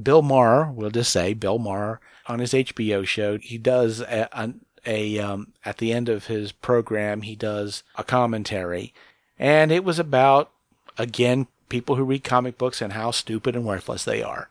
Bill 0.00 0.22
Maher, 0.22 0.70
we'll 0.72 0.90
just 0.90 1.12
say 1.12 1.34
Bill 1.34 1.58
Maher 1.58 2.00
on 2.26 2.38
his 2.40 2.52
HBO 2.52 3.06
show, 3.06 3.38
he 3.38 3.58
does 3.58 4.00
a, 4.00 4.28
a, 4.32 4.54
a 4.86 5.18
um, 5.20 5.52
at 5.64 5.78
the 5.78 5.92
end 5.92 6.08
of 6.08 6.26
his 6.26 6.52
program, 6.52 7.22
he 7.22 7.36
does 7.36 7.82
a 7.96 8.02
commentary, 8.02 8.92
and 9.38 9.70
it 9.70 9.84
was 9.84 9.98
about 9.98 10.50
again 10.98 11.46
people 11.68 11.96
who 11.96 12.04
read 12.04 12.24
comic 12.24 12.56
books 12.58 12.80
and 12.82 12.92
how 12.94 13.10
stupid 13.10 13.54
and 13.54 13.64
worthless 13.64 14.04
they 14.04 14.22
are. 14.22 14.48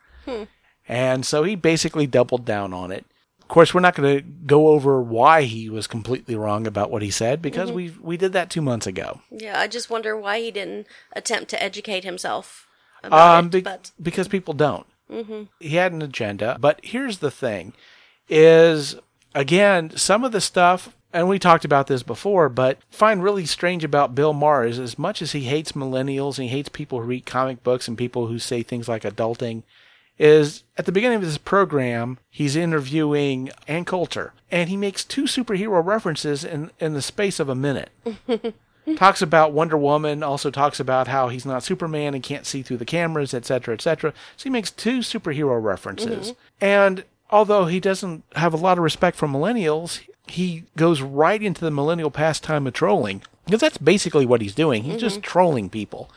And 0.87 1.25
so 1.25 1.43
he 1.43 1.55
basically 1.55 2.07
doubled 2.07 2.45
down 2.45 2.73
on 2.73 2.91
it. 2.91 3.05
Of 3.53 3.55
course, 3.55 3.71
we're 3.75 3.81
not 3.81 3.93
going 3.93 4.17
to 4.17 4.23
go 4.47 4.69
over 4.69 4.99
why 4.99 5.43
he 5.43 5.69
was 5.69 5.85
completely 5.85 6.35
wrong 6.35 6.65
about 6.65 6.89
what 6.89 7.03
he 7.03 7.11
said 7.11 7.39
because 7.39 7.71
we 7.71 7.93
we 8.01 8.17
did 8.17 8.33
that 8.33 8.49
two 8.49 8.63
months 8.63 8.87
ago. 8.87 9.21
Yeah, 9.29 9.59
I 9.59 9.67
just 9.67 9.91
wonder 9.91 10.17
why 10.17 10.39
he 10.39 10.49
didn't 10.49 10.87
attempt 11.15 11.51
to 11.51 11.61
educate 11.61 12.03
himself 12.03 12.65
about 13.03 13.37
Um, 13.37 13.45
it. 13.45 13.51
be- 13.51 13.61
but 13.61 13.91
because 14.01 14.27
people 14.27 14.55
don't. 14.55 14.87
He 15.59 15.75
had 15.75 15.91
an 15.91 16.01
agenda, 16.01 16.57
but 16.59 16.79
here's 16.81 17.19
the 17.19 17.29
thing: 17.29 17.73
is 18.27 18.95
again 19.35 19.95
some 19.97 20.23
of 20.23 20.31
the 20.31 20.41
stuff, 20.41 20.89
and 21.13 21.27
we 21.29 21.37
talked 21.37 21.63
about 21.63 21.85
this 21.85 22.01
before, 22.01 22.49
but 22.49 22.79
find 22.89 23.21
really 23.21 23.45
strange 23.45 23.83
about 23.83 24.15
Bill 24.15 24.33
Maher 24.33 24.65
is 24.65 24.79
as 24.79 24.97
much 24.97 25.21
as 25.21 25.33
he 25.33 25.41
hates 25.41 25.73
millennials 25.73 26.39
and 26.39 26.49
he 26.49 26.55
hates 26.55 26.69
people 26.69 27.01
who 27.01 27.05
read 27.05 27.27
comic 27.27 27.61
books 27.61 27.87
and 27.87 27.99
people 27.99 28.25
who 28.25 28.39
say 28.39 28.63
things 28.63 28.89
like 28.89 29.03
adulting. 29.03 29.61
Is 30.19 30.63
at 30.77 30.85
the 30.85 30.91
beginning 30.91 31.17
of 31.17 31.23
this 31.23 31.39
program, 31.39 32.19
he's 32.29 32.55
interviewing 32.55 33.49
Ann 33.67 33.83
Coulter, 33.83 34.33
and 34.51 34.69
he 34.69 34.77
makes 34.77 35.03
two 35.03 35.23
superhero 35.23 35.83
references 35.83 36.43
in, 36.45 36.69
in 36.79 36.93
the 36.93 37.01
space 37.01 37.39
of 37.39 37.49
a 37.49 37.55
minute 37.55 37.89
talks 38.95 39.21
about 39.21 39.53
Wonder 39.53 39.77
Woman, 39.77 40.23
also 40.23 40.51
talks 40.51 40.79
about 40.79 41.07
how 41.07 41.29
he's 41.29 41.45
not 41.45 41.63
Superman 41.63 42.13
and 42.13 42.23
can't 42.23 42.45
see 42.45 42.61
through 42.61 42.77
the 42.77 42.85
cameras, 42.85 43.33
etc., 43.33 43.73
etc. 43.75 44.13
So 44.37 44.43
he 44.43 44.49
makes 44.49 44.71
two 44.71 44.99
superhero 44.99 45.61
references. 45.61 46.31
Mm-hmm. 46.31 46.65
And 46.65 47.03
although 47.29 47.65
he 47.65 47.79
doesn't 47.79 48.23
have 48.35 48.53
a 48.53 48.57
lot 48.57 48.77
of 48.77 48.83
respect 48.83 49.17
for 49.17 49.27
millennials, 49.27 50.01
he 50.27 50.63
goes 50.75 51.01
right 51.01 51.41
into 51.41 51.61
the 51.61 51.71
millennial 51.71 52.11
pastime 52.11 52.67
of 52.67 52.73
trolling. 52.73 53.23
Because 53.45 53.61
that's 53.61 53.77
basically 53.77 54.25
what 54.25 54.41
he's 54.41 54.55
doing. 54.55 54.83
He's 54.83 55.01
just 55.01 55.17
mm-hmm. 55.17 55.29
trolling 55.29 55.69
people. 55.69 56.09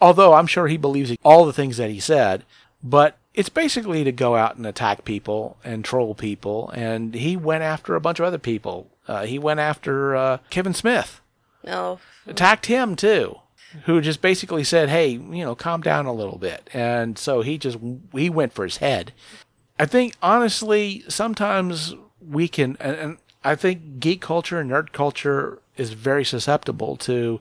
Although 0.00 0.34
I'm 0.34 0.46
sure 0.46 0.68
he 0.68 0.76
believes 0.76 1.14
all 1.24 1.44
the 1.44 1.52
things 1.52 1.76
that 1.76 1.90
he 1.90 1.98
said, 1.98 2.44
but 2.82 3.17
it's 3.34 3.48
basically 3.48 4.04
to 4.04 4.12
go 4.12 4.36
out 4.36 4.56
and 4.56 4.66
attack 4.66 5.04
people 5.04 5.56
and 5.64 5.84
troll 5.84 6.14
people. 6.14 6.70
And 6.70 7.14
he 7.14 7.36
went 7.36 7.62
after 7.62 7.94
a 7.94 8.00
bunch 8.00 8.18
of 8.18 8.26
other 8.26 8.38
people. 8.38 8.90
Uh, 9.06 9.24
he 9.24 9.38
went 9.38 9.60
after 9.60 10.16
uh, 10.16 10.38
Kevin 10.50 10.74
Smith 10.74 11.20
no, 11.64 11.98
attacked 12.26 12.66
him 12.66 12.96
too, 12.96 13.36
who 13.84 14.00
just 14.00 14.20
basically 14.20 14.64
said, 14.64 14.88
"Hey, 14.88 15.10
you 15.10 15.44
know, 15.44 15.54
calm 15.54 15.80
down 15.80 16.06
a 16.06 16.12
little 16.12 16.38
bit." 16.38 16.68
And 16.72 17.18
so 17.18 17.40
he 17.40 17.58
just 17.58 17.78
he 18.12 18.28
went 18.28 18.52
for 18.52 18.64
his 18.64 18.78
head. 18.78 19.12
I 19.78 19.86
think 19.86 20.14
honestly, 20.22 21.04
sometimes 21.08 21.94
we 22.20 22.48
can, 22.48 22.76
and, 22.80 22.96
and 22.96 23.18
I 23.44 23.54
think 23.54 24.00
geek 24.00 24.20
culture 24.20 24.58
and 24.60 24.70
nerd 24.70 24.92
culture 24.92 25.60
is 25.76 25.92
very 25.92 26.24
susceptible 26.24 26.96
to 26.96 27.40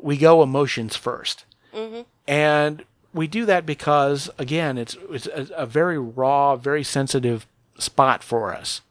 we 0.00 0.16
go 0.16 0.42
emotions 0.42 0.96
1st 0.96 1.44
and 2.26 2.84
we 3.16 3.26
do 3.26 3.44
that 3.46 3.66
because 3.66 4.30
again, 4.38 4.78
it's 4.78 4.96
it's 5.10 5.26
a, 5.26 5.48
a 5.56 5.66
very 5.66 5.98
raw, 5.98 6.56
very 6.56 6.84
sensitive 6.84 7.46
spot 7.78 8.22
for 8.22 8.54
us. 8.54 8.82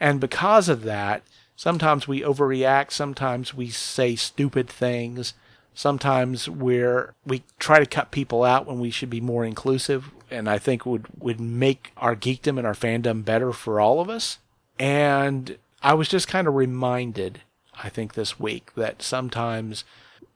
And 0.00 0.20
because 0.20 0.68
of 0.68 0.82
that, 0.82 1.22
sometimes 1.56 2.06
we 2.06 2.20
overreact, 2.20 2.92
sometimes 2.92 3.54
we 3.54 3.70
say 3.70 4.14
stupid 4.14 4.68
things, 4.68 5.34
sometimes 5.74 6.48
we're 6.48 7.14
we 7.26 7.42
try 7.58 7.78
to 7.78 7.86
cut 7.86 8.10
people 8.10 8.44
out 8.44 8.66
when 8.66 8.80
we 8.80 8.90
should 8.90 9.10
be 9.10 9.20
more 9.20 9.44
inclusive 9.44 10.10
and 10.30 10.48
I 10.48 10.58
think 10.58 10.86
would 10.86 11.06
would 11.18 11.40
make 11.40 11.92
our 11.96 12.16
geekdom 12.16 12.58
and 12.58 12.66
our 12.66 12.74
fandom 12.74 13.24
better 13.24 13.52
for 13.52 13.80
all 13.80 14.00
of 14.00 14.08
us. 14.08 14.38
And 14.78 15.58
I 15.82 15.94
was 15.94 16.08
just 16.08 16.28
kind 16.28 16.46
of 16.46 16.54
reminded, 16.54 17.42
I 17.74 17.88
think 17.88 18.14
this 18.14 18.38
week 18.40 18.74
that 18.74 19.02
sometimes 19.02 19.84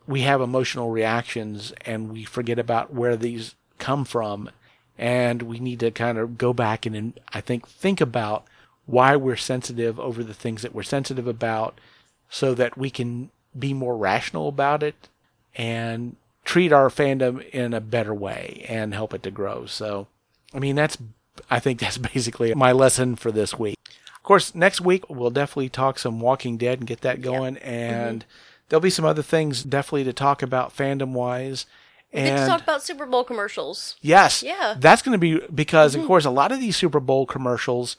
we 0.06 0.22
have 0.22 0.40
emotional 0.40 0.90
reactions 0.90 1.72
and 1.84 2.12
we 2.12 2.24
forget 2.24 2.58
about 2.58 2.92
where 2.92 3.16
these 3.16 3.54
come 3.78 4.04
from 4.04 4.50
and 4.98 5.42
we 5.42 5.58
need 5.58 5.80
to 5.80 5.90
kind 5.90 6.18
of 6.18 6.36
go 6.36 6.52
back 6.52 6.84
and, 6.84 6.94
and 6.94 7.20
I 7.32 7.40
think 7.40 7.66
think 7.66 8.00
about 8.00 8.44
why 8.86 9.16
we're 9.16 9.36
sensitive 9.36 10.00
over 10.00 10.24
the 10.24 10.34
things 10.34 10.62
that 10.62 10.74
we're 10.74 10.82
sensitive 10.82 11.26
about 11.26 11.80
so 12.28 12.54
that 12.54 12.76
we 12.76 12.90
can 12.90 13.30
be 13.58 13.72
more 13.72 13.96
rational 13.96 14.48
about 14.48 14.82
it 14.82 15.08
and 15.54 16.16
treat 16.44 16.72
our 16.72 16.88
fandom 16.88 17.48
in 17.50 17.72
a 17.72 17.80
better 17.80 18.14
way 18.14 18.64
and 18.68 18.94
help 18.94 19.14
it 19.14 19.22
to 19.22 19.30
grow. 19.30 19.66
So, 19.66 20.08
I 20.54 20.58
mean, 20.58 20.76
that's, 20.76 20.98
I 21.50 21.60
think 21.60 21.80
that's 21.80 21.98
basically 22.14 22.54
my 22.54 22.72
lesson 22.72 23.16
for 23.16 23.30
this 23.30 23.58
week. 23.58 23.76
Of 24.16 24.22
course, 24.22 24.54
next 24.54 24.80
week 24.80 25.08
we'll 25.08 25.30
definitely 25.30 25.70
talk 25.70 25.98
some 25.98 26.20
Walking 26.20 26.56
Dead 26.56 26.78
and 26.78 26.86
get 26.86 27.00
that 27.02 27.22
going. 27.22 27.56
Mm-hmm. 27.56 27.68
And 27.68 28.24
there'll 28.70 28.80
be 28.80 28.88
some 28.88 29.04
other 29.04 29.22
things 29.22 29.62
definitely 29.62 30.04
to 30.04 30.12
talk 30.14 30.40
about 30.42 30.74
fandom 30.74 31.12
wise. 31.12 31.66
we 32.14 32.20
And 32.20 32.48
talk 32.48 32.62
about 32.62 32.82
Super 32.82 33.04
Bowl 33.04 33.24
commercials. 33.24 33.96
Yes. 34.00 34.42
Yeah. 34.42 34.74
That's 34.78 35.02
going 35.02 35.12
to 35.12 35.18
be 35.18 35.46
because, 35.54 35.94
of 35.94 36.06
course, 36.06 36.24
a 36.24 36.30
lot 36.30 36.50
of 36.52 36.60
these 36.60 36.76
Super 36.76 37.00
Bowl 37.00 37.26
commercials 37.26 37.96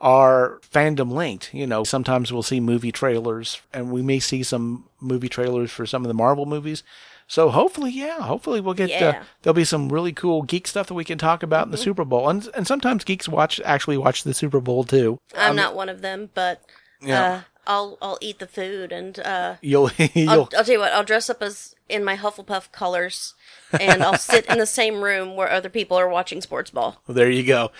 are 0.00 0.58
fandom 0.72 1.12
linked. 1.12 1.52
You 1.54 1.66
know, 1.66 1.84
sometimes 1.84 2.32
we'll 2.32 2.42
see 2.42 2.58
movie 2.60 2.90
trailers 2.92 3.60
and 3.72 3.92
we 3.92 4.02
may 4.02 4.18
see 4.18 4.42
some 4.42 4.84
movie 5.00 5.28
trailers 5.28 5.70
for 5.70 5.86
some 5.86 6.02
of 6.02 6.08
the 6.08 6.14
Marvel 6.14 6.46
movies. 6.46 6.82
So 7.28 7.50
hopefully, 7.50 7.92
yeah, 7.92 8.20
hopefully 8.20 8.60
we'll 8.60 8.74
get, 8.74 8.90
uh, 9.00 9.22
there'll 9.42 9.54
be 9.54 9.64
some 9.64 9.88
really 9.90 10.12
cool 10.12 10.42
geek 10.42 10.66
stuff 10.66 10.88
that 10.88 10.94
we 10.94 11.04
can 11.04 11.18
talk 11.18 11.42
about 11.42 11.66
in 11.66 11.70
the 11.70 11.78
Super 11.78 12.04
Bowl. 12.04 12.28
And, 12.28 12.46
and 12.54 12.66
sometimes 12.66 13.04
geeks 13.04 13.28
watch, 13.28 13.60
actually 13.64 13.96
watch 13.96 14.24
the 14.24 14.34
Super 14.34 14.60
Bowl 14.60 14.84
too. 14.84 15.18
I'm 15.36 15.56
not 15.56 15.74
one 15.76 15.88
of 15.88 16.02
them, 16.02 16.30
but 16.34 16.62
Yeah. 17.00 17.22
uh, 17.22 17.40
I'll 17.66 17.98
I'll 18.02 18.18
eat 18.20 18.38
the 18.38 18.46
food 18.46 18.92
and 18.92 19.18
uh, 19.20 19.56
You'll, 19.60 19.90
I'll, 19.98 20.08
you'll, 20.14 20.30
I'll 20.30 20.46
tell 20.46 20.68
you 20.68 20.78
what. 20.78 20.92
I'll 20.92 21.04
dress 21.04 21.30
up 21.30 21.42
as 21.42 21.74
in 21.88 22.04
my 22.04 22.16
Hufflepuff 22.16 22.72
colors, 22.72 23.34
and 23.78 24.02
I'll 24.02 24.18
sit 24.18 24.46
in 24.46 24.58
the 24.58 24.66
same 24.66 25.02
room 25.02 25.36
where 25.36 25.50
other 25.50 25.68
people 25.68 25.96
are 25.96 26.08
watching 26.08 26.40
sports 26.40 26.70
ball. 26.70 27.00
Well, 27.06 27.14
there 27.14 27.30
you 27.30 27.44
go. 27.44 27.70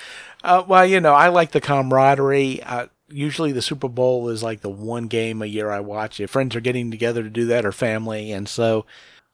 Uh, 0.45 0.63
well, 0.67 0.87
you 0.87 1.01
know, 1.01 1.15
I 1.15 1.29
like 1.29 1.53
the 1.53 1.61
camaraderie. 1.61 2.63
Uh, 2.63 2.87
usually, 3.09 3.53
the 3.53 3.63
Super 3.63 3.89
Bowl 3.89 4.29
is 4.29 4.43
like 4.43 4.61
the 4.61 4.71
one 4.71 5.07
game 5.07 5.43
a 5.43 5.47
year 5.47 5.71
I 5.71 5.81
watch. 5.81 6.21
If 6.21 6.31
friends 6.31 6.55
are 6.55 6.61
getting 6.61 6.91
together 6.91 7.23
to 7.23 7.31
do 7.31 7.47
that, 7.47 7.65
or 7.65 7.73
family, 7.73 8.33
and 8.33 8.49
so 8.49 8.87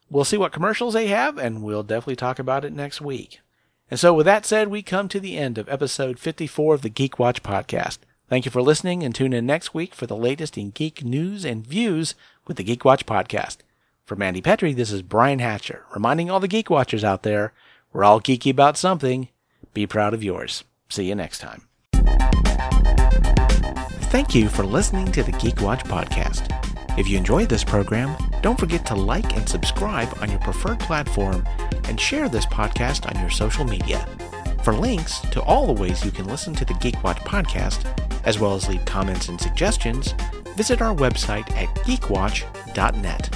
we'll 0.09 0.25
see 0.25 0.37
what 0.37 0.53
commercials 0.53 0.93
they 0.93 1.07
have, 1.07 1.37
and 1.37 1.61
we'll 1.61 1.83
definitely 1.83 2.15
talk 2.15 2.39
about 2.39 2.65
it 2.65 2.73
next 2.73 3.01
week. 3.01 3.39
And 3.91 3.99
so, 3.99 4.13
with 4.13 4.25
that 4.25 4.45
said, 4.45 4.67
we 4.67 4.81
come 4.81 5.09
to 5.09 5.19
the 5.19 5.37
end 5.37 5.57
of 5.57 5.67
episode 5.67 6.19
54 6.19 6.75
of 6.75 6.81
the 6.83 6.89
Geek 6.89 7.17
Watch 7.19 7.41
podcast. 7.43 7.99
Thank 8.29 8.45
you 8.45 8.51
for 8.51 8.61
listening, 8.61 9.01
and 9.01 9.15
tune 9.15 9.33
in 9.33 9.47
next 9.47 9.73
week 9.73 9.95
for 9.95 10.05
the 10.05 10.15
latest 10.15 10.55
in 10.55 10.69
geek 10.69 11.03
news 11.03 11.43
and 11.43 11.65
views 11.65 12.13
with 12.45 12.57
the 12.57 12.63
Geek 12.63 12.85
Watch 12.85 13.07
podcast. 13.07 13.57
For 14.05 14.15
Mandy 14.15 14.39
Petrie, 14.39 14.73
this 14.73 14.91
is 14.91 15.01
Brian 15.01 15.39
Hatcher, 15.39 15.83
reminding 15.95 16.29
all 16.29 16.39
the 16.39 16.47
Geek 16.47 16.69
Watchers 16.69 17.03
out 17.03 17.23
there, 17.23 17.53
we're 17.91 18.03
all 18.03 18.21
geeky 18.21 18.51
about 18.51 18.77
something. 18.77 19.29
Be 19.73 19.87
proud 19.87 20.13
of 20.13 20.23
yours. 20.23 20.63
See 20.89 21.05
you 21.05 21.15
next 21.15 21.39
time. 21.39 21.63
Thank 24.11 24.35
you 24.35 24.47
for 24.47 24.63
listening 24.63 25.11
to 25.13 25.23
the 25.23 25.31
Geek 25.31 25.61
Watch 25.61 25.83
podcast. 25.85 26.55
If 26.99 27.07
you 27.07 27.17
enjoyed 27.17 27.49
this 27.49 27.63
program, 27.63 28.15
don't 28.43 28.59
forget 28.59 28.85
to 28.87 28.95
like 28.95 29.35
and 29.37 29.49
subscribe 29.49 30.15
on 30.21 30.29
your 30.29 30.39
preferred 30.41 30.79
platform 30.79 31.43
and 31.85 31.99
share 31.99 32.29
this 32.29 32.45
podcast 32.45 33.07
on 33.11 33.19
your 33.19 33.31
social 33.31 33.65
media. 33.65 34.07
For 34.63 34.73
links 34.73 35.19
to 35.31 35.41
all 35.41 35.65
the 35.65 35.81
ways 35.81 36.05
you 36.05 36.11
can 36.11 36.27
listen 36.27 36.53
to 36.53 36.65
the 36.65 36.75
Geek 36.75 37.03
Watch 37.03 37.17
podcast, 37.21 38.08
as 38.25 38.39
well 38.39 38.55
as 38.55 38.67
leave 38.67 38.85
comments 38.85 39.29
and 39.29 39.39
suggestions, 39.39 40.13
visit 40.55 40.81
our 40.81 40.95
website 40.95 41.49
at 41.51 41.67
geekwatch.net. 41.85 43.35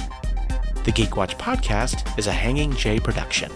The 0.84 0.92
Geek 0.92 1.16
Watch 1.16 1.38
podcast 1.38 2.18
is 2.18 2.26
a 2.26 2.32
Hanging 2.32 2.74
J 2.74 3.00
production. 3.00 3.50